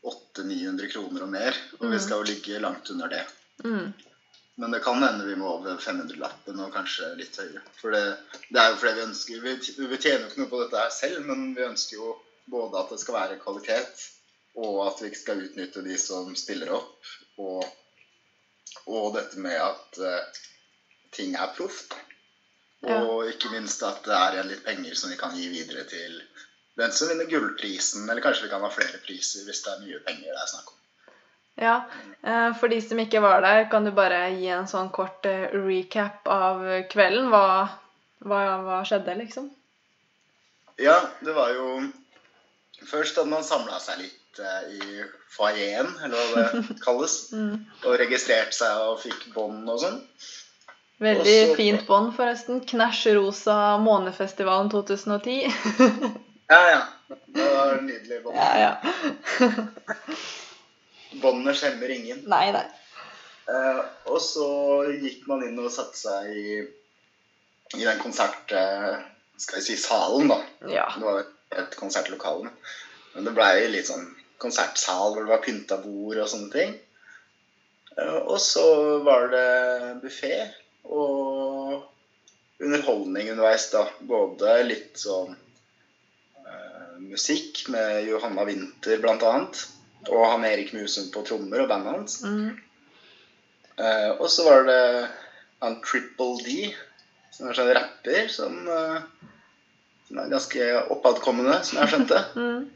800-900 0.04 0.90
kroner 0.92 1.22
og 1.24 1.30
mer. 1.32 1.56
Og 1.80 1.86
vi 1.90 1.96
Mm. 1.96 2.00
skal 2.00 2.18
jo 2.20 2.28
ligge 2.28 2.60
langt 2.60 2.90
under 2.90 3.08
det. 3.08 3.22
Mm. 3.64 3.92
Men 4.54 4.70
det 4.70 4.82
kan 4.84 5.02
hende 5.02 5.24
vi 5.24 5.36
må 5.36 5.48
over 5.48 5.78
500-lappen 5.80 6.60
og 6.60 6.74
kanskje 6.74 7.14
litt 7.16 7.38
høyere. 7.40 7.62
For 7.80 7.94
det, 7.94 8.02
det 8.52 8.60
er 8.60 8.72
jo 8.72 8.80
fordi 8.82 8.98
vi 8.98 9.06
ønsker 9.06 9.46
Vi, 9.46 9.54
vi 9.88 9.98
tjener 9.98 10.26
jo 10.26 10.30
ikke 10.30 10.42
noe 10.42 10.52
på 10.52 10.60
dette 10.64 10.82
her 10.82 10.92
selv, 10.94 11.22
men 11.28 11.54
vi 11.56 11.64
ønsker 11.64 11.96
jo 11.96 12.16
både 12.52 12.82
at 12.82 12.92
det 12.92 13.00
skal 13.00 13.16
være 13.16 13.40
kvalitet, 13.40 14.04
og 14.60 14.82
at 14.86 15.00
vi 15.00 15.08
ikke 15.08 15.22
skal 15.22 15.44
utnytte 15.46 15.84
de 15.86 15.96
som 16.00 16.34
stiller 16.36 16.74
opp. 16.76 17.12
Og, 17.40 17.64
og 18.92 19.14
dette 19.16 19.40
med 19.40 19.56
at 19.56 20.00
uh, 20.02 20.42
ting 21.16 21.36
er 21.38 21.54
proft. 21.56 21.96
Ja. 22.82 22.98
Og 23.06 23.30
ikke 23.30 23.52
minst 23.54 23.82
at 23.86 24.02
det 24.04 24.18
er 24.18 24.44
litt 24.44 24.64
penger 24.66 24.98
som 24.98 25.12
vi 25.14 25.20
kan 25.20 25.36
gi 25.38 25.48
videre 25.48 25.86
til 25.88 26.18
den 26.76 26.92
som 26.92 27.08
vinner 27.08 27.30
gullprisen. 27.30 28.08
Eller 28.10 28.24
kanskje 28.24 28.48
vi 28.48 28.52
kan 28.52 28.64
ha 28.66 28.70
flere 28.74 29.00
priser 29.06 29.46
hvis 29.48 29.64
det 29.64 29.72
er 29.74 29.84
mye 29.86 30.04
penger 30.06 30.28
det 30.28 30.40
er 30.44 30.50
snakk 30.50 30.74
om. 30.74 30.81
Ja, 31.60 31.84
eh, 32.22 32.54
For 32.56 32.68
de 32.68 32.80
som 32.82 33.00
ikke 33.02 33.20
var 33.20 33.42
der, 33.44 33.66
kan 33.70 33.84
du 33.84 33.92
bare 33.94 34.24
gi 34.36 34.48
en 34.52 34.68
sånn 34.70 34.90
kort 34.94 35.26
eh, 35.28 35.50
recap 35.52 36.28
av 36.30 36.62
kvelden? 36.92 37.28
Hva, 37.32 37.68
hva, 38.24 38.40
hva 38.64 38.80
skjedde, 38.88 39.16
liksom? 39.20 39.50
Ja, 40.80 40.96
det 41.20 41.34
var 41.36 41.52
jo 41.52 41.82
Først 42.82 43.18
at 43.20 43.28
man 43.30 43.44
samla 43.46 43.76
seg 43.78 44.00
litt 44.00 44.40
eh, 44.42 44.62
i 44.74 45.02
foajeen, 45.30 45.92
eller 46.02 46.30
hva 46.32 46.46
det 46.50 46.78
kalles. 46.86 47.14
Mm. 47.30 47.60
Og 47.84 47.98
registrerte 48.00 48.56
seg 48.56 48.86
og 48.88 48.96
fikk 49.04 49.28
bånd 49.36 49.70
og 49.70 49.78
sånn. 49.84 50.00
Veldig 51.02 51.36
Også, 51.44 51.54
fint 51.58 51.84
bånd, 51.86 52.10
forresten. 52.16 52.58
Knæsj 52.66 53.14
rosa 53.18 53.76
Månefestivalen 53.82 54.70
2010. 54.74 55.52
Ja, 56.50 56.60
ja. 56.72 56.82
Det 57.06 57.46
var 57.54 57.78
nydelig 57.86 58.18
bånd. 58.24 58.36
ja, 58.42 58.50
ja. 58.58 58.72
Båndene 61.20 61.54
skjemmer 61.56 61.90
ingen. 61.92 62.22
Nei, 62.30 62.46
nei. 62.54 62.64
Uh, 63.48 63.82
og 64.08 64.20
så 64.22 64.46
gikk 65.02 65.26
man 65.28 65.42
inn 65.46 65.58
og 65.60 65.72
satte 65.74 65.98
seg 65.98 66.30
i, 66.32 66.60
i 67.78 67.82
den 67.82 68.00
konsert... 68.02 68.52
Uh, 68.54 69.02
skal 69.42 69.58
vi 69.58 69.64
si 69.64 69.76
salen, 69.80 70.28
da. 70.30 70.38
Ja. 70.70 70.84
Det 70.94 71.02
var 71.02 71.24
et 71.58 71.74
konsertlokale. 71.74 72.52
Men 73.14 73.26
det 73.26 73.32
blei 73.34 73.66
litt 73.72 73.88
sånn 73.88 74.04
konsertsal 74.42 75.16
hvor 75.16 75.24
det 75.24 75.32
var 75.32 75.42
pynta 75.42 75.80
bord 75.82 76.20
og 76.22 76.30
sånne 76.30 76.52
ting. 76.54 76.76
Uh, 77.96 78.20
Og 78.22 78.38
så 78.40 78.66
var 79.02 79.32
det 79.34 79.48
buffé 80.04 80.36
og 80.86 81.82
underholdning 82.62 83.32
underveis, 83.32 83.66
da. 83.74 83.88
Både 84.06 84.60
litt 84.68 85.00
sånn 85.02 85.34
musikk 87.02 87.68
med 87.68 88.06
Johanna 88.06 88.44
Winther 88.46 89.00
blant 89.02 89.24
annet. 89.26 89.66
Og 90.10 90.22
han 90.26 90.44
Erik 90.48 90.72
Musen 90.74 91.10
på 91.14 91.22
trommer 91.26 91.62
og 91.62 91.70
bandet 91.70 91.94
hans. 91.94 92.20
Mm. 92.26 92.56
Uh, 93.78 94.10
og 94.20 94.28
så 94.30 94.44
var 94.46 94.66
det 94.68 94.80
han 95.62 95.78
Triple 95.84 96.36
D, 96.42 96.72
som 97.32 97.48
er 97.48 97.56
sånn 97.56 97.72
rapper 97.76 98.28
som, 98.32 98.58
uh, 98.66 99.28
som 100.08 100.20
er 100.20 100.32
ganske 100.32 100.68
oppadkommende, 100.94 101.60
som 101.66 101.82
jeg 101.82 101.94
skjønte. 101.94 102.22
Mm. 102.42 102.70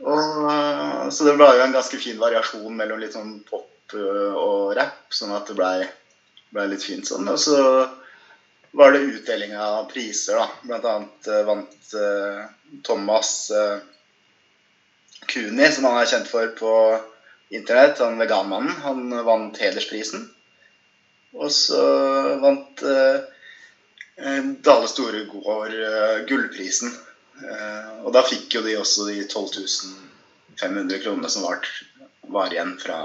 Og, 0.00 0.36
uh, 0.48 1.10
så 1.12 1.26
det 1.26 1.34
ble 1.36 1.44
jo 1.52 1.60
en 1.60 1.74
ganske 1.74 1.98
fin 2.00 2.16
variasjon 2.16 2.72
mellom 2.72 3.02
litt 3.02 3.12
sånn 3.12 3.34
pop 3.44 3.92
og 3.92 4.70
rap, 4.78 5.02
sånn 5.12 5.34
at 5.36 5.50
det 5.50 5.56
blei 5.58 5.82
ble 6.54 6.64
litt 6.70 6.86
fint 6.86 7.04
sånn. 7.04 7.28
Og 7.28 7.36
så 7.42 7.58
var 8.80 8.94
det 8.94 9.02
utdeling 9.10 9.52
av 9.60 9.90
priser, 9.90 10.40
da. 10.40 10.46
Blant 10.64 10.88
annet 10.88 11.28
vant 11.44 11.92
Thomas 12.86 13.34
Kuni, 15.26 15.66
som 15.72 15.88
han 15.88 16.00
er 16.00 16.10
kjent 16.10 16.30
for 16.30 16.52
på 16.58 16.74
internett, 17.50 17.98
han 17.98 18.18
veganmannen. 18.18 18.72
Han 18.84 19.24
vant 19.26 19.58
hedersprisen. 19.60 20.28
Og 21.36 21.52
så 21.54 21.82
vant 22.42 22.82
eh, 22.82 23.20
Dale 24.20 24.88
Store 24.90 25.22
Storegård 25.22 25.74
eh, 25.74 26.16
gullprisen. 26.28 26.94
Eh, 27.40 27.90
og 28.04 28.12
da 28.16 28.24
fikk 28.26 28.58
jo 28.58 28.64
de 28.66 28.78
også 28.80 29.08
de 29.10 29.22
12 29.24 29.50
500 30.60 30.98
kronene 31.00 31.30
som 31.32 31.46
var, 31.46 31.64
var 32.28 32.52
igjen 32.52 32.74
fra 32.80 33.04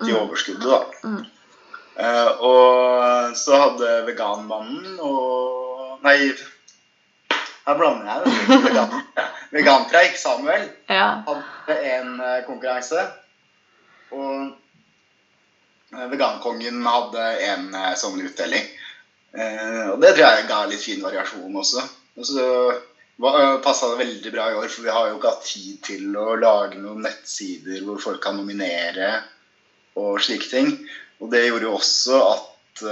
de 0.00 0.14
overskuddet, 0.16 0.64
da. 0.70 0.80
Mm. 1.04 1.24
Eh, 1.96 2.30
og 2.44 3.36
så 3.36 3.60
hadde 3.60 3.92
veganmannen 4.08 4.98
og 5.00 5.54
Nei, 6.04 6.28
her 7.66 7.78
blander 7.78 8.06
jeg 8.06 8.24
det. 8.24 8.62
Vegan, 8.66 8.96
veganpreik, 9.56 10.16
Samuel, 10.20 10.68
Ja. 10.88 11.06
hadde 11.26 11.76
en 11.92 12.20
eh, 12.20 12.40
konkurranse. 12.46 13.06
Og 14.14 14.52
eh, 15.94 16.06
vegankongen 16.12 16.82
hadde 16.86 17.24
en 17.50 17.70
sånn 17.98 18.20
utdeling. 18.26 18.68
Eh, 19.36 19.86
og 19.92 19.98
det 20.02 20.14
tror 20.16 20.26
jeg 20.28 20.46
ga 20.50 20.60
litt 20.70 20.84
fin 20.84 21.02
variasjon 21.04 21.58
også. 21.62 21.82
Og 22.16 22.28
så 22.28 22.46
passa 23.64 23.88
det 23.90 24.00
veldig 24.04 24.30
bra 24.34 24.50
i 24.52 24.56
år, 24.60 24.68
for 24.68 24.84
vi 24.84 24.92
har 24.92 25.08
jo 25.08 25.16
ikke 25.18 25.30
hatt 25.32 25.46
tid 25.48 25.76
til 25.84 26.16
å 26.20 26.34
lage 26.36 26.78
noen 26.80 27.02
nettsider 27.04 27.82
hvor 27.84 28.00
folk 28.02 28.20
kan 28.24 28.36
nominere 28.36 29.14
og 29.96 30.18
slike 30.24 30.48
ting. 30.52 30.70
Og 31.20 31.30
det 31.32 31.46
gjorde 31.46 31.64
jo 31.68 31.76
også 31.78 32.18
at 32.34 32.82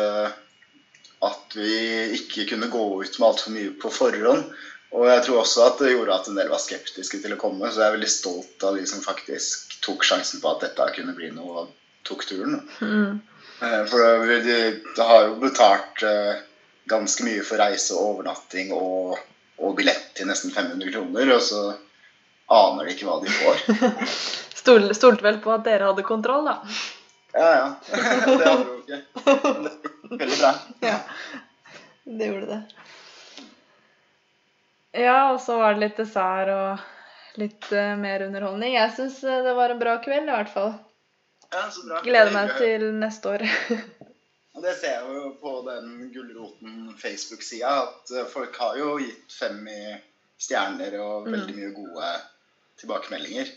at 1.29 1.57
vi 1.59 1.75
ikke 2.19 2.47
kunne 2.53 2.71
gå 2.73 2.85
ut 3.03 3.19
med 3.19 3.29
altfor 3.29 3.55
mye 3.55 3.75
på 3.81 3.91
forhånd. 3.93 4.47
Og 4.95 5.09
jeg 5.11 5.23
tror 5.27 5.41
også 5.41 5.65
at 5.67 5.81
det 5.83 5.93
gjorde 5.95 6.15
at 6.15 6.29
en 6.31 6.39
del 6.39 6.51
var 6.53 6.63
skeptiske 6.63 7.19
til 7.23 7.35
å 7.35 7.39
komme. 7.41 7.71
Så 7.71 7.83
jeg 7.83 7.89
er 7.89 7.97
veldig 7.97 8.11
stolt 8.13 8.67
av 8.67 8.79
de 8.79 8.85
som 8.87 9.03
faktisk 9.03 9.79
tok 9.85 10.07
sjansen 10.07 10.43
på 10.43 10.53
at 10.53 10.63
dette 10.63 10.91
kunne 10.95 11.17
bli 11.17 11.33
noe, 11.35 11.65
og 11.65 12.07
tok 12.07 12.23
turen. 12.29 12.61
Mm. 12.79 13.19
Eh, 13.61 13.81
For 13.91 14.35
de, 14.47 14.59
de 14.95 15.09
har 15.09 15.27
jo 15.29 15.41
betalt 15.43 16.05
eh, 16.07 16.45
ganske 16.91 17.27
mye 17.27 17.43
for 17.47 17.59
reise 17.63 17.97
og 17.97 18.13
overnatting 18.13 18.71
og, 18.77 19.19
og 19.59 19.75
billett 19.79 20.13
til 20.15 20.31
nesten 20.31 20.55
500 20.55 20.95
kroner, 20.95 21.35
og 21.35 21.43
så 21.43 21.65
aner 22.55 22.87
de 22.87 22.95
ikke 22.95 23.09
hva 23.09 23.19
de 23.25 23.35
får. 23.35 23.65
Stol, 24.65 24.87
stolte 24.97 25.27
vel 25.27 25.43
på 25.45 25.53
at 25.53 25.67
dere 25.67 25.91
hadde 25.91 26.07
kontroll, 26.07 26.47
da. 26.49 26.61
Ja, 27.35 27.51
ja. 27.51 27.67
Det 27.91 28.47
hadde 28.47 28.63
vi 28.63 28.71
jo 28.71 28.79
ikke. 28.85 29.91
Veldig 30.21 30.39
bra. 30.41 30.55
Ja, 30.91 30.99
det 32.05 32.27
gjorde 32.31 32.47
det. 32.51 32.63
Ja, 34.95 35.33
og 35.33 35.41
så 35.43 35.57
var 35.59 35.75
det 35.75 35.83
litt 35.89 35.97
dessert 35.99 36.51
og 36.55 37.41
litt 37.41 37.67
uh, 37.75 37.95
mer 37.99 38.23
underholdning. 38.29 38.77
Jeg 38.77 38.93
syns 38.95 39.21
det 39.25 39.55
var 39.57 39.73
en 39.75 39.81
bra 39.81 39.97
kveld, 40.05 40.29
i 40.31 40.37
hvert 40.37 40.53
fall. 40.53 40.75
Ja, 41.51 41.65
så 41.71 41.83
bra. 41.89 42.03
Gleder 42.07 42.31
meg 42.35 42.53
til 42.61 42.85
neste 43.01 43.33
år. 43.35 43.45
Og 44.55 44.63
det 44.63 44.77
ser 44.79 45.01
jeg 45.01 45.17
jo 45.17 45.33
på 45.43 45.53
den 45.67 45.89
Gulroten 46.15 46.93
Facebook-sida, 47.01 47.73
at 47.89 48.13
eh, 48.15 48.27
folk 48.31 48.55
har 48.63 48.77
jo 48.79 48.93
gitt 49.03 49.35
fem 49.35 49.59
i 49.67 49.81
stjerner 50.39 50.95
og 51.03 51.27
Mm. 51.27 51.33
veldig 51.35 51.55
mye 51.57 51.71
gode 51.75 52.11
tilbakemeldinger. 52.79 53.51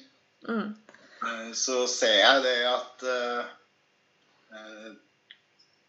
Mm. 0.49 0.71
Eh, 1.21 1.51
Så 1.53 1.83
ser 1.89 2.17
jeg 2.17 2.41
det 2.47 2.55
at 2.71 3.05
eh, 3.13 3.51
eh, 4.57 4.89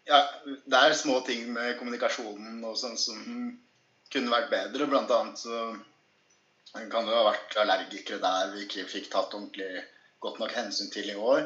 Ja, 0.08 0.22
det 0.44 0.78
er 0.78 0.94
små 0.96 1.20
ting 1.26 1.50
med 1.52 1.76
kommunikasjonen 1.78 2.62
og 2.64 2.76
sånn 2.80 2.96
som 3.00 3.18
kunne 4.12 4.32
vært 4.32 4.50
bedre. 4.52 4.88
Blant 4.88 5.12
annet 5.12 5.40
så 5.42 5.58
kan 6.72 7.08
det 7.08 7.16
ha 7.16 7.26
vært 7.26 7.56
allergikere 7.60 8.20
der 8.22 8.54
vi 8.54 8.64
ikke 8.64 8.86
fikk 8.88 9.10
tatt 9.12 9.34
ordentlig 9.36 9.84
godt 10.24 10.40
nok 10.42 10.54
hensyn 10.56 10.90
til 10.92 11.10
i 11.12 11.16
år. 11.16 11.44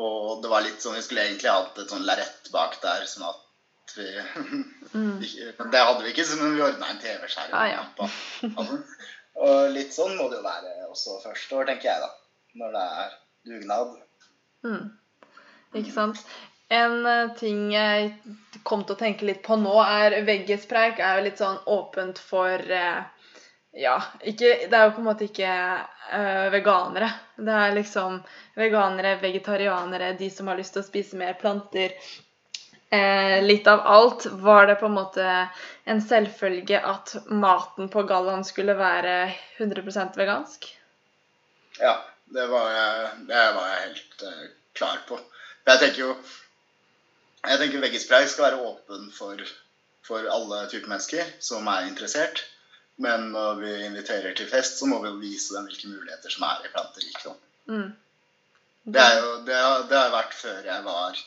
Og 0.00 0.40
det 0.42 0.50
var 0.52 0.62
litt 0.62 0.82
sånn 0.82 0.94
Vi 0.94 1.02
skulle 1.02 1.24
egentlig 1.26 1.50
hatt 1.50 1.78
et 1.82 1.90
sånn 1.90 2.04
lerret 2.06 2.50
bak 2.54 2.76
der, 2.82 3.06
sånn 3.10 3.28
at 3.30 3.46
vi 3.96 4.06
Mm. 4.90 5.20
Det 5.72 5.78
hadde 5.78 6.02
vi 6.02 6.10
ikke, 6.10 6.24
men 6.40 6.54
vi 6.56 6.62
ordna 6.62 6.88
en 6.90 6.98
TV-skjerm. 6.98 7.52
Ah, 7.54 7.66
ja. 7.70 7.82
altså. 8.56 8.78
Og 9.40 9.70
litt 9.74 9.94
sånn 9.94 10.16
må 10.18 10.26
det 10.30 10.40
jo 10.40 10.46
være 10.46 10.72
også 10.88 11.18
første 11.22 11.58
år, 11.58 11.68
tenker 11.68 11.90
jeg, 11.92 12.00
da. 12.02 12.08
Når 12.58 12.72
det 12.74 12.86
er 13.02 13.12
dugnad. 13.50 13.92
Mm. 14.66 14.88
Ikke 15.78 15.94
sant? 15.94 16.24
En 16.70 17.06
eh, 17.06 17.30
ting 17.38 17.72
jeg 17.74 18.12
kom 18.62 18.84
til 18.84 18.94
å 18.94 19.00
tenke 19.00 19.26
litt 19.26 19.42
på 19.42 19.56
nå, 19.58 19.72
er 19.82 20.20
veggispreik 20.26 21.00
er 21.02 21.18
jo 21.18 21.24
litt 21.26 21.40
sånn 21.42 21.58
åpent 21.66 22.20
for 22.22 22.62
eh, 22.62 23.00
Ja, 23.80 23.96
ikke, 24.26 24.52
det 24.70 24.76
er 24.76 24.88
jo 24.88 24.94
på 24.96 25.02
en 25.02 25.08
måte 25.08 25.26
ikke 25.26 25.50
eh, 25.50 26.46
veganere. 26.54 27.10
Det 27.38 27.54
er 27.54 27.76
liksom 27.76 28.18
veganere, 28.58 29.16
vegetarianere, 29.22 30.12
de 30.18 30.30
som 30.30 30.50
har 30.50 30.58
lyst 30.58 30.74
til 30.74 30.82
å 30.82 30.86
spise 30.86 31.18
mer 31.18 31.36
planter. 31.38 31.94
Eh, 32.90 33.36
litt 33.46 33.70
av 33.70 33.82
alt. 33.86 34.26
Var 34.26 34.66
det 34.66 34.76
på 34.80 34.86
en 34.90 34.96
måte 34.98 35.26
en 35.90 36.02
selvfølge 36.02 36.82
at 36.82 37.14
maten 37.30 37.90
på 37.90 38.02
gallaen 38.10 38.42
skulle 38.46 38.74
være 38.78 39.16
100% 39.58 40.18
vegansk? 40.18 40.66
Ja, 41.78 41.94
det 42.34 42.46
var 42.50 42.74
det 43.26 43.46
var 43.54 43.70
jeg 43.70 43.82
helt 43.86 44.26
uh, 44.26 44.46
klar 44.74 44.98
på. 45.06 45.18
Jeg 45.70 45.82
tenker 45.84 46.02
jo 46.02 46.14
Jeg 47.48 47.60
tenker 47.60 47.82
veggispray 47.82 48.26
skal 48.28 48.50
være 48.50 48.64
åpen 48.68 49.08
for, 49.16 49.40
for 50.04 50.28
alle 50.28 50.64
typer 50.72 50.92
mennesker 50.92 51.30
som 51.42 51.68
er 51.72 51.88
interessert. 51.88 52.42
Men 53.00 53.30
når 53.32 53.60
vi 53.62 53.72
inviterer 53.86 54.34
til 54.36 54.48
fest, 54.50 54.76
så 54.78 54.88
må 54.88 54.98
vi 55.00 55.08
jo 55.08 55.20
vise 55.22 55.54
dem 55.56 55.68
hvilke 55.68 55.88
muligheter 55.88 56.32
som 56.32 56.44
er 56.50 56.66
i 56.66 56.72
planterikdom. 56.74 57.38
Mm. 57.70 57.88
Det 58.92 59.00
er 59.00 59.16
jo 59.20 59.30
det 59.46 59.56
har, 59.56 59.86
det 59.88 59.96
har 59.96 60.12
vært 60.12 60.36
før 60.36 60.68
jeg 60.68 60.84
var 60.84 61.20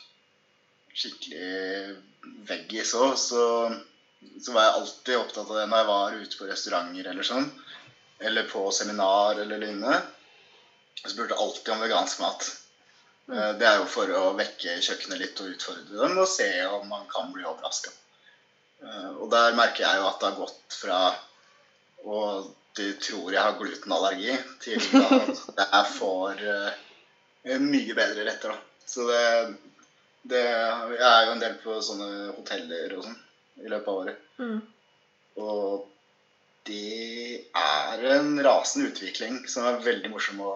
skikkelig 0.94 1.96
veggis 2.46 2.94
òg, 2.94 3.14
så, 3.18 3.44
så 4.38 4.54
var 4.54 4.68
jeg 4.68 4.76
alltid 4.80 5.18
opptatt 5.18 5.50
av 5.50 5.58
det 5.58 5.66
når 5.70 5.82
jeg 5.82 5.90
var 5.90 6.18
ute 6.20 6.38
på 6.40 6.50
restauranter 6.50 7.10
eller 7.10 7.26
sånn. 7.26 7.48
Eller 8.22 8.46
på 8.50 8.62
seminar 8.74 9.40
eller 9.42 9.58
lignende. 9.58 9.98
Jeg 11.02 11.16
spurte 11.16 11.40
alltid 11.42 11.74
om 11.74 11.82
vegansk 11.82 12.22
mat. 12.22 12.52
Eh, 13.32 13.52
Det 13.60 13.68
er 13.68 13.78
jo 13.80 13.90
for 13.90 14.10
å 14.10 14.24
vekke 14.38 14.80
kjøkkenet 14.84 15.20
litt 15.20 15.44
og 15.44 15.54
utfordre 15.54 16.00
dem 16.02 16.18
og 16.18 16.28
se 16.28 16.50
om 16.66 16.88
man 16.88 17.06
kan 17.10 17.32
bli 17.32 17.44
overraska. 17.44 17.92
Og 18.84 19.30
der 19.32 19.54
merker 19.56 19.80
jeg 19.86 19.96
jo 19.96 20.08
at 20.10 20.18
det 20.20 20.28
har 20.28 20.36
gått 20.36 20.74
fra 20.76 20.98
og 22.04 22.50
de 22.76 22.90
tror 23.00 23.32
jeg 23.32 23.42
har 23.42 23.56
glutenallergi, 23.58 24.34
til 24.62 24.80
at 25.04 25.62
jeg 25.62 25.90
får 25.94 26.42
eh, 26.42 26.82
eh, 27.46 27.62
mye 27.62 27.96
bedre 27.96 28.26
retter, 28.26 28.54
da. 28.54 28.58
Så 28.84 29.06
det, 29.08 29.22
det 30.28 30.42
Jeg 30.44 31.08
er 31.08 31.26
jo 31.26 31.34
en 31.34 31.42
del 31.42 31.56
på 31.62 31.78
sånne 31.86 32.10
hoteller 32.34 32.96
og 32.98 33.06
sånn 33.06 33.20
i 33.62 33.70
løpet 33.70 33.88
av 33.88 34.00
året. 34.02 34.22
Mm. 34.42 34.58
Og 35.44 35.86
det 36.68 37.44
er 37.60 38.04
en 38.16 38.34
rasende 38.44 38.90
utvikling 38.90 39.42
som 39.50 39.68
er 39.68 39.82
veldig 39.84 40.10
morsom 40.12 40.40
å 40.42 40.52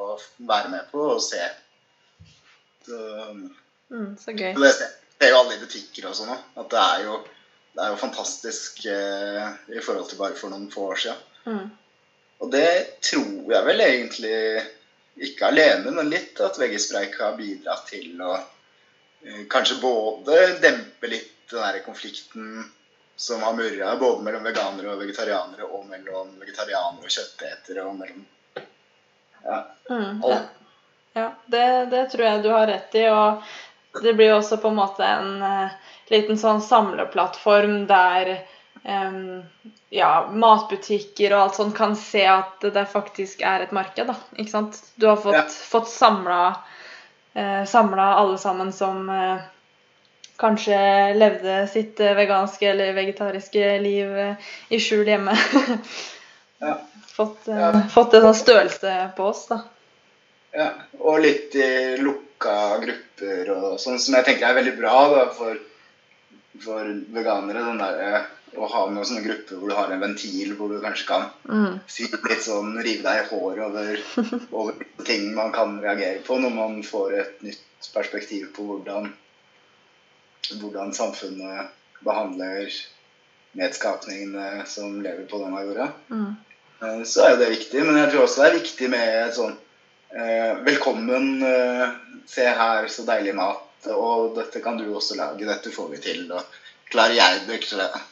være 0.51 0.73
med 0.75 0.91
på 0.93 1.05
og 1.15 1.23
se. 1.23 1.41
Mm, 2.89 4.15
så 4.21 4.35
gøy. 4.37 4.55
det 4.59 4.73
ser 4.77 5.31
jo 5.33 5.39
alle 5.41 5.57
i 5.57 5.61
butikker 5.63 6.09
og 6.11 6.17
sånn 6.19 6.33
òg. 6.35 6.43
At 6.63 6.71
det 6.75 6.81
er 6.85 7.05
jo, 7.07 7.19
det 7.75 7.85
er 7.85 7.93
jo 7.95 8.01
fantastisk 8.01 8.85
eh, 8.91 9.49
i 9.75 9.81
forhold 9.85 10.09
til 10.11 10.21
bare 10.21 10.37
for 10.39 10.53
noen 10.53 10.69
få 10.73 10.89
år 10.93 11.01
siden. 11.05 11.23
Mm. 11.49 11.71
Og 12.39 12.53
det 12.53 12.69
tror 13.03 13.53
jeg 13.55 13.67
vel 13.67 13.81
egentlig 13.83 14.37
ikke 15.29 15.49
alene, 15.49 15.91
men 15.91 16.13
litt 16.13 16.39
at 16.45 16.59
veggispreik 16.61 17.17
har 17.19 17.35
bidratt 17.39 17.89
til 17.91 18.21
å 18.23 18.37
eh, 18.37 19.45
kanskje 19.51 19.81
både 19.83 20.37
dempe 20.63 21.11
litt 21.11 21.35
den 21.49 21.63
derre 21.65 21.81
konflikten 21.81 22.67
som 23.19 23.41
har 23.43 23.55
murra 23.57 23.95
både 23.99 24.23
mellom 24.23 24.45
veganere 24.47 24.93
og 24.93 25.01
vegetarianere, 25.01 25.65
og 25.65 25.87
mellom 25.89 26.35
vegetarianere 26.39 27.09
og 27.09 27.11
kjøttetere, 27.15 27.87
og 27.89 27.97
mellom 27.99 28.27
ja, 29.43 29.65
Mm. 29.89 30.21
alle. 30.23 30.39
Ja, 31.19 31.29
det, 31.51 31.67
det 31.93 32.05
tror 32.13 32.25
jeg 32.25 32.43
du 32.45 32.51
har 32.55 32.67
rett 32.71 32.95
i. 32.99 33.05
Og 33.11 34.03
det 34.05 34.15
blir 34.19 34.35
også 34.37 34.59
på 34.63 34.71
en 34.71 34.79
måte 34.79 35.05
en 35.07 35.43
uh, 35.43 35.77
liten 36.13 36.39
sånn 36.39 36.61
samleplattform 36.63 37.81
der 37.91 38.35
um, 38.85 39.43
ja, 39.91 40.13
matbutikker 40.31 41.35
og 41.35 41.43
alt 41.43 41.59
sånt 41.59 41.77
kan 41.77 41.97
se 41.99 42.25
at 42.29 42.65
det 42.75 42.85
faktisk 42.93 43.43
er 43.43 43.65
et 43.67 43.75
marked. 43.75 44.07
da, 44.11 44.17
ikke 44.37 44.53
sant? 44.53 44.81
Du 44.97 45.09
har 45.11 45.21
fått, 45.21 45.39
Ja. 45.39 45.47
fått 45.49 45.89
samla 45.91 46.41
uh, 47.37 47.65
samla 47.67 48.11
alle 48.21 48.39
sammen 48.39 48.73
som 48.73 49.09
uh, 49.09 49.41
kanskje 50.39 50.79
levde 51.19 51.65
sitt 51.73 51.99
veganske 51.99 52.69
eller 52.71 52.93
vegetariske 52.95 53.73
liv 53.83 54.13
i 54.69 54.79
skjul 54.81 55.09
hjemme. 55.09 55.35
Ja. 56.59 56.73
fått, 57.15 57.47
Ja. 57.47 57.69
fått 57.91 58.15
en 58.19 58.25
sånn 58.25 58.35
størrelse 58.35 58.93
på 59.17 59.29
oss, 59.31 59.45
da. 59.47 59.61
Ja, 60.57 60.71
og 60.99 61.21
litt 61.23 61.55
i 61.59 61.97
lukka 62.01 62.79
grupper 62.83 63.53
og 63.55 63.79
sånn, 63.83 63.99
som 64.01 64.17
jeg 64.17 64.27
tenker 64.27 64.49
er 64.49 64.59
veldig 64.59 64.75
bra 64.79 64.97
da, 65.13 65.23
for, 65.37 65.61
for 66.65 66.91
veganere. 67.15 67.65
Den 67.69 67.83
der, 67.83 68.01
eh, 68.07 68.27
å 68.57 68.69
ha 68.73 68.83
noen 68.89 69.05
sånne 69.05 69.27
grupper 69.27 69.61
hvor 69.61 69.71
du 69.71 69.77
har 69.77 69.93
en 69.93 70.01
ventil 70.03 70.55
hvor 70.57 70.73
du 70.73 70.81
kanskje 70.83 71.09
kan 71.11 71.27
Mm. 71.49 71.81
litt 72.29 72.43
sånn, 72.45 72.75
rive 72.85 73.03
deg 73.05 73.23
i 73.23 73.29
håret 73.29 73.65
over, 73.65 74.01
over 74.61 74.75
ting 75.05 75.35
man 75.37 75.53
kan 75.53 75.79
reagere 75.81 76.21
på 76.25 76.39
når 76.41 76.55
man 76.55 76.83
får 76.83 77.15
et 77.21 77.43
nytt 77.45 77.89
perspektiv 77.95 78.51
på 78.57 78.65
hvordan, 78.69 79.13
hvordan 80.61 80.93
samfunnet 80.97 81.71
behandler 82.05 82.73
medskapningene 83.59 84.67
som 84.69 85.01
lever 85.03 85.25
på 85.29 85.41
denne 85.43 85.63
jorda. 85.65 85.89
Mm. 86.13 86.37
Eh, 86.83 87.03
så 87.05 87.25
er 87.25 87.33
jo 87.33 87.41
det 87.43 87.55
viktig. 87.55 87.85
Men 87.85 88.01
jeg 88.03 88.13
tror 88.13 88.27
også 88.27 88.43
det 88.43 88.49
er 88.49 88.59
viktig 88.61 88.91
med 88.93 89.07
et 89.09 89.41
eh, 89.45 89.57
Velkommen, 90.11 91.43
eh, 91.43 91.89
se 92.27 92.49
her, 92.49 92.89
så 92.89 93.05
deilig 93.05 93.35
mat. 93.35 93.65
Og 93.93 94.35
dette 94.37 94.61
kan 94.61 94.79
du 94.79 94.87
også 94.95 95.17
lage. 95.19 95.47
Dette 95.47 95.71
får 95.71 95.89
vi 95.93 96.01
til. 96.03 96.25
Og 96.33 96.43
klarer 96.91 97.15
jeg 97.19 97.45
det, 97.49 97.61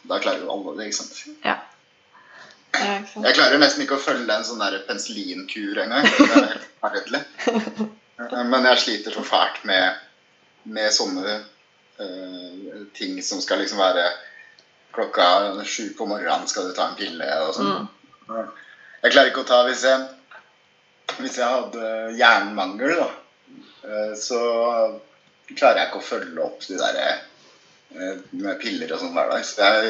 da 0.02 0.18
klarer 0.20 0.44
jo 0.44 0.52
alle 0.52 0.76
det. 0.76 0.90
ikke 0.90 0.98
sant? 0.98 1.22
Ja. 1.44 1.56
ja, 2.76 2.98
ikke 2.98 3.12
sant. 3.12 3.26
Jeg 3.26 3.38
klarer 3.38 3.62
nesten 3.62 3.86
ikke 3.86 3.98
å 3.98 4.04
følge 4.04 4.36
en 4.36 4.46
sånn 4.46 4.62
der 4.62 4.78
penicillinkur 4.88 5.82
engang. 5.86 6.08
Det 6.10 6.28
er 6.28 6.50
helt 6.52 6.68
forferdelig. 6.84 7.22
Eh, 8.16 8.42
Men 8.48 8.64
jeg 8.64 8.80
sliter 8.80 9.12
så 9.12 9.24
fælt 9.26 9.64
med, 9.68 9.98
med 10.64 10.92
sånne 10.94 11.34
uh, 12.00 12.78
ting 12.96 13.18
som 13.22 13.42
skal 13.44 13.60
liksom 13.60 13.82
være 13.82 14.06
Klokka 14.96 15.64
sju 15.68 15.90
på 15.98 16.06
morgenen 16.08 16.48
skal 16.48 16.70
du 16.70 16.72
ta 16.72 16.86
en 16.88 16.94
pille 16.96 17.26
og 17.44 17.50
sånn. 17.52 17.88
Mm. 18.30 18.46
Jeg 19.02 19.12
klarer 19.12 19.28
ikke 19.28 19.42
å 19.44 19.48
ta 19.50 19.58
Hvis 19.66 19.82
jeg, 19.84 20.06
hvis 21.22 21.38
jeg 21.40 21.48
hadde 21.48 21.90
jernmangel, 22.18 22.96
da, 23.00 23.08
eh, 23.86 24.12
så 24.20 24.40
klarer 25.54 25.80
jeg 25.82 25.90
ikke 25.90 26.02
å 26.02 26.08
følge 26.10 26.42
opp 26.44 26.64
de 26.66 26.78
der 26.80 27.00
eh, 27.04 28.18
med 28.36 28.58
piller 28.62 28.92
og 28.96 29.02
sånn 29.02 29.14
hver 29.16 29.30
dag. 29.32 29.44
Så 29.46 29.60
det 29.60 29.68
er, 29.70 29.86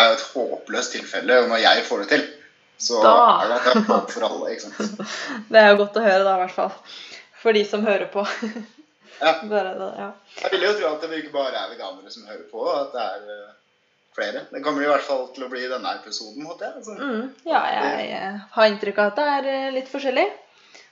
er 0.00 0.08
jo 0.10 0.16
et 0.16 0.26
håpløst 0.32 0.96
tilfelle. 0.96 1.42
Og 1.42 1.50
når 1.52 1.62
jeg 1.64 1.84
får 1.88 2.04
det 2.04 2.08
til, 2.14 2.24
så 2.86 3.02
Da. 3.04 3.16
er 3.42 3.52
det 3.52 3.58
et 3.72 3.86
håp 3.88 4.10
for 4.12 4.28
alle. 4.28 4.54
ikke 4.54 4.66
sant? 4.68 5.04
Det 5.52 5.60
er 5.60 5.70
jo 5.70 5.78
godt 5.82 6.00
å 6.00 6.06
høre, 6.06 6.24
da, 6.26 6.34
i 6.36 6.42
hvert 6.44 6.56
fall. 6.56 6.74
For 7.40 7.56
de 7.56 7.62
som 7.68 7.86
hører 7.86 8.08
på. 8.12 8.26
Ja. 9.16 9.30
Bare 9.48 9.70
det, 9.78 9.86
ja. 9.96 10.10
Jeg 10.42 10.50
vil 10.52 10.64
jo 10.66 10.70
tro 10.76 10.88
at 10.90 11.04
det 11.08 11.18
ikke 11.22 11.30
bare 11.32 11.56
er 11.56 11.70
veganere 11.70 12.10
som 12.12 12.26
hører 12.28 12.42
på, 12.50 12.66
at 12.68 12.90
det 12.92 13.00
er 13.00 13.30
eh, 13.32 13.54
flere. 14.12 14.42
Det 14.50 14.60
kommer 14.60 14.84
i 14.84 14.90
hvert 14.90 15.06
fall 15.06 15.22
til 15.32 15.46
å 15.46 15.48
bli 15.48 15.62
denne 15.70 15.94
episoden, 15.96 16.44
håper 16.44 16.66
jeg. 16.66 16.74
Altså. 16.82 16.96
Mm, 17.00 17.30
ja, 17.48 17.62
jeg 17.72 18.34
har 18.58 18.68
inntrykk 18.68 19.00
av 19.00 19.14
at 19.14 19.16
det 19.22 19.54
er 19.54 19.72
litt 19.72 19.88
forskjellig. 19.88 20.26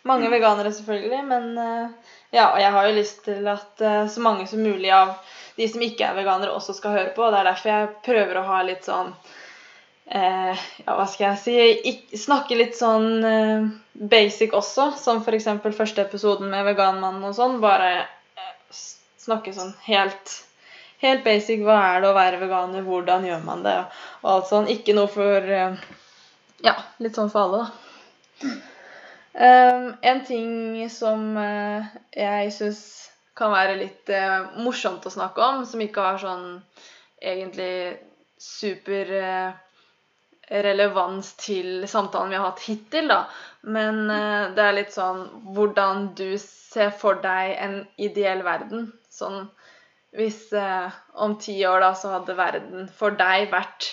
Mange 0.05 0.27
Mm. 0.29 0.33
veganere, 0.37 0.73
selvfølgelig, 0.77 1.23
men 1.25 1.59
eh, 1.59 1.89
ja, 2.37 2.51
og 2.53 2.59
jeg 2.61 2.73
har 2.73 2.87
jo 2.89 2.97
lyst 2.99 3.23
til 3.25 3.47
at 3.49 3.81
eh, 3.81 4.07
så 4.13 4.21
mange 4.21 4.47
som 4.47 4.61
mulig 4.61 4.91
av 4.93 5.15
de 5.57 5.69
som 5.71 5.81
ikke 5.87 6.05
er 6.05 6.15
veganere, 6.19 6.53
også 6.53 6.75
skal 6.77 6.93
høre 6.99 7.15
på. 7.17 7.23
og 7.25 7.33
Det 7.33 7.41
er 7.41 7.49
derfor 7.49 7.71
jeg 7.71 7.89
prøver 8.05 8.37
å 8.41 8.47
ha 8.49 8.59
litt 8.67 8.85
sånn 8.85 9.15
eh, 10.07 10.53
Ja, 10.85 10.97
hva 10.99 11.07
skal 11.09 11.31
jeg 11.31 11.39
si 11.45 11.55
ikk- 11.93 12.19
Snakke 12.21 12.57
litt 12.59 12.77
sånn 12.77 13.25
eh, 13.25 13.69
basic 13.95 14.53
også, 14.53 14.91
som 15.01 15.23
f.eks. 15.25 15.47
første 15.79 16.05
episoden 16.05 16.51
med 16.53 16.67
Veganmannen 16.69 17.25
og 17.25 17.35
sånn. 17.39 17.61
Bare 17.65 17.93
eh, 18.03 18.83
snakke 19.25 19.55
sånn 19.57 19.73
helt 19.87 20.41
Helt 21.05 21.25
basic. 21.25 21.61
Hva 21.61 21.75
er 21.95 22.01
det 22.01 22.09
å 22.09 22.15
være 22.17 22.39
veganer? 22.41 22.85
Hvordan 22.87 23.25
gjør 23.29 23.43
man 23.45 23.63
det? 23.65 23.75
Og 24.23 24.29
alt 24.31 24.47
sånn. 24.49 24.69
Ikke 24.73 24.95
noe 24.97 25.09
for 25.13 25.49
eh, 25.53 25.75
Ja, 26.65 26.77
litt 26.99 27.17
sånn 27.19 27.29
for 27.33 27.45
alle, 27.45 27.65
da. 27.67 28.55
Um, 29.35 29.95
en 30.01 30.21
ting 30.25 30.91
som 30.91 31.37
uh, 31.37 31.87
jeg 32.15 32.53
syns 32.55 32.83
kan 33.35 33.51
være 33.51 33.81
litt 33.81 34.11
uh, 34.15 34.53
morsomt 34.63 35.07
å 35.09 35.11
snakke 35.11 35.43
om, 35.43 35.65
som 35.67 35.83
ikke 35.83 36.05
har 36.05 36.21
sånn 36.23 36.45
egentlig 37.19 37.97
super 38.39 39.11
uh, 39.19 39.57
relevans 40.63 41.33
til 41.41 41.83
samtalen 41.91 42.31
vi 42.31 42.39
har 42.39 42.47
hatt 42.47 42.63
hittil, 42.63 43.11
da. 43.11 43.25
Men 43.67 44.03
det 44.55 44.61
er 44.61 44.75
litt 44.77 44.93
sånn 44.93 45.23
hvordan 45.57 46.11
du 46.19 46.37
ser 46.39 46.91
for 46.93 47.17
deg 47.23 47.55
en 47.65 47.79
ideell 47.97 48.43
verden. 48.45 48.91
Sånn 49.09 49.47
hvis 50.15 50.53
om 51.17 51.39
ti 51.41 51.57
år 51.65 51.81
da 51.81 51.95
så 51.97 52.13
hadde 52.13 52.37
verden 52.37 52.91
for 52.93 53.17
deg 53.17 53.49
vært 53.57 53.89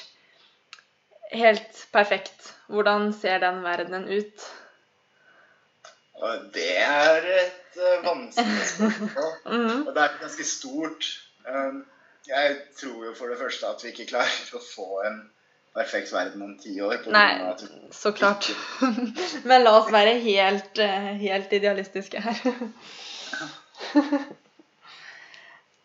helt 1.32 1.86
perfekt. 1.96 2.52
Hvordan 2.68 3.14
ser 3.16 3.40
den 3.48 3.64
verdenen 3.64 4.12
ut? 4.12 4.52
Det 6.54 6.78
er 6.78 7.28
et 7.42 7.78
eh, 7.82 8.06
vanskelig 8.06 8.68
spørsmål. 8.76 9.32
Mhm. 9.58 9.88
Og 9.88 9.96
det 9.96 10.04
er 10.04 10.18
ganske 10.22 10.46
stort. 10.46 11.08
Um, 11.48 11.86
jeg 12.28 12.58
tror 12.78 13.06
jo 13.06 13.14
for 13.18 13.28
det 13.28 13.40
første 13.40 13.68
at 13.68 13.84
vi 13.84 13.90
ikke 13.90 14.06
klarer 14.12 14.52
å 14.54 14.62
få 14.62 15.02
en 15.08 15.22
perfekt 15.74 16.14
verden 16.14 16.44
om 16.46 16.58
ti 16.62 16.76
år. 16.82 17.00
på 17.04 17.12
Nei, 17.16 17.56
så 17.92 18.12
klart. 18.12 18.52
Men 19.50 19.64
la 19.64 19.74
oss 19.80 19.92
være 19.92 20.20
helt, 20.22 20.78
eh, 20.78 21.12
helt 21.26 21.54
idealistiske 21.54 22.22
her. 22.22 22.42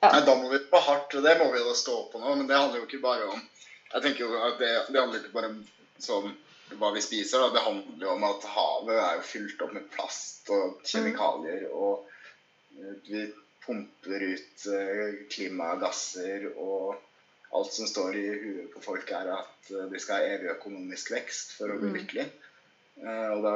Ja. 0.05 0.11
Nei, 0.13 0.27
da 0.27 0.35
må 0.37 0.51
vi 0.53 0.59
på 0.71 0.79
hardt, 0.85 1.15
og 1.17 1.23
det 1.25 1.33
må 1.41 1.47
vi 1.55 1.59
jo 1.59 1.73
stå 1.75 1.95
på 2.13 2.21
nå. 2.21 2.35
Men 2.37 2.45
det 2.47 2.59
handler 2.59 2.83
jo 2.83 2.85
ikke 2.85 3.01
bare 3.03 3.31
om 3.33 3.41
Jeg 3.95 4.03
tenker 4.05 4.27
jo 4.27 4.43
at 4.45 4.59
det, 4.61 4.69
det 4.93 5.01
handler 5.01 5.23
ikke 5.23 5.33
bare 5.33 5.49
om 5.49 5.63
sånn 6.05 6.35
hva 6.75 6.91
vi 6.95 7.01
spiser. 7.05 7.39
Da. 7.41 7.51
Det 7.55 7.65
handler 7.65 8.07
jo 8.07 8.13
om 8.17 8.25
at 8.29 8.45
havet 8.51 8.99
er 8.99 9.17
jo 9.21 9.27
fylt 9.31 9.63
opp 9.63 9.73
med 9.77 9.89
plast 9.95 10.51
og 10.51 10.81
kjemikalier. 10.85 11.67
Og 11.73 12.07
eh, 12.79 12.95
vi 13.07 13.27
pumper 13.67 14.23
ut 14.33 14.67
eh, 14.71 15.23
klimagasser, 15.33 16.51
og 16.57 16.97
alt 17.57 17.73
som 17.73 17.87
står 17.89 18.17
i 18.19 18.27
huet 18.43 18.71
på 18.75 18.83
folk, 18.85 19.11
er 19.11 19.33
at 19.39 19.71
vi 19.71 19.87
de 19.95 20.03
skal 20.03 20.21
ha 20.21 20.35
evig 20.37 20.53
økonomisk 20.53 21.11
vekst 21.15 21.57
for 21.59 21.73
å 21.73 21.79
bli 21.81 21.91
Mm. 21.91 21.97
lykkelig. 22.01 22.27
Eh, 23.03 23.31
Og 23.37 23.43
da 23.43 23.55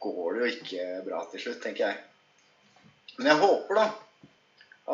går 0.00 0.34
det 0.34 0.40
jo 0.40 0.52
ikke 0.56 1.04
bra 1.06 1.24
til 1.30 1.40
slutt, 1.40 1.62
tenker 1.62 1.88
jeg. 1.88 1.98
Men 3.18 3.26
jeg 3.30 3.38
håper, 3.42 3.74
da, 3.74 3.84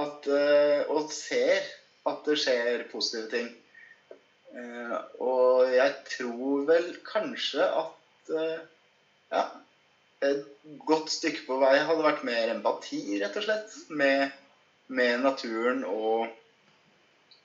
at, 0.00 0.26
eh, 0.26 0.82
og 0.90 1.10
ser 1.12 1.64
at 2.06 2.24
det 2.24 2.36
skjer 2.38 2.84
positive 2.90 3.30
ting. 3.30 3.48
Eh, 4.50 4.94
og 5.22 5.70
jeg 5.70 5.92
tror 6.10 6.64
vel 6.68 6.88
kanskje 7.06 7.66
at 7.66 8.32
eh, 8.34 8.62
ja, 9.30 9.44
et 10.26 10.46
godt 10.88 11.12
stykke 11.12 11.46
på 11.46 11.58
vei 11.62 11.76
hadde 11.78 12.04
vært 12.04 12.24
mer 12.26 12.50
empati, 12.52 13.00
rett 13.22 13.38
og 13.38 13.46
slett, 13.46 13.76
med, 13.88 14.32
med 14.90 15.22
naturen 15.22 15.84
og, 15.86 16.32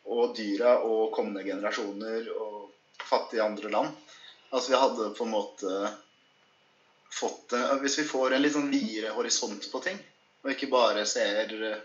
og 0.10 0.34
dyra 0.38 0.80
og 0.84 1.13
kommende 1.15 1.46
generasjoner 1.46 2.32
og 2.34 3.06
fattige 3.06 3.46
andre 3.46 3.72
land. 3.72 3.94
Altså 4.52 4.74
vi 4.74 4.82
hadde 4.82 5.13
på 5.18 5.26
en 5.26 5.34
måte 5.36 5.78
fått 7.15 7.54
Hvis 7.82 8.00
vi 8.00 8.04
får 8.08 8.34
en 8.36 8.41
litt 8.44 8.54
sånn 8.54 8.72
videre 8.72 9.13
horisont 9.15 9.65
på 9.72 9.80
ting, 9.84 9.98
Og 10.44 10.52
ikke 10.52 10.68
bare 10.72 11.06
ser 11.10 11.54
eh, 11.56 11.84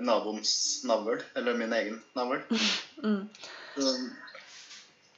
naboens 0.00 0.84
navl, 0.84 1.22
eller 1.34 1.54
min 1.58 1.72
egen 1.72 2.02
navl. 2.18 2.40
Mm. 3.02 3.28
Så, 3.74 3.92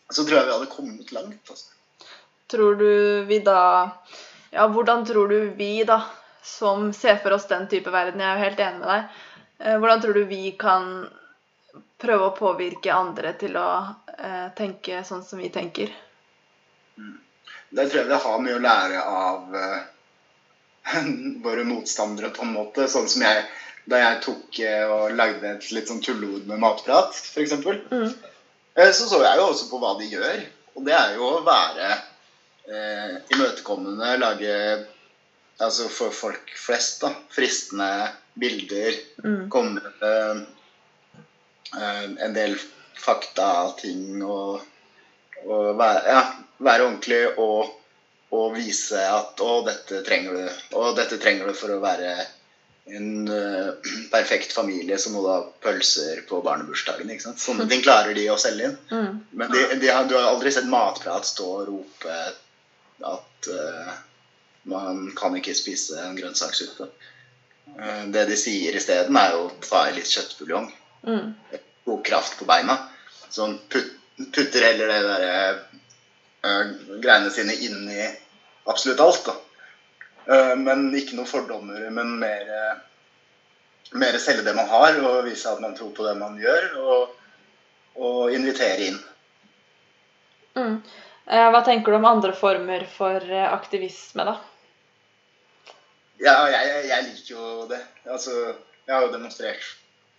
så 0.08 0.22
tror 0.24 0.38
jeg 0.38 0.46
vi 0.46 0.52
hadde 0.52 0.66
kommet 0.72 1.10
langt. 1.12 1.50
altså. 1.50 2.06
Tror 2.48 2.78
du 2.80 3.24
vi 3.28 3.38
da 3.44 3.90
Ja, 4.54 4.64
hvordan 4.72 5.04
tror 5.04 5.28
du 5.28 5.50
vi, 5.58 5.84
da, 5.84 5.98
som 6.42 6.92
ser 6.96 7.18
for 7.20 7.36
oss 7.36 7.44
den 7.50 7.66
type 7.68 7.92
verden 7.92 8.22
Jeg 8.22 8.30
er 8.30 8.38
jo 8.38 8.44
helt 8.44 8.62
enig 8.64 8.80
med 8.80 8.88
deg. 8.88 9.18
Eh, 9.58 9.76
Hvordan 9.78 10.00
tror 10.00 10.14
du 10.16 10.24
vi 10.30 10.50
kan 10.58 10.88
prøve 12.00 12.30
å 12.30 12.36
påvirke 12.36 12.94
andre 12.94 13.34
til 13.40 13.56
å 13.60 13.68
eh, 14.16 14.48
tenke 14.56 15.02
sånn 15.04 15.24
som 15.24 15.40
vi 15.44 15.50
tenker? 15.52 15.92
Der 17.74 17.88
tror 17.88 18.00
jeg 18.00 18.10
vi 18.12 18.22
har 18.24 18.42
mye 18.46 18.56
å 18.56 18.64
lære 18.64 19.02
av 19.02 19.58
eh, 19.60 19.82
våre 21.44 21.64
motstandere, 21.68 22.30
på 22.30 22.44
en 22.46 22.54
måte. 22.54 22.88
Sånn 22.88 23.08
som 23.10 23.24
jeg 23.26 23.44
da 23.90 24.00
jeg 24.00 24.20
tok 24.24 24.60
eh, 24.64 24.84
og 24.88 25.14
lagde 25.18 25.50
et 25.50 25.68
litt 25.76 25.90
sånn 25.90 26.02
tulleord 26.04 26.48
med 26.48 26.62
matprat, 26.62 27.16
f.eks. 27.34 27.54
Mm. 27.90 28.10
Eh, 28.74 28.90
så 28.96 29.08
så 29.10 29.20
jeg 29.22 29.40
jo 29.40 29.48
også 29.50 29.68
på 29.70 29.80
hva 29.82 29.94
de 30.00 30.08
gjør. 30.08 30.42
Og 30.74 30.86
det 30.88 30.96
er 30.96 31.14
jo 31.18 31.28
å 31.28 31.44
være 31.46 31.90
eh, 31.92 33.16
imøtekommende, 33.36 34.16
lage 34.22 34.58
Altså 35.62 35.86
for 35.86 36.10
folk 36.10 36.50
flest, 36.58 37.04
da. 37.04 37.12
Fristende 37.30 38.08
bilder. 38.34 38.96
Mm. 39.22 39.50
Komme 39.50 39.78
med 40.00 40.40
eh, 41.78 42.08
en 42.26 42.34
del 42.34 42.56
fakta 42.98 43.46
av 43.60 43.76
ting 43.78 44.22
og, 44.22 44.64
og 45.44 45.68
være, 45.78 46.02
ja, 46.10 46.24
være 46.58 46.88
ordentlig 46.88 47.20
og, 47.38 47.70
og 48.34 48.56
vise 48.56 48.98
at 48.98 49.42
å, 49.44 49.60
dette 49.66 50.02
trenger 50.06 50.40
du. 50.40 50.64
Og 50.80 50.96
dette 50.98 51.20
trenger 51.22 51.50
du 51.50 51.58
for 51.58 51.76
å 51.76 51.82
være 51.84 52.16
en 52.84 53.28
uh, 53.28 53.72
perfekt 54.10 54.52
familie 54.52 54.98
som 54.98 55.16
må 55.16 55.24
ha 55.28 55.40
pølser 55.64 56.22
på 56.28 56.40
barnebursdagen. 56.44 57.10
ikke 57.10 57.28
sant? 57.28 57.40
Sånne 57.40 57.68
ting 57.70 57.84
klarer 57.84 58.14
de 58.16 58.26
å 58.30 58.38
selge 58.40 58.70
inn. 58.70 58.78
Mm. 58.90 59.20
Men 59.30 59.52
de, 59.54 59.66
de 59.80 59.92
har, 59.92 60.08
du 60.08 60.16
har 60.18 60.28
aldri 60.32 60.52
sett 60.52 60.68
Matprat 60.70 61.26
stå 61.28 61.48
og 61.60 61.68
rope 61.70 62.18
at 63.04 63.50
uh, 63.50 63.92
man 64.70 65.06
kan 65.16 65.36
ikke 65.36 65.56
spise 65.56 66.00
en 66.04 66.16
grønnsakssuppe. 66.18 66.88
Uh, 67.74 68.04
det 68.14 68.26
de 68.30 68.38
sier 68.38 68.76
isteden, 68.76 69.16
er 69.16 69.36
jo 69.36 69.48
ta 69.64 69.86
i 69.88 69.96
litt 69.96 70.10
kjøttbuljong. 70.10 70.68
Mm. 71.08 71.32
God 71.84 72.04
kraft 72.06 72.38
på 72.40 72.48
beina. 72.48 72.78
Så 73.28 73.48
han 73.48 73.56
put, 73.72 73.88
putter 74.30 74.68
heller 74.68 74.92
det 74.92 75.00
derre 75.08 75.40
greiene 77.00 77.30
sine 77.32 77.54
inn 77.64 77.88
i 77.88 78.04
absolutt 78.68 79.00
alt, 79.00 79.24
da. 79.24 79.34
Eh, 80.26 80.56
men 80.56 80.88
ikke 80.96 81.18
noen 81.18 81.28
fordommer, 81.28 81.84
men 81.92 82.14
mer, 82.20 82.48
eh, 82.48 83.90
mer 84.00 84.18
selge 84.22 84.46
det 84.46 84.54
man 84.56 84.70
har, 84.70 84.96
og 85.04 85.24
vise 85.28 85.50
at 85.50 85.60
man 85.60 85.76
tror 85.76 85.92
på 85.96 86.06
det 86.06 86.16
man 86.20 86.38
gjør, 86.40 86.70
og, 86.80 87.14
og 88.00 88.34
invitere 88.34 88.88
inn. 88.88 88.98
Mm. 90.56 90.76
Eh, 91.28 91.46
Hva 91.52 91.62
tenker 91.66 91.92
du 91.92 92.00
om 92.00 92.08
andre 92.08 92.32
former 92.36 92.86
for 92.90 93.36
aktivisme, 93.44 94.26
da? 94.30 94.38
Ja, 96.22 96.36
jeg, 96.48 96.84
jeg 96.88 97.08
liker 97.08 97.34
jo 97.34 97.64
det. 97.68 97.80
Altså, 98.08 98.54
jeg 98.86 98.94
har 98.94 99.02
jo 99.04 99.12
demonstrert 99.12 99.72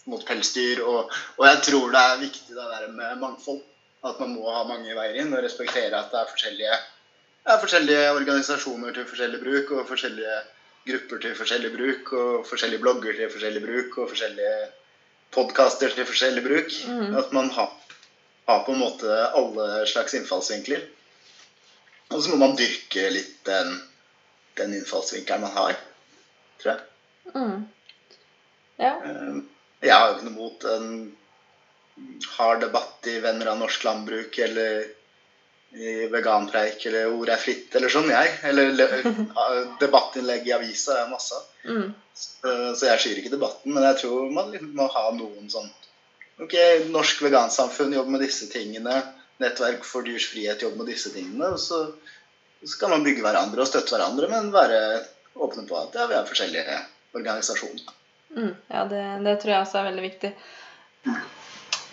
mot 0.06 0.22
pelsdyr, 0.28 0.84
og, 0.86 1.14
og 1.40 1.48
jeg 1.48 1.62
tror 1.66 1.94
det 1.94 2.02
er 2.02 2.20
viktig 2.22 2.54
det 2.54 2.68
der 2.76 2.92
med 2.94 3.22
mangfold. 3.24 3.64
At 4.06 4.20
man 4.22 4.36
må 4.36 4.52
ha 4.54 4.62
mange 4.70 4.94
veier 4.94 5.16
inn 5.18 5.34
og 5.34 5.42
respektere 5.42 5.98
at 5.98 6.12
det 6.12 6.20
er 6.20 6.30
forskjellige, 6.30 6.76
er 7.46 7.62
forskjellige 7.62 8.12
organisasjoner 8.16 8.96
til 8.96 9.08
forskjellig 9.10 9.40
bruk, 9.42 9.72
og 9.72 9.88
forskjellige 9.90 10.38
grupper 10.86 11.22
til 11.22 11.36
forskjellig 11.38 11.72
bruk, 11.74 12.12
og 12.14 12.48
forskjellige 12.50 12.82
blogger 12.82 13.18
til 13.18 13.32
forskjellig 13.34 13.62
bruk, 13.66 13.98
og 14.02 14.10
forskjellige 14.14 14.56
podkaster 15.36 15.94
til 15.96 16.08
forskjellig 16.10 16.44
bruk. 16.46 16.76
Mm. 16.90 17.16
At 17.22 17.34
man 17.36 17.50
har, 17.56 17.72
har 18.50 18.64
på 18.66 18.76
en 18.76 18.82
måte 18.82 19.20
alle 19.40 19.86
slags 19.90 20.18
innfallsvinkler. 20.18 20.86
Og 22.14 22.22
så 22.22 22.32
må 22.32 22.38
man 22.42 22.58
dyrke 22.58 23.10
litt 23.14 23.36
den, 23.50 23.76
den 24.60 24.76
innfallsvinkelen 24.80 25.46
man 25.48 25.56
har, 25.56 25.78
tror 26.62 26.76
jeg. 26.76 26.84
Mm. 27.34 27.66
Ja. 28.82 28.94
Eh, 29.02 29.38
Jeg 29.86 29.94
har 29.94 30.10
jo 30.10 30.16
ikke 30.16 30.28
noe 30.30 30.40
mot 30.40 30.66
en 30.70 30.92
hard 32.36 32.62
debatt 32.64 33.08
i 33.10 33.20
Venner 33.24 33.52
av 33.52 33.60
norsk 33.60 33.84
landbruk 33.88 34.38
eller 34.46 34.86
i 35.76 36.06
veganpreik 36.12 36.86
eller 36.88 37.14
Ord 37.16 37.32
er 37.34 37.42
fritt 37.42 37.74
eller 37.76 37.92
sånn, 37.92 38.12
jeg. 38.12 38.32
Eller 38.48 38.76
debattinnlegg 39.84 40.48
i 40.48 40.56
avisa 40.56 41.02
er 41.02 41.12
masse. 41.12 41.40
Mm. 41.68 41.94
Så 42.16 42.54
så 42.80 42.92
jeg 42.92 43.02
skyr 43.04 43.20
ikke 43.20 43.34
debatten, 43.34 43.74
men 43.76 43.84
jeg 43.90 44.00
tror 44.04 44.30
man 44.32 44.54
må 44.78 44.88
ha 44.94 45.10
noen 45.16 45.50
sånn 45.52 45.68
Ok, 46.44 46.54
Norsk 46.92 47.22
vegansamfunn 47.24 47.94
jobber 47.96 48.12
med 48.18 48.26
disse 48.26 48.50
tingene. 48.52 48.98
Nettverk 49.40 49.86
for 49.88 50.04
dyrs 50.04 50.26
frihet 50.28 50.64
jobber 50.64 50.82
med 50.84 50.90
disse 50.92 51.14
tingene. 51.14 51.54
Og 51.56 51.62
så 51.64 51.78
så 52.66 52.80
kan 52.80 52.90
man 52.90 53.04
bygge 53.06 53.22
hverandre 53.22 53.62
og 53.62 53.70
støtte 53.70 53.94
hverandre, 53.94 54.30
men 54.32 54.52
være 54.54 54.80
åpne 55.36 55.66
på 55.70 55.78
at 55.78 55.96
ja, 55.98 56.08
vi 56.10 56.18
er 56.18 56.28
forskjellige 56.28 56.78
organisasjoner. 57.16 57.92
Mm. 58.36 58.54
Ja, 58.72 58.86
det, 58.90 59.02
det 59.26 59.36
tror 59.42 59.54
jeg 59.54 59.66
også 59.66 59.80
er 59.80 59.90
veldig 59.90 60.06
viktig. 60.06 60.32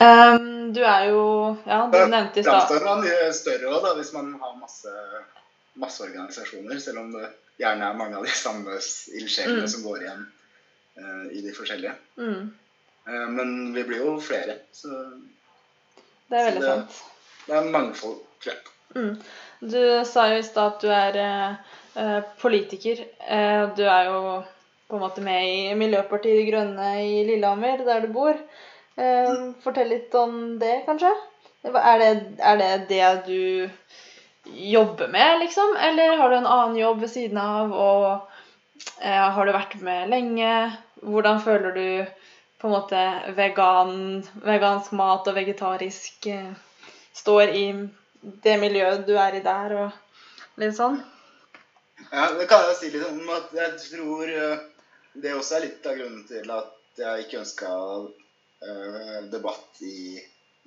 Ehm, 0.03 0.73
du 0.75 0.81
er 0.85 1.05
jo 1.11 1.23
Ja, 1.67 1.79
du 1.93 1.99
nevnte 2.11 2.41
i 2.41 2.43
stad 2.43 2.69
Framstår 2.69 2.85
man 2.85 3.35
større 3.35 3.81
da, 3.85 3.95
hvis 3.99 4.13
man 4.17 4.33
har 4.41 4.57
masse, 4.61 4.95
masse 5.75 6.03
organisasjoner. 6.07 6.79
Selv 6.81 6.99
om 7.05 7.13
det 7.13 7.29
gjerne 7.61 7.91
er 7.91 7.99
mange 7.99 8.17
av 8.19 8.25
de 8.27 8.31
samme 8.37 8.79
ildsjelene 9.21 9.63
Mm. 9.67 9.69
som 9.69 9.83
går 9.87 10.03
igjen 10.03 10.27
uh, 10.99 11.27
i 11.33 11.41
de 11.45 11.53
forskjellige. 11.57 11.95
mm. 12.17 12.51
Uh, 13.09 13.29
men 13.35 13.73
vi 13.75 13.83
blir 13.85 13.99
jo 14.05 14.19
flere, 14.23 14.59
så 14.73 14.89
Det 16.31 16.39
er 16.39 16.45
veldig 16.51 16.61
det- 16.61 16.69
sant. 16.69 17.03
det 17.47 17.57
er 17.57 17.71
mangfold. 17.71 18.19
tror. 18.45 18.55
Mm. 18.95 19.17
Du 19.61 20.05
sa 20.05 20.27
jo 20.29 20.39
i 20.39 20.43
stad 20.43 20.73
at 20.73 20.81
du 20.81 20.89
er 20.91 21.17
eh, 21.97 22.23
politiker. 22.41 22.97
Du 23.77 23.83
er 23.85 24.05
jo 24.09 24.43
på 24.89 24.97
en 24.97 25.01
måte 25.01 25.21
med 25.23 25.45
i 25.45 25.75
Miljøpartiet 25.75 26.39
De 26.41 26.51
Grønne 26.51 26.89
i 27.05 27.23
Lillehammer, 27.25 27.85
der 27.85 28.01
du 28.01 28.13
bor. 28.13 28.35
Eh, 28.97 29.51
fortell 29.65 29.89
litt 29.89 30.15
om 30.15 30.59
det, 30.61 30.83
kanskje? 30.87 31.13
Er 31.63 31.99
det, 31.99 32.11
er 32.43 32.59
det 32.59 32.71
det 32.89 33.11
du 33.27 33.71
jobber 34.45 35.09
med, 35.09 35.41
liksom? 35.41 35.77
Eller 35.77 36.17
har 36.17 36.31
du 36.31 36.37
en 36.37 36.47
annen 36.47 36.77
jobb 36.77 37.01
ved 37.01 37.11
siden 37.11 37.39
av? 37.39 37.73
Og 37.73 38.07
eh, 39.01 39.31
har 39.37 39.47
du 39.47 39.53
vært 39.53 39.79
med 39.81 40.11
lenge? 40.11 40.53
Hvordan 41.03 41.41
føler 41.43 41.73
du 41.77 41.87
på 42.63 42.69
en 42.69 42.75
måte 42.77 42.99
vegan, 43.37 43.95
vegansk 44.45 44.93
mat 44.99 45.27
og 45.27 45.39
vegetarisk 45.39 46.29
eh, 46.31 46.53
står 47.15 47.55
i 47.59 47.65
det 48.45 48.59
miljøet 48.61 49.07
du 49.07 49.17
er 49.19 49.39
i 49.39 49.43
der, 49.43 49.75
og 49.87 50.61
litt 50.63 50.77
sånn? 50.77 51.01
Ja, 52.11 52.29
det 52.37 52.47
kan 52.51 52.67
jeg 52.69 52.79
si 52.79 52.93
litt 52.93 53.09
om 53.09 53.33
at 53.35 53.55
jeg 53.57 53.73
tror 53.87 54.31
eh, 54.31 54.63
det 55.15 55.35
også 55.35 55.59
er 55.59 55.67
litt 55.67 55.87
av 55.87 55.99
grunnen 55.99 56.27
til 56.29 56.53
at 56.55 57.03
jeg 57.03 57.25
ikke 57.25 57.41
ønska 57.41 57.73
debatt 59.33 59.81
i, 59.83 60.19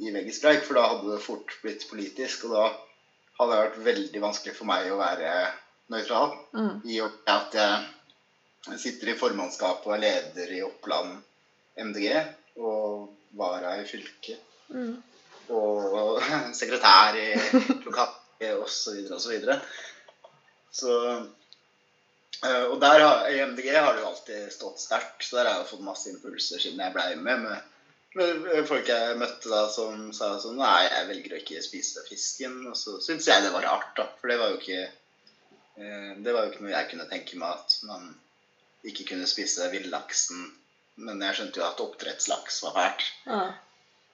i 0.03 0.11
Veggispreik, 0.11 0.63
for 0.67 0.77
da 0.79 0.87
hadde 0.91 1.13
det 1.13 1.23
fort 1.23 1.53
blitt 1.63 1.85
politisk, 1.89 2.47
og 2.49 2.55
da 2.55 2.65
hadde 3.39 3.51
det 3.51 3.61
vært 3.61 3.77
veldig 3.89 4.23
vanskelig 4.23 4.55
for 4.57 4.69
meg 4.69 4.89
å 4.91 4.99
være 4.99 5.35
nøytral. 5.93 6.33
Mm. 6.55 6.73
I 6.91 7.01
og 7.05 7.11
med 7.11 7.31
at 7.35 7.57
jeg 8.65 8.81
sitter 8.81 9.11
i 9.13 9.17
formannskapet 9.19 9.85
og 9.87 9.95
er 9.97 10.03
leder 10.03 10.53
i 10.57 10.63
Oppland 10.65 11.19
MDG 11.77 12.15
og 12.57 13.11
vara 13.37 13.77
i 13.81 13.87
fylket 13.87 14.51
Mm. 14.73 14.95
og 15.53 16.23
sekretær 16.57 17.13
i 17.21 17.27
lokalet 17.85 18.55
osv. 18.63 19.03
osv. 19.13 19.43
Så, 20.73 20.95
eh, 22.41 22.63
Og 22.63 22.79
der 22.81 22.99
har, 23.03 23.27
i 23.29 23.43
MDG 23.45 23.69
har 23.75 23.93
det 23.93 24.01
jo 24.01 24.07
alltid 24.09 24.51
stått 24.55 24.81
sterkt, 24.81 25.21
så 25.21 25.37
der 25.37 25.51
har 25.51 25.59
jeg 25.59 25.69
fått 25.69 25.85
masse 25.85 26.09
impulser 26.09 26.63
siden 26.63 26.81
jeg 26.81 26.95
blei 26.95 27.11
med 27.15 27.45
med 27.45 27.74
folk 28.69 28.89
jeg 28.89 29.17
møtte 29.19 29.51
da 29.51 29.65
som 29.71 30.09
sa 30.15 30.35
sånn 30.39 30.59
Nei, 30.59 30.85
jeg 30.87 31.07
velger 31.09 31.35
å 31.35 31.39
ikke 31.41 31.63
spise 31.63 32.03
fisken. 32.07 32.61
Og 32.69 32.77
så 32.79 32.97
syntes 33.03 33.27
jeg 33.29 33.43
det 33.45 33.53
var 33.55 33.67
rart, 33.67 33.91
da. 33.97 34.07
For 34.19 34.31
det 34.31 34.39
var 34.41 34.53
jo 34.53 34.59
ikke 34.61 34.81
eh, 34.83 36.11
Det 36.23 36.35
var 36.35 36.45
jo 36.45 36.53
ikke 36.53 36.65
noe 36.65 36.75
jeg 36.75 36.91
kunne 36.91 37.09
tenke 37.11 37.41
meg 37.41 37.57
at 37.57 37.79
man 37.89 38.13
ikke 38.85 39.07
kunne 39.11 39.27
spise 39.29 39.69
villaksen. 39.73 40.47
Men 41.05 41.23
jeg 41.25 41.39
skjønte 41.39 41.59
jo 41.59 41.67
at 41.67 41.81
oppdrettslaks 41.83 42.61
var 42.63 42.75
fælt. 42.77 43.07
Ja. 43.27 43.45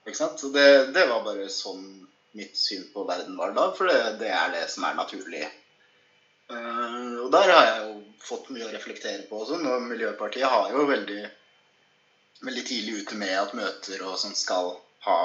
Ikke 0.02 0.18
sant? 0.18 0.40
Så 0.42 0.50
det, 0.54 0.68
det 0.96 1.06
var 1.10 1.22
bare 1.26 1.46
sånn 1.52 1.84
mitt 2.32 2.56
syn 2.56 2.86
på 2.94 3.04
verden 3.04 3.36
var 3.36 3.52
da, 3.52 3.66
for 3.76 3.90
det, 3.90 4.16
det 4.22 4.30
er 4.32 4.54
det 4.54 4.64
som 4.72 4.86
er 4.88 4.96
naturlig. 4.96 5.44
Eh, 6.52 7.14
og 7.22 7.28
der 7.32 7.52
har 7.52 7.68
jeg 7.68 7.84
jo 7.86 7.92
fått 8.24 8.50
mye 8.54 8.66
å 8.66 8.72
reflektere 8.72 9.26
på 9.28 9.42
også. 9.42 9.60
Og 9.60 9.86
Miljøpartiet 9.86 10.48
har 10.48 10.72
jo 10.74 10.86
veldig, 10.88 11.20
veldig 12.46 12.64
tidlig 12.66 13.02
ute 13.02 13.18
med 13.20 13.34
at 13.38 13.56
møter 13.56 14.04
og 14.06 14.18
sånn 14.20 14.36
skal 14.38 14.74
ha 15.06 15.18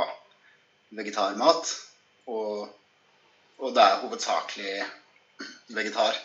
vegetarmat. 0.97 1.73
Og, 2.31 2.67
og 3.61 3.75
det 3.75 3.83
er 3.83 4.01
hovedsakelig 4.03 4.73
vegetar. 5.75 6.17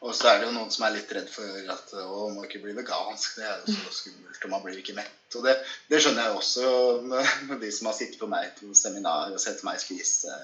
Og 0.00 0.14
så 0.16 0.30
er 0.30 0.38
det 0.40 0.46
jo 0.48 0.54
noen 0.54 0.70
som 0.72 0.86
er 0.86 0.94
litt 0.94 1.10
redd 1.12 1.28
for 1.28 1.72
at 1.74 1.90
å, 2.00 2.28
må 2.32 2.46
ikke 2.46 2.62
bli 2.62 2.72
vegansk. 2.76 3.34
Det 3.36 3.44
er 3.44 3.58
jo 3.60 3.74
så 3.74 3.96
skummelt, 3.98 4.44
og 4.46 4.52
man 4.52 4.62
blir 4.64 4.78
ikke 4.80 4.96
mett. 4.96 5.18
Og 5.36 5.44
det, 5.44 5.58
det 5.92 6.00
skjønner 6.00 6.24
jeg 6.24 6.38
også 6.38 6.70
med, 7.04 7.34
med, 7.50 7.58
de 7.60 7.72
som 7.76 7.90
har 7.90 7.98
sittet 7.98 8.20
på 8.20 8.28
meg 8.30 8.54
på 8.56 8.72
seminar 8.76 9.34
og 9.34 9.42
sett 9.42 9.60
meg 9.66 9.82
spise 9.82 10.38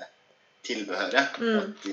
tilbehøret. 0.66 1.40
Mm. 1.40 1.56
At 1.62 1.88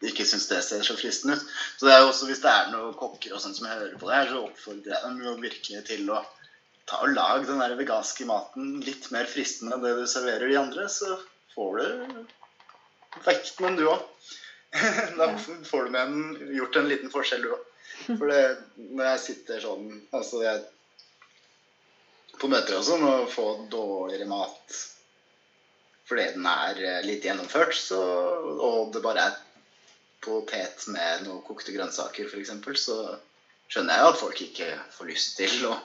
de 0.00 0.08
ikke 0.08 0.24
syns 0.28 0.48
det 0.48 0.62
ser 0.64 0.86
så 0.86 0.96
fristende 0.96 1.36
ut. 1.36 1.44
Så 1.76 1.90
det 1.90 1.92
er 1.92 2.00
jo 2.02 2.08
også 2.08 2.30
hvis 2.30 2.40
det 2.44 2.54
er 2.54 2.72
noen 2.72 2.96
kokker 2.96 3.36
og 3.36 3.44
sånn 3.44 3.56
som 3.56 3.68
jeg 3.68 3.82
hører 3.82 4.00
på 4.00 4.08
det 4.08 4.16
her, 4.16 4.32
så 4.32 4.40
oppfordrer 4.48 4.96
jeg 4.96 5.04
dem 5.04 5.20
jo 5.26 5.36
virkelig 5.44 5.84
til 5.90 6.08
å 6.08 6.22
ta 6.88 7.00
og 7.04 7.14
lag 7.16 7.44
den 7.48 7.60
der 7.62 7.76
veganske 7.78 8.26
maten 8.28 8.78
litt 8.84 9.10
mer 9.14 9.28
fristende 9.30 9.76
enn 9.76 9.84
det 9.84 9.94
du 9.98 10.04
serverer 10.10 10.50
de 10.50 10.58
andre, 10.60 10.88
så 10.92 11.16
får 11.54 11.78
du 11.80 12.24
vekten 13.24 13.78
du 13.78 13.86
òg. 13.88 14.02
da 15.18 15.30
får 15.38 15.86
du 15.86 15.94
med 15.94 16.02
en, 16.02 16.54
gjort 16.56 16.76
en 16.80 16.90
liten 16.90 17.12
forskjell, 17.12 17.46
du 17.46 17.54
òg. 17.54 17.70
For 18.04 18.26
det, 18.28 18.42
når 18.76 19.06
jeg 19.12 19.22
sitter 19.22 19.60
sånn 19.62 19.90
altså 20.16 20.40
jeg, 20.42 20.64
På 22.40 22.48
møter 22.50 22.74
og 22.80 22.82
sånn 22.82 23.04
og 23.06 23.28
får 23.30 23.68
dårligere 23.70 24.26
mat 24.26 24.80
fordi 26.04 26.24
den 26.34 26.46
er 26.50 26.80
eh, 26.84 27.04
litt 27.06 27.24
gjennomført, 27.24 27.76
så, 27.80 27.98
og 28.52 28.90
det 28.92 29.00
bare 29.00 29.22
er 29.24 29.36
potet 30.24 30.82
med 30.92 31.24
noen 31.24 31.40
kokte 31.46 31.72
grønnsaker 31.72 32.28
f.eks., 32.28 32.52
så 32.82 32.96
skjønner 33.72 33.94
jeg 33.94 34.04
jo 34.04 34.10
at 34.10 34.20
folk 34.20 34.42
ikke 34.44 34.68
får 34.98 35.08
lyst 35.08 35.38
til 35.38 35.64
å 35.70 35.78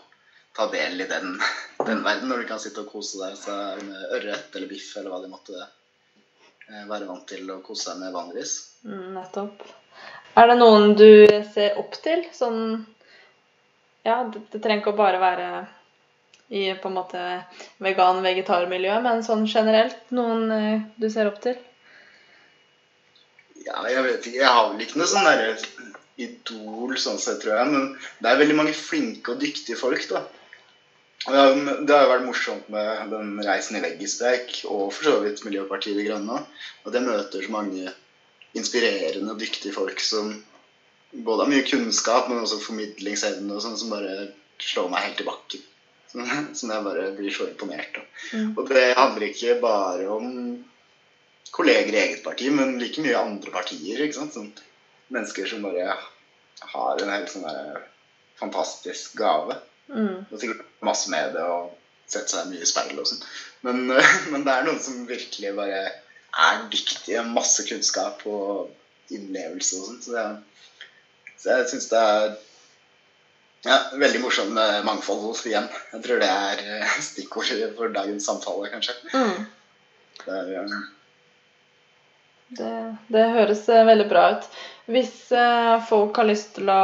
ta 0.55 0.69
del 0.71 1.01
i 1.01 1.09
den, 1.09 1.35
den 1.89 2.05
verden, 2.05 2.29
når 2.29 2.43
du 2.43 2.49
kan 2.53 2.61
sitte 2.61 2.85
og 2.85 2.93
kose 2.93 3.19
deg 3.21 3.83
med 3.87 4.15
ørret 4.19 4.55
eller 4.55 4.71
biff 4.71 4.95
eller 4.97 5.13
hva 5.13 5.21
de 5.23 5.31
måtte 5.31 5.67
Eh, 6.69 6.85
være 6.85 7.07
vant 7.09 7.25
til 7.25 7.49
å 7.49 7.61
kose 7.65 7.87
seg 7.87 8.01
med 8.01 8.13
vanligvis. 8.13 8.53
Mm, 8.85 9.15
nettopp. 9.15 9.63
Er 10.37 10.51
det 10.51 10.57
noen 10.59 10.93
du 10.97 11.09
ser 11.53 11.79
opp 11.81 11.97
til? 12.03 12.23
Sånn 12.35 12.85
Ja, 14.05 14.21
det, 14.31 14.45
det 14.53 14.61
trenger 14.61 14.83
ikke 14.83 14.93
å 14.93 14.99
bare 14.99 15.19
være 15.21 15.47
i 16.55 16.61
på 16.81 16.89
en 16.89 16.95
måte 16.95 17.23
vegan-vegetarmiljø, 17.83 18.93
men 19.05 19.25
sånn 19.25 19.43
generelt 19.49 20.13
noen 20.15 20.53
eh, 20.53 20.85
du 21.01 21.09
ser 21.11 21.29
opp 21.29 21.41
til? 21.43 21.57
Ja, 23.65 23.81
jeg 23.89 24.05
vet 24.05 24.29
ikke. 24.29 24.37
Jeg 24.37 24.53
har 24.53 24.69
vel 24.69 24.85
ikke 24.85 25.01
noe 25.01 25.09
sånn 25.09 25.27
derre 25.27 25.49
idol 26.21 26.95
sånn 27.01 27.19
sett, 27.21 27.41
tror 27.41 27.57
jeg. 27.57 27.73
Men 27.73 27.89
det 28.21 28.29
er 28.29 28.41
veldig 28.43 28.59
mange 28.61 28.77
flinke 28.77 29.33
og 29.33 29.41
dyktige 29.41 29.77
folk, 29.79 30.05
da. 30.13 30.23
Det 31.27 31.35
har 31.35 32.05
jo 32.05 32.11
vært 32.13 32.23
morsomt 32.23 32.69
med 32.71 33.09
den 33.11 33.33
reisen 33.43 33.75
i 33.75 33.83
veggispreik 33.83 34.61
og 34.69 34.85
for 34.95 35.07
så 35.09 35.15
vidt 35.23 35.41
Miljøpartiet 35.43 35.97
De 35.99 36.05
Grønne. 36.07 36.43
At 36.87 36.95
jeg 36.95 37.05
møter 37.05 37.43
så 37.43 37.51
mange 37.53 37.91
inspirerende 38.57 39.33
og 39.33 39.41
dyktige 39.41 39.75
folk 39.75 39.99
som 40.01 40.31
både 41.11 41.43
har 41.43 41.51
mye 41.51 41.65
kunnskap, 41.67 42.29
men 42.29 42.43
også 42.43 42.61
formidlingsevne 42.63 43.55
og 43.55 43.63
sånn 43.65 43.77
som 43.79 43.91
bare 43.93 44.29
slår 44.61 44.89
meg 44.93 45.07
helt 45.07 45.23
i 45.23 45.27
bakken. 45.27 45.65
Som 46.57 46.71
jeg 46.73 46.81
bare 46.81 47.11
blir 47.13 47.29
så 47.29 47.45
imponert 47.45 47.99
av. 47.99 48.05
Mm. 48.33 48.53
Og 48.57 48.69
det 48.71 48.85
handler 48.97 49.27
ikke 49.27 49.59
bare 49.61 50.07
om 50.09 50.31
kolleger 51.53 51.93
i 51.93 51.99
eget 52.01 52.23
parti, 52.25 52.47
men 52.49 52.79
like 52.81 53.03
mye 53.03 53.19
andre 53.19 53.53
partier. 53.53 54.01
ikke 54.01 54.17
sant? 54.17 54.33
Sånn, 54.33 54.49
mennesker 55.13 55.45
som 55.51 55.67
bare 55.67 55.93
har 56.73 57.03
en 57.03 57.13
helt 57.13 57.29
sånn 57.29 57.45
fantastisk 58.41 59.19
gave. 59.21 59.59
Mm. 59.89 60.25
Og 60.29 60.37
sikkert 60.37 60.65
masse 60.85 61.09
med 61.11 61.33
det 61.33 61.45
og 61.45 61.73
sette 62.09 62.33
seg 62.33 62.49
mye 62.49 62.65
i 62.65 62.69
speil 62.69 62.97
og 62.99 63.07
sånn. 63.09 63.23
Men, 63.65 63.81
men, 64.31 64.45
det 64.45 64.53
er 64.53 64.67
noen 64.67 64.81
som 64.83 65.07
virkelig 65.09 65.55
bare 65.57 65.81
er 65.89 66.61
dyktige. 66.73 67.25
Masse 67.33 67.65
kunnskap 67.69 68.23
og 68.29 68.69
innlevelse 69.13 69.79
og 69.79 69.89
sånn. 69.89 70.03
Så, 70.05 70.27
så, 71.35 71.57
jeg 71.57 71.71
syns 71.73 71.89
det 71.91 72.03
er 72.11 72.29
ja, 73.65 73.79
veldig 73.99 74.21
morsomt 74.23 74.53
med 74.55 74.85
mangfold 74.87 75.41
igjen. 75.49 75.67
Jeg 75.93 76.05
tror 76.05 76.21
det 76.21 76.29
er 76.31 76.63
eh, 76.77 76.99
stikkord 77.03 77.49
for 77.77 77.95
dagens 77.95 78.29
samtale, 78.29 78.69
kanskje. 78.71 78.95
Mm. 79.11 79.47
Det, 80.19 80.35
er, 80.35 80.51
ja. 80.53 80.65
det, 82.59 82.73
det, 83.11 83.25
høres 83.35 83.65
eh, 83.71 83.87
veldig 83.89 84.07
bra 84.11 84.27
ut. 84.37 84.47
Hvis 84.89 85.17
folk 85.85 86.17
har 86.17 86.25
lyst 86.25 86.55
til 86.55 86.71
å 86.73 86.79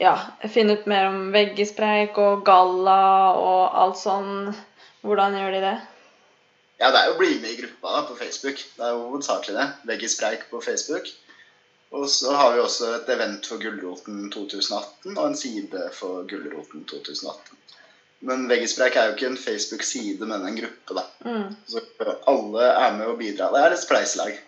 ja, 0.00 0.14
finne 0.48 0.78
ut 0.78 0.86
mer 0.88 1.10
om 1.10 1.30
veggesprekk 1.34 2.18
og 2.22 2.44
galla 2.46 3.00
og 3.36 3.80
alt 3.82 3.98
sånn. 4.00 4.52
Hvordan 5.04 5.36
gjør 5.36 5.56
de 5.56 5.64
det? 5.64 5.78
Ja, 6.80 6.88
det 6.88 7.00
er 7.00 7.10
jo 7.10 7.16
å 7.16 7.20
bli 7.20 7.34
med 7.42 7.52
i 7.52 7.58
gruppa 7.58 7.92
da, 7.92 8.04
på 8.08 8.16
Facebook. 8.16 8.62
Det 8.76 8.86
er 8.86 8.94
jo 8.96 9.08
hovedsakelig 9.10 9.56
det. 9.58 9.66
veggespreik 9.90 10.46
på 10.48 10.60
Facebook. 10.64 11.10
Og 11.90 12.06
så 12.08 12.32
har 12.32 12.54
vi 12.54 12.62
også 12.62 12.94
et 12.96 13.10
event 13.12 13.46
for 13.50 13.60
Gullroten 13.60 14.28
2018 14.32 15.16
og 15.16 15.24
en 15.26 15.36
side 15.36 15.88
for 15.96 16.22
Gullroten 16.30 16.86
2018. 16.88 17.58
Men 18.30 18.46
Veggispreik 18.48 18.96
er 18.96 19.08
jo 19.08 19.16
ikke 19.16 19.30
en 19.32 19.40
Facebook-side, 19.40 20.28
men 20.28 20.44
en 20.46 20.56
gruppe. 20.56 20.96
da. 20.96 21.04
Mm. 21.24 21.56
Så 21.66 21.82
alle 22.28 22.70
er 22.70 22.96
med 22.96 23.12
og 23.12 23.18
bidrar. 23.20 23.52
Det 23.52 23.64
er 23.64 23.76
et 23.76 23.82
spleiselag. 23.82 24.40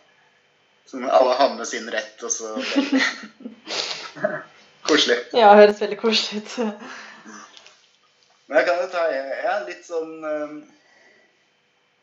Så 0.87 1.01
alle 1.01 1.37
har 1.41 1.55
med 1.57 1.69
sin 1.69 1.89
rett, 1.93 2.25
og 2.25 2.33
så 2.33 2.57
Koselig. 4.87 5.19
Ja, 5.37 5.53
høres 5.57 5.81
veldig 5.83 5.99
koselig 6.01 6.43
ut. 6.43 6.55
Men 8.47 8.59
jeg 8.59 8.69
kan 8.69 8.81
jo 8.83 8.89
ta 8.93 9.03
ja, 9.09 9.53
litt 9.65 9.85
sånn 9.87 10.11
um, 10.21 10.57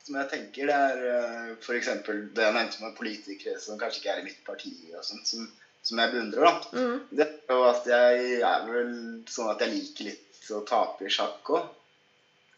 Som 0.06 0.16
jeg 0.18 0.30
tenker 0.32 0.72
det 0.72 0.78
er 0.78 1.02
uh, 1.04 1.50
f.eks. 1.60 1.90
det 2.08 2.46
jeg 2.46 2.56
nevnte 2.56 2.82
med 2.82 2.96
politikere 2.98 3.60
som 3.62 3.78
kanskje 3.78 4.02
ikke 4.02 4.16
er 4.16 4.22
i 4.24 4.28
mitt 4.30 4.40
parti, 4.48 4.72
og 4.96 5.06
sånt, 5.06 5.28
som, 5.30 5.46
som 5.86 6.02
jeg 6.02 6.14
beundrer. 6.16 6.48
da. 6.48 6.80
Mm. 6.80 6.96
Det 7.20 7.28
er 7.28 7.60
jo 7.60 7.68
at 7.70 7.92
jeg 7.92 8.40
er 8.40 8.66
vel 8.72 8.96
sånn 9.30 9.52
at 9.54 9.62
jeg 9.66 9.76
liker 9.76 10.10
litt 10.10 10.50
å 10.56 10.64
tape 10.66 11.06
i 11.06 11.14
sjakk 11.14 11.54
òg. 11.60 11.70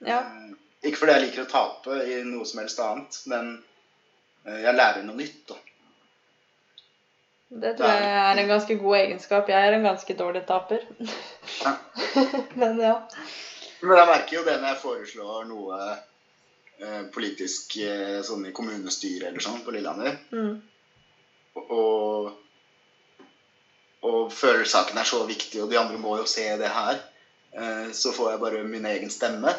Ja. 0.07 0.21
Uh, 0.23 0.55
ikke 0.87 1.01
fordi 1.01 1.17
jeg 1.17 1.25
liker 1.27 1.43
å 1.43 1.51
tape 1.51 1.99
i 2.07 2.21
noe 2.29 2.47
som 2.47 2.63
helst 2.63 2.79
annet, 2.85 3.19
men 3.33 3.51
uh, 4.47 4.55
jeg 4.55 4.77
lærer 4.77 5.03
noe 5.03 5.19
nytt. 5.19 5.43
da. 5.51 5.59
Det 7.51 7.73
tror 7.77 7.89
jeg 7.91 8.11
er 8.15 8.39
en 8.39 8.47
ganske 8.47 8.75
god 8.79 8.97
egenskap. 8.97 9.49
Jeg 9.51 9.67
er 9.67 9.75
en 9.75 9.83
ganske 9.83 10.13
dårlig 10.15 10.45
taper. 10.47 10.85
Ja. 11.63 11.73
Men 12.61 12.79
ja. 12.79 12.93
Men 13.81 13.97
jeg 13.97 14.07
merker 14.07 14.37
jo 14.37 14.43
det 14.45 14.55
når 14.61 14.69
jeg 14.69 14.81
foreslår 14.83 15.47
noe 15.49 15.79
eh, 15.89 17.01
politisk 17.11 17.75
eh, 17.83 18.21
sånn 18.23 18.45
i 18.47 18.53
kommunestyret 18.55 19.27
eller 19.29 19.43
sånn 19.43 19.59
på 19.65 19.73
Lillehammer. 19.75 20.15
Mm. 20.31 20.61
Og, 21.75 22.31
og 24.07 24.31
føler 24.31 24.63
saken 24.69 25.01
er 25.01 25.09
så 25.09 25.23
viktig, 25.27 25.63
og 25.63 25.73
de 25.73 25.81
andre 25.81 25.99
må 25.99 26.21
jo 26.21 26.29
se 26.29 26.45
det 26.61 26.71
her. 26.71 27.01
Eh, 27.51 27.91
så 27.91 28.13
får 28.15 28.31
jeg 28.31 28.43
bare 28.45 28.63
min 28.63 28.87
egen 28.93 29.11
stemme. 29.11 29.51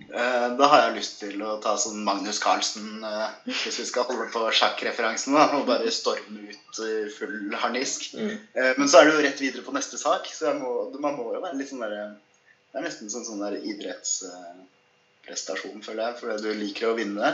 Eh, 0.00 0.48
da 0.58 0.66
har 0.70 0.80
jeg 0.84 0.96
lyst 0.98 1.14
til 1.22 1.42
å 1.46 1.60
ta 1.62 1.72
sånn 1.80 2.04
Magnus 2.06 2.38
Carlsen, 2.42 2.88
eh, 3.06 3.28
hvis 3.46 3.78
vi 3.80 3.86
skal 3.88 4.06
holde 4.08 4.26
på 4.34 4.40
sjakkreferansen, 4.58 5.32
og 5.56 5.68
bare 5.68 5.94
storme 5.94 6.40
ut 6.50 6.74
full 7.16 7.40
harnisk. 7.62 7.98
Mm. 8.18 8.34
Eh, 8.54 8.72
men 8.78 8.86
så 8.90 8.96
er 8.98 9.02
det 9.06 9.12
jo 9.14 9.24
rett 9.26 9.42
videre 9.42 9.66
på 9.66 9.76
neste 9.76 9.96
sak, 10.00 10.22
så 10.34 10.44
må, 10.58 10.70
man 11.02 11.18
må 11.18 11.24
jo 11.34 11.44
være 11.44 11.58
litt 11.60 11.70
sånn 11.72 11.84
der 11.86 11.92
Det 11.94 12.76
er 12.80 12.86
nesten 12.88 13.08
sånn, 13.10 13.26
sånn 13.26 13.44
der 13.44 13.62
idrettsprestasjon, 13.62 15.80
føler 15.86 16.02
jeg, 16.08 16.14
fordi 16.20 16.34
du 16.42 16.50
liker 16.58 16.84
å 16.90 16.98
vinne. 16.98 17.28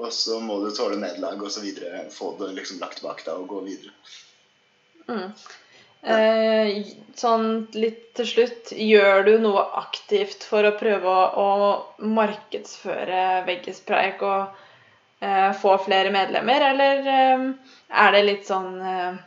Og 0.00 0.08
så 0.16 0.34
må 0.40 0.54
du 0.64 0.70
tåle 0.72 0.96
nederlag 0.96 1.38
og 1.44 1.52
så 1.52 1.60
videre, 1.60 2.08
få 2.14 2.26
det 2.38 2.56
liksom 2.56 2.80
lagt 2.80 3.00
bak 3.04 3.18
deg 3.26 3.34
og 3.34 3.50
gå 3.50 3.58
videre. 3.66 3.92
Mm. 5.04 5.28
Eh, 6.02 6.80
sånn 7.20 7.48
litt 7.76 8.14
til 8.16 8.28
slutt, 8.28 8.70
gjør 8.72 9.24
du 9.26 9.32
noe 9.42 9.66
aktivt 9.82 10.46
for 10.48 10.64
å 10.64 10.76
prøve 10.80 11.12
å, 11.12 11.24
å 11.44 12.06
markedsføre 12.16 13.24
veggispreik 13.48 14.22
og 14.24 14.62
eh, 15.20 15.50
få 15.60 15.74
flere 15.84 16.12
medlemmer, 16.14 16.64
eller 16.70 17.10
eh, 17.16 17.44
er 18.04 18.16
det 18.16 18.22
litt 18.24 18.48
sånn 18.48 18.80
eh, 18.80 19.20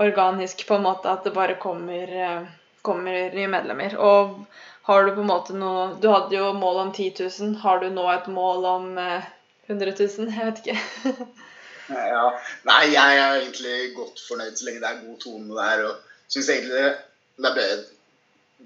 organisk 0.00 0.64
på 0.68 0.78
en 0.78 0.86
måte 0.86 1.12
at 1.12 1.28
det 1.28 1.34
bare 1.36 1.58
kommer, 1.60 2.08
eh, 2.08 2.48
kommer 2.82 3.36
nye 3.36 3.52
medlemmer? 3.52 3.98
Og 4.00 4.40
har 4.88 5.04
du 5.04 5.12
på 5.12 5.20
en 5.20 5.28
måte 5.28 5.52
noe 5.52 5.98
Du 6.00 6.08
hadde 6.08 6.32
jo 6.32 6.54
mål 6.56 6.78
om 6.86 6.92
10 6.96 7.12
000. 7.20 7.56
Har 7.60 7.82
du 7.82 7.90
nå 7.92 8.06
et 8.08 8.28
mål 8.32 8.64
om 8.64 8.86
100 8.96 9.28
eh, 9.68 9.98
000? 10.00 10.32
Jeg 10.32 10.46
vet 10.46 10.62
ikke. 10.64 11.28
Ja. 11.88 12.24
Nei, 12.68 12.82
jeg 12.92 13.20
er 13.20 13.38
egentlig 13.38 13.76
godt 13.96 14.20
fornøyd 14.28 14.58
så 14.58 14.68
lenge 14.68 14.82
det 14.82 14.90
er 14.90 15.06
god 15.06 15.22
tone 15.22 15.56
der. 15.60 15.84
Og 15.88 16.28
syns 16.32 16.50
egentlig 16.52 16.90
det 17.38 17.52
er 17.52 17.86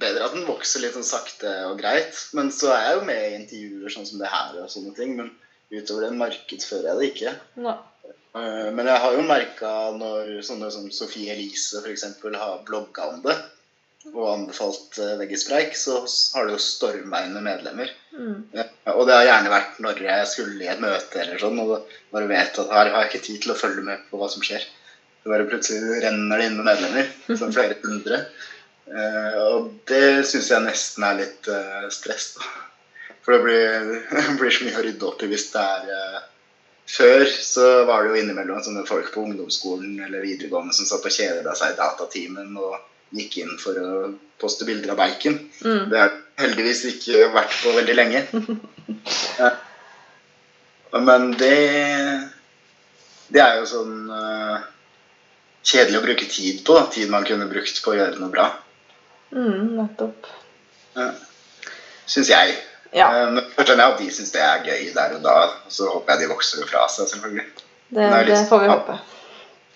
bedre 0.02 0.26
at 0.26 0.34
den 0.36 0.48
vokser 0.48 0.82
litt 0.82 0.96
sånn 0.96 1.06
sakte 1.06 1.52
og 1.68 1.78
greit. 1.80 2.18
Men 2.36 2.50
så 2.54 2.72
er 2.74 2.88
jeg 2.88 2.98
jo 2.98 3.06
med 3.08 3.22
i 3.22 3.38
intervjuer 3.38 3.94
sånn 3.94 4.08
som 4.08 4.22
det 4.22 4.32
her 4.32 4.58
og 4.62 4.70
sånne 4.72 4.94
ting. 4.98 5.16
Men 5.20 5.32
utover 5.72 6.06
det 6.06 6.20
markedsfører 6.20 6.92
jeg 6.92 7.00
det 7.00 7.10
ikke. 7.12 7.34
Ja. 7.68 7.78
Eh, 8.36 8.68
men 8.72 8.88
jeg 8.88 9.00
har 9.04 9.16
jo 9.16 9.24
merka 9.28 9.72
når 9.96 10.38
sånne 10.46 10.70
som 10.72 10.88
Sofie 10.94 11.34
Elise 11.34 11.82
f.eks. 11.82 12.06
har 12.24 12.62
blogga 12.68 13.10
om 13.12 13.20
det, 13.26 13.36
og 14.12 14.30
anbefalt 14.32 14.96
uh, 14.98 15.14
veggispreik, 15.20 15.76
så 15.78 16.00
har 16.34 16.48
det 16.48 16.56
jo 16.56 16.64
stormvegne 16.64 17.42
medlemmer. 17.44 17.92
Mm. 18.12 18.38
Og 18.92 19.02
det 19.08 19.16
har 19.16 19.26
gjerne 19.28 19.52
vært 19.52 19.78
når 19.84 20.00
jeg 20.04 20.28
skulle 20.28 20.64
i 20.64 20.70
et 20.70 20.80
møte 20.82 21.20
eller 21.22 21.40
sånn, 21.40 21.60
og 21.62 21.92
bare 22.12 22.28
vet 22.30 22.58
at 22.60 22.72
her 22.76 22.92
har 22.92 23.04
jeg 23.04 23.10
ikke 23.10 23.26
tid 23.28 23.42
til 23.44 23.54
å 23.54 23.58
følge 23.58 23.84
med 23.86 24.02
på 24.10 24.20
hva 24.20 24.28
som 24.32 24.44
skjer. 24.44 24.66
Det 25.22 25.30
bare 25.30 25.46
plutselig 25.46 26.02
renner 26.02 26.40
det 26.40 26.48
inn 26.50 26.58
med 26.58 26.68
medlemmer. 26.68 27.12
som 27.30 27.52
flere 27.56 27.78
hundre. 27.84 28.24
Eh, 28.90 29.38
og 29.38 29.70
det 29.88 30.26
syns 30.28 30.50
jeg 30.50 30.66
nesten 30.66 31.06
er 31.06 31.20
litt 31.20 31.48
eh, 31.48 31.88
stress. 31.94 32.32
da. 32.36 32.50
For 33.22 33.36
det 33.36 33.42
blir, 33.46 33.92
det 34.12 34.36
blir 34.40 34.54
så 34.54 34.66
mye 34.66 34.80
å 34.80 34.84
rydde 34.88 35.08
opp 35.08 35.22
i 35.22 35.30
hvis 35.30 35.48
det 35.54 35.64
er 35.76 35.96
eh, 35.96 36.20
Før 36.92 37.22
så 37.30 37.66
var 37.88 38.02
det 38.02 38.10
jo 38.10 38.16
innimellom 38.20 38.58
sånne 38.60 38.82
folk 38.84 39.12
på 39.14 39.22
ungdomsskolen 39.22 40.00
eller 40.02 40.24
videregående 40.26 40.74
som 40.76 40.84
satt 40.84 41.06
og 41.06 41.14
kjeda 41.14 41.54
seg 41.56 41.72
i 41.72 41.78
datatimen 41.78 42.50
og 42.58 42.74
gikk 43.16 43.38
inn 43.42 43.56
for 43.60 43.78
å 43.78 44.12
poste 44.42 44.66
bilder 44.68 44.94
av 44.94 45.00
bacon. 45.00 45.38
Mm. 45.64 45.84
Det 45.90 46.00
har 46.00 46.14
heldigvis 46.42 46.84
ikke 46.90 47.28
vært 47.34 47.58
på 47.62 47.76
veldig 47.78 47.98
lenge. 47.98 48.26
Ja. 49.38 49.48
Men 51.00 51.30
det 51.40 51.56
Det 53.32 53.40
er 53.40 53.54
jo 53.56 53.64
sånn 53.66 54.10
uh, 54.12 54.58
kjedelig 55.64 55.98
å 55.98 56.02
bruke 56.04 56.26
tid 56.28 56.60
på. 56.66 56.74
da. 56.76 56.82
Tid 56.92 57.08
man 57.10 57.24
kunne 57.24 57.48
brukt 57.48 57.78
på 57.84 57.94
å 57.94 57.96
gjøre 57.96 58.20
noe 58.20 58.32
bra. 58.34 58.50
Mm, 59.32 59.72
nettopp. 59.78 60.28
Syns 62.12 62.28
jeg. 62.28 62.58
Ja, 62.92 63.08
Eh, 63.08 63.30
Men 63.32 63.44
jeg 63.56 63.80
at 63.80 63.98
de 63.98 64.10
syns 64.12 64.32
det 64.34 64.42
er 64.44 64.66
gøy 64.66 64.90
der 64.94 65.14
og 65.16 65.22
da. 65.24 65.36
Så 65.72 65.88
håper 65.88 66.12
jeg 66.12 66.26
de 66.26 66.32
vokser 66.34 66.66
fra 66.68 66.84
seg, 66.92 67.08
selvfølgelig. 67.08 67.46
det, 67.88 68.02
det 68.02 68.26
liksom, 68.26 68.44
det 68.44 68.48
får 68.50 68.60
vi 68.60 68.68
håpe. 68.74 68.98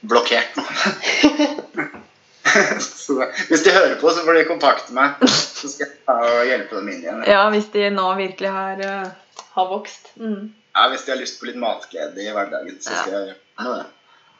Blokkert 0.07 0.59
nå. 0.59 0.65
så 3.05 3.17
hvis 3.49 3.65
de 3.67 3.73
hører 3.75 3.97
på, 4.01 4.11
så 4.13 4.25
får 4.27 4.39
de 4.39 4.45
kontakte 4.49 4.95
meg. 4.97 5.09
Så 5.29 5.69
skal 5.73 5.91
jeg 5.91 6.49
hjelpe 6.53 6.79
dem 6.81 6.89
inn 6.93 7.03
igjen. 7.05 7.23
Ja, 7.29 7.43
hvis 7.55 7.69
de 7.75 7.89
nå 7.95 8.07
virkelig 8.19 8.51
har, 8.53 8.83
uh, 8.85 9.43
har 9.57 9.69
vokst. 9.73 10.13
Mm. 10.21 10.53
Ja, 10.77 10.89
Hvis 10.93 11.05
de 11.07 11.13
har 11.15 11.21
lyst 11.23 11.39
på 11.41 11.47
litt 11.49 11.57
matglede 11.61 12.21
i 12.21 12.33
hverdagen, 12.37 12.77
så 12.85 12.93
Ja. 12.93 12.97
skal 13.01 13.13
jeg 13.13 13.21
gjøre 13.23 13.77
det. 13.81 13.87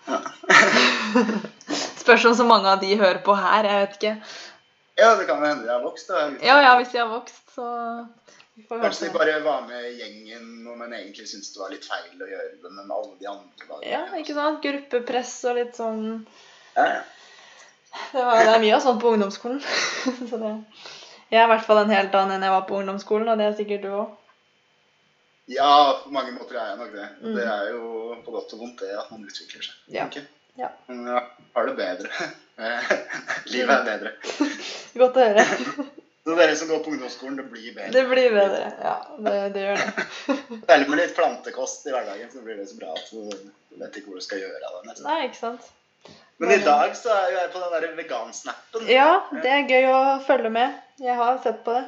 Spørs 2.03 2.25
om 2.29 2.35
så 2.39 2.45
mange 2.47 2.69
av 2.71 2.81
de 2.83 2.93
hører 3.01 3.23
på 3.25 3.35
her. 3.35 3.65
Jeg 3.67 3.87
vet 3.87 3.97
ikke. 3.97 4.13
Ja, 4.97 5.09
det 5.19 5.27
kan 5.29 5.43
hende 5.45 5.65
de 5.67 5.73
har 5.73 5.83
vokst. 5.85 6.09
da. 6.09 6.27
Ja, 6.45 6.61
ja, 6.63 6.77
hvis 6.81 6.93
de 6.93 6.99
har 7.03 7.09
vokst, 7.11 7.43
så 7.55 7.67
Kanskje 8.71 9.09
de 9.11 9.13
bare 9.13 9.41
var 9.45 9.67
med 9.69 9.85
gjengen, 9.99 10.45
men 10.79 10.93
egentlig 10.97 11.27
syntes 11.29 11.51
det 11.53 11.61
var 11.61 11.73
litt 11.75 11.85
feil 11.85 12.23
å 12.25 12.29
gjøre 12.31 12.55
det. 12.63 12.71
Men 12.73 12.93
alle 12.95 13.11
de 13.21 13.27
andre 13.29 13.67
var 13.69 13.83
Ja, 13.85 14.05
ikke 14.17 14.37
sant? 14.37 14.63
Gruppepress 14.65 15.35
og 15.51 15.59
litt 15.59 15.77
sånn 15.77 16.07
Ja, 16.77 16.87
ja. 16.87 17.03
Det, 18.13 18.23
var, 18.23 18.45
det 18.45 18.53
er 18.55 18.63
mye 18.63 18.77
av 18.77 18.85
sånt 18.85 19.03
på 19.03 19.13
ungdomsskolen. 19.17 19.61
så 20.31 20.41
det, 20.41 20.53
jeg 21.33 21.41
er 21.41 21.49
i 21.49 21.51
hvert 21.51 21.67
fall 21.67 21.83
en 21.83 21.93
helt 21.93 22.15
annen 22.15 22.37
enn 22.37 22.47
jeg 22.47 22.55
var 22.55 22.65
på 22.69 22.79
ungdomsskolen, 22.79 23.29
og 23.33 23.41
det 23.41 23.49
er 23.49 23.59
sikkert 23.59 23.85
du 23.85 23.91
òg. 23.91 24.15
ja, 25.57 25.73
på 26.05 26.15
mange 26.15 26.33
måter 26.37 26.59
er 26.59 26.73
jeg 26.73 26.81
nok 26.81 26.95
det. 26.95 27.09
Mm. 27.23 27.37
Det 27.37 27.47
er 27.51 27.69
jo 27.75 28.17
på 28.25 28.35
godt 28.35 28.57
og 28.57 28.65
vondt 28.65 28.83
det 28.83 28.95
at 28.99 29.13
man 29.13 29.27
utvikler 29.27 29.69
seg. 29.69 29.77
Ja. 29.95 30.09
jeg. 30.15 30.27
Ja. 30.57 30.73
Men 30.89 31.07
jeg 31.11 31.23
har 31.55 31.69
det 31.69 31.77
bedre. 31.77 32.31
Livet 33.53 33.75
er 33.75 33.87
bedre. 33.91 34.13
Godt 35.03 35.19
å 35.21 35.27
høre. 35.27 35.45
Så 36.27 36.35
dere 36.35 36.55
som 36.59 36.71
går 36.71 36.81
på 36.83 36.91
ungdomsskolen, 36.91 37.37
det 37.39 37.45
blir 37.53 37.75
bedre. 37.77 37.91
Det 37.95 38.05
blir 38.11 38.33
bedre. 38.35 38.71
Ja, 38.83 38.95
det, 39.23 39.35
det 39.55 39.67
gjør 39.67 39.83
det. 39.83 40.07
Særlig 40.67 40.89
med 40.91 40.99
litt 40.99 41.13
plantekost 41.15 41.87
i 41.87 41.93
hverdagen, 41.95 42.33
så 42.33 42.43
blir 42.43 42.59
det 42.59 42.67
så 42.71 42.79
bra 42.81 42.95
at 42.97 43.13
du 43.13 43.21
vet 43.83 44.01
ikke 44.01 44.11
hvor 44.11 44.19
du 44.19 44.25
skal 44.25 44.41
gjøre 44.43 44.71
av 44.73 44.81
det. 44.81 44.97
Nei, 45.05 45.21
ikke 45.29 45.39
sant. 45.39 45.69
Men 46.39 46.51
i 46.53 46.59
dag 46.65 46.97
så 46.97 47.09
er 47.15 47.31
jo 47.33 47.37
jeg 47.39 47.51
på 47.55 47.59
den 47.63 47.73
der 47.73 47.95
vegansnappen. 47.97 48.89
Ja, 48.93 49.21
det 49.33 49.51
er 49.53 49.69
gøy 49.71 49.85
å 49.89 50.21
følge 50.27 50.51
med. 50.53 50.73
Jeg 51.01 51.15
har 51.17 51.39
sett 51.45 51.65
på 51.65 51.73
det. 51.77 51.85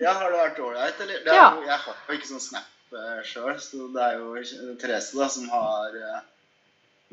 Ja, 0.00 0.12
Har 0.16 0.30
det 0.32 0.38
vært 0.38 0.58
ålreit, 0.64 1.00
eller? 1.00 1.18
Det 1.24 1.30
er 1.32 1.36
Ja. 1.36 1.52
jeg 1.66 1.78
har 1.84 1.94
jo 2.08 2.12
ikke 2.16 2.28
sånn 2.30 2.40
snap 2.40 2.64
uh, 2.92 3.22
sjøl, 3.24 3.58
så 3.60 3.76
det 3.92 4.02
er 4.06 4.12
jo 4.20 4.26
Therese 4.80 5.16
da 5.16 5.28
som 5.32 5.48
har 5.52 5.90
eh, 5.96 6.20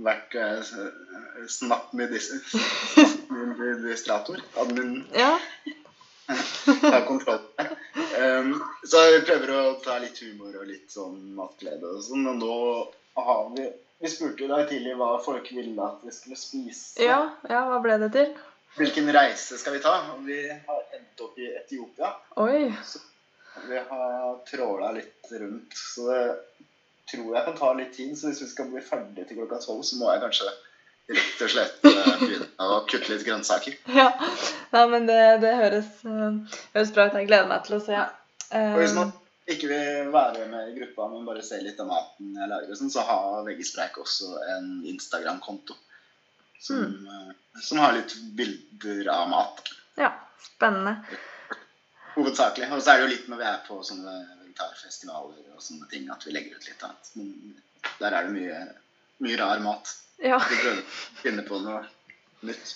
vært 0.07 0.35
uh, 0.35 0.63
snap-administrator. 1.47 4.37
Admin 4.63 5.05
Ja. 5.15 5.39
har 6.93 7.01
kontroll. 7.07 7.39
Um, 8.19 8.63
så 8.85 8.97
jeg 9.09 9.25
prøver 9.25 9.49
å 9.55 9.61
ta 9.83 9.97
litt 10.03 10.19
humor 10.21 10.53
og 10.61 10.65
litt 10.69 10.91
sånn 10.93 11.17
matglede 11.35 11.85
og 11.89 12.03
sånn, 12.05 12.27
og 12.29 12.35
nå 12.43 12.55
har 13.19 13.43
vi 13.55 13.65
Vi 13.99 14.09
spurte 14.09 14.43
i 14.43 14.47
dag 14.47 14.69
tidlig 14.69 14.93
hva 14.95 15.09
folk 15.23 15.49
ville 15.51 15.83
at 15.83 16.03
vi 16.07 16.13
skulle 16.15 16.37
spise. 16.39 17.01
Ja, 17.03 17.19
ja, 17.51 17.65
hva 17.67 17.81
ble 17.83 17.97
det 17.99 18.13
til? 18.13 18.29
Hvilken 18.77 19.11
reise 19.11 19.57
skal 19.59 19.75
vi 19.75 19.81
ta? 19.83 19.95
Vi 20.23 20.37
har 20.47 20.83
endt 20.95 21.23
opp 21.25 21.39
i 21.41 21.49
Etiopia. 21.51 22.13
Oi. 22.39 22.69
Vi 23.67 23.81
har 23.89 24.37
tråla 24.47 24.93
litt 24.95 25.27
rundt, 25.41 25.75
så 25.75 26.07
det 26.07 26.23
tror 27.11 27.35
jeg 27.35 27.45
kan 27.49 27.57
ta 27.57 27.73
litt 27.75 27.91
tid. 27.97 28.15
Så 28.15 28.29
hvis 28.29 28.41
vi 28.45 28.49
skal 28.53 28.71
bli 28.71 28.83
ferdig 28.85 29.27
til 29.27 29.41
klokka 29.41 29.59
tolv, 29.65 29.83
så 29.83 29.99
må 29.99 30.13
jeg 30.13 30.23
kanskje 30.23 30.51
rett 31.09 31.43
og 31.43 31.51
slett 31.51 31.87
eh, 31.89 32.09
begynne 32.21 32.69
å 32.71 32.81
kutte 32.87 33.11
litt 33.11 33.27
grønnsaker. 33.27 33.79
Ja. 33.99 34.13
Nei, 34.71 34.85
men 34.93 35.09
det, 35.09 35.21
det 35.43 35.55
høres, 35.59 35.91
eh, 36.05 36.59
høres 36.77 36.95
bra 36.95 37.09
ut. 37.09 37.19
Jeg 37.19 37.27
gleder 37.33 37.51
meg 37.51 37.67
til 37.67 37.81
å 37.81 37.83
se. 37.83 38.05
Um... 38.53 38.77
Og 38.77 38.83
hvis 38.85 38.95
man 38.95 39.11
ikke 39.55 39.69
vil 39.71 40.09
være 40.13 40.47
med 40.51 40.71
i 40.71 40.75
gruppa, 40.77 41.07
men 41.11 41.27
bare 41.27 41.43
se 41.45 41.59
litt 41.63 41.79
av 41.81 41.89
maten 41.89 42.33
jeg 42.37 42.51
lager, 42.51 42.75
sånn, 42.77 42.91
så 42.93 43.05
har 43.07 43.45
Veggispreik 43.47 43.97
også 44.01 44.33
en 44.55 44.71
Instagram-konto 44.89 45.77
som, 46.59 46.83
mm. 46.83 47.61
som 47.63 47.79
har 47.83 47.95
litt 47.95 48.15
bilder 48.35 49.07
av 49.13 49.29
mat. 49.31 49.61
Ja, 49.99 50.11
spennende. 50.43 50.97
Hovedsakelig. 52.17 52.67
Og 52.75 52.83
så 52.83 52.93
er 52.93 52.99
det 52.99 53.07
jo 53.07 53.13
litt 53.13 53.31
når 53.31 53.41
vi 53.41 53.47
er 53.47 53.63
på 53.67 53.79
sånne 53.85 54.17
vegetarfestivaler 54.59 55.55
og 55.55 55.63
sånne 55.63 55.87
ting, 55.91 56.09
at 56.11 56.25
vi 56.27 56.35
legger 56.35 56.57
ut 56.57 56.67
litt 56.67 56.83
annet. 56.83 57.11
Men 57.15 57.55
der 57.99 58.15
er 58.15 58.27
det 58.27 58.35
mye, 58.35 58.59
mye 59.23 59.39
rar 59.39 59.63
mat. 59.63 59.95
Ja, 60.19 60.39
Vi 60.43 60.59
prøver 60.59 60.81
å 60.81 60.87
finne 61.21 61.45
på 61.47 61.59
noe 61.63 61.83
nytt. 62.43 62.75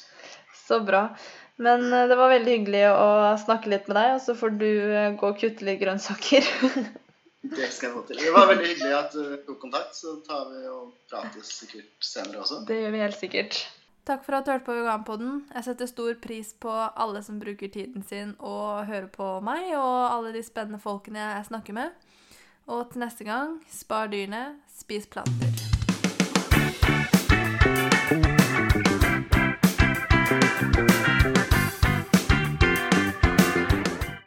så 0.67 0.79
bra. 0.79 1.09
Men 1.61 1.93
eh, 1.93 2.07
det 2.09 2.17
var 2.17 2.33
veldig 2.33 2.57
hyggelig 2.57 2.83
å 2.89 3.07
snakke 3.43 3.71
litt 3.73 3.87
med 3.89 3.99
deg, 3.99 4.15
og 4.17 4.21
så 4.25 4.35
får 4.37 4.57
du 4.57 4.69
eh, 4.71 5.13
gå 5.19 5.29
og 5.29 5.39
kutte 5.39 5.67
litt 5.67 5.81
grønnsaker. 5.83 6.49
Det 7.43 7.67
skal 7.75 7.89
jeg 7.89 7.93
få 7.97 8.01
til. 8.07 8.19
Det 8.23 8.29
var 8.31 8.47
veldig 8.47 8.67
hyggelig 8.69 8.93
at 8.95 9.15
du 9.17 9.23
tok 9.43 9.57
kontakt. 9.65 9.97
Så 9.97 10.13
tar 10.23 10.45
vi 10.47 10.61
og 10.71 10.93
prates 11.11 11.49
sikkert 11.57 11.91
senere 11.99 12.39
også. 12.39 12.61
Det 12.69 12.77
gjør 12.79 12.93
vi 12.95 13.01
helt 13.03 13.19
sikkert. 13.19 13.57
Takk 14.07 14.23
for 14.23 14.37
at 14.37 14.47
du 14.47 14.53
hørte 14.53 14.67
på 14.67 14.77
Veganpodden. 14.77 15.41
Jeg 15.51 15.67
setter 15.67 15.91
stor 15.91 16.15
pris 16.23 16.53
på 16.63 16.71
alle 16.71 17.19
som 17.23 17.43
bruker 17.43 17.71
tiden 17.71 18.07
sin 18.07 18.33
og 18.39 18.87
hører 18.87 19.11
på 19.11 19.27
meg, 19.43 19.73
og 19.75 19.99
alle 20.07 20.31
de 20.35 20.43
spennende 20.43 20.79
folkene 20.79 21.19
jeg 21.19 21.51
snakker 21.51 21.79
med. 21.81 21.91
Og 22.71 22.87
til 22.91 23.03
neste 23.03 23.27
gang, 23.27 23.59
spar 23.71 24.11
dyrene, 24.11 24.45
spis 24.79 25.07
planter. 25.11 25.62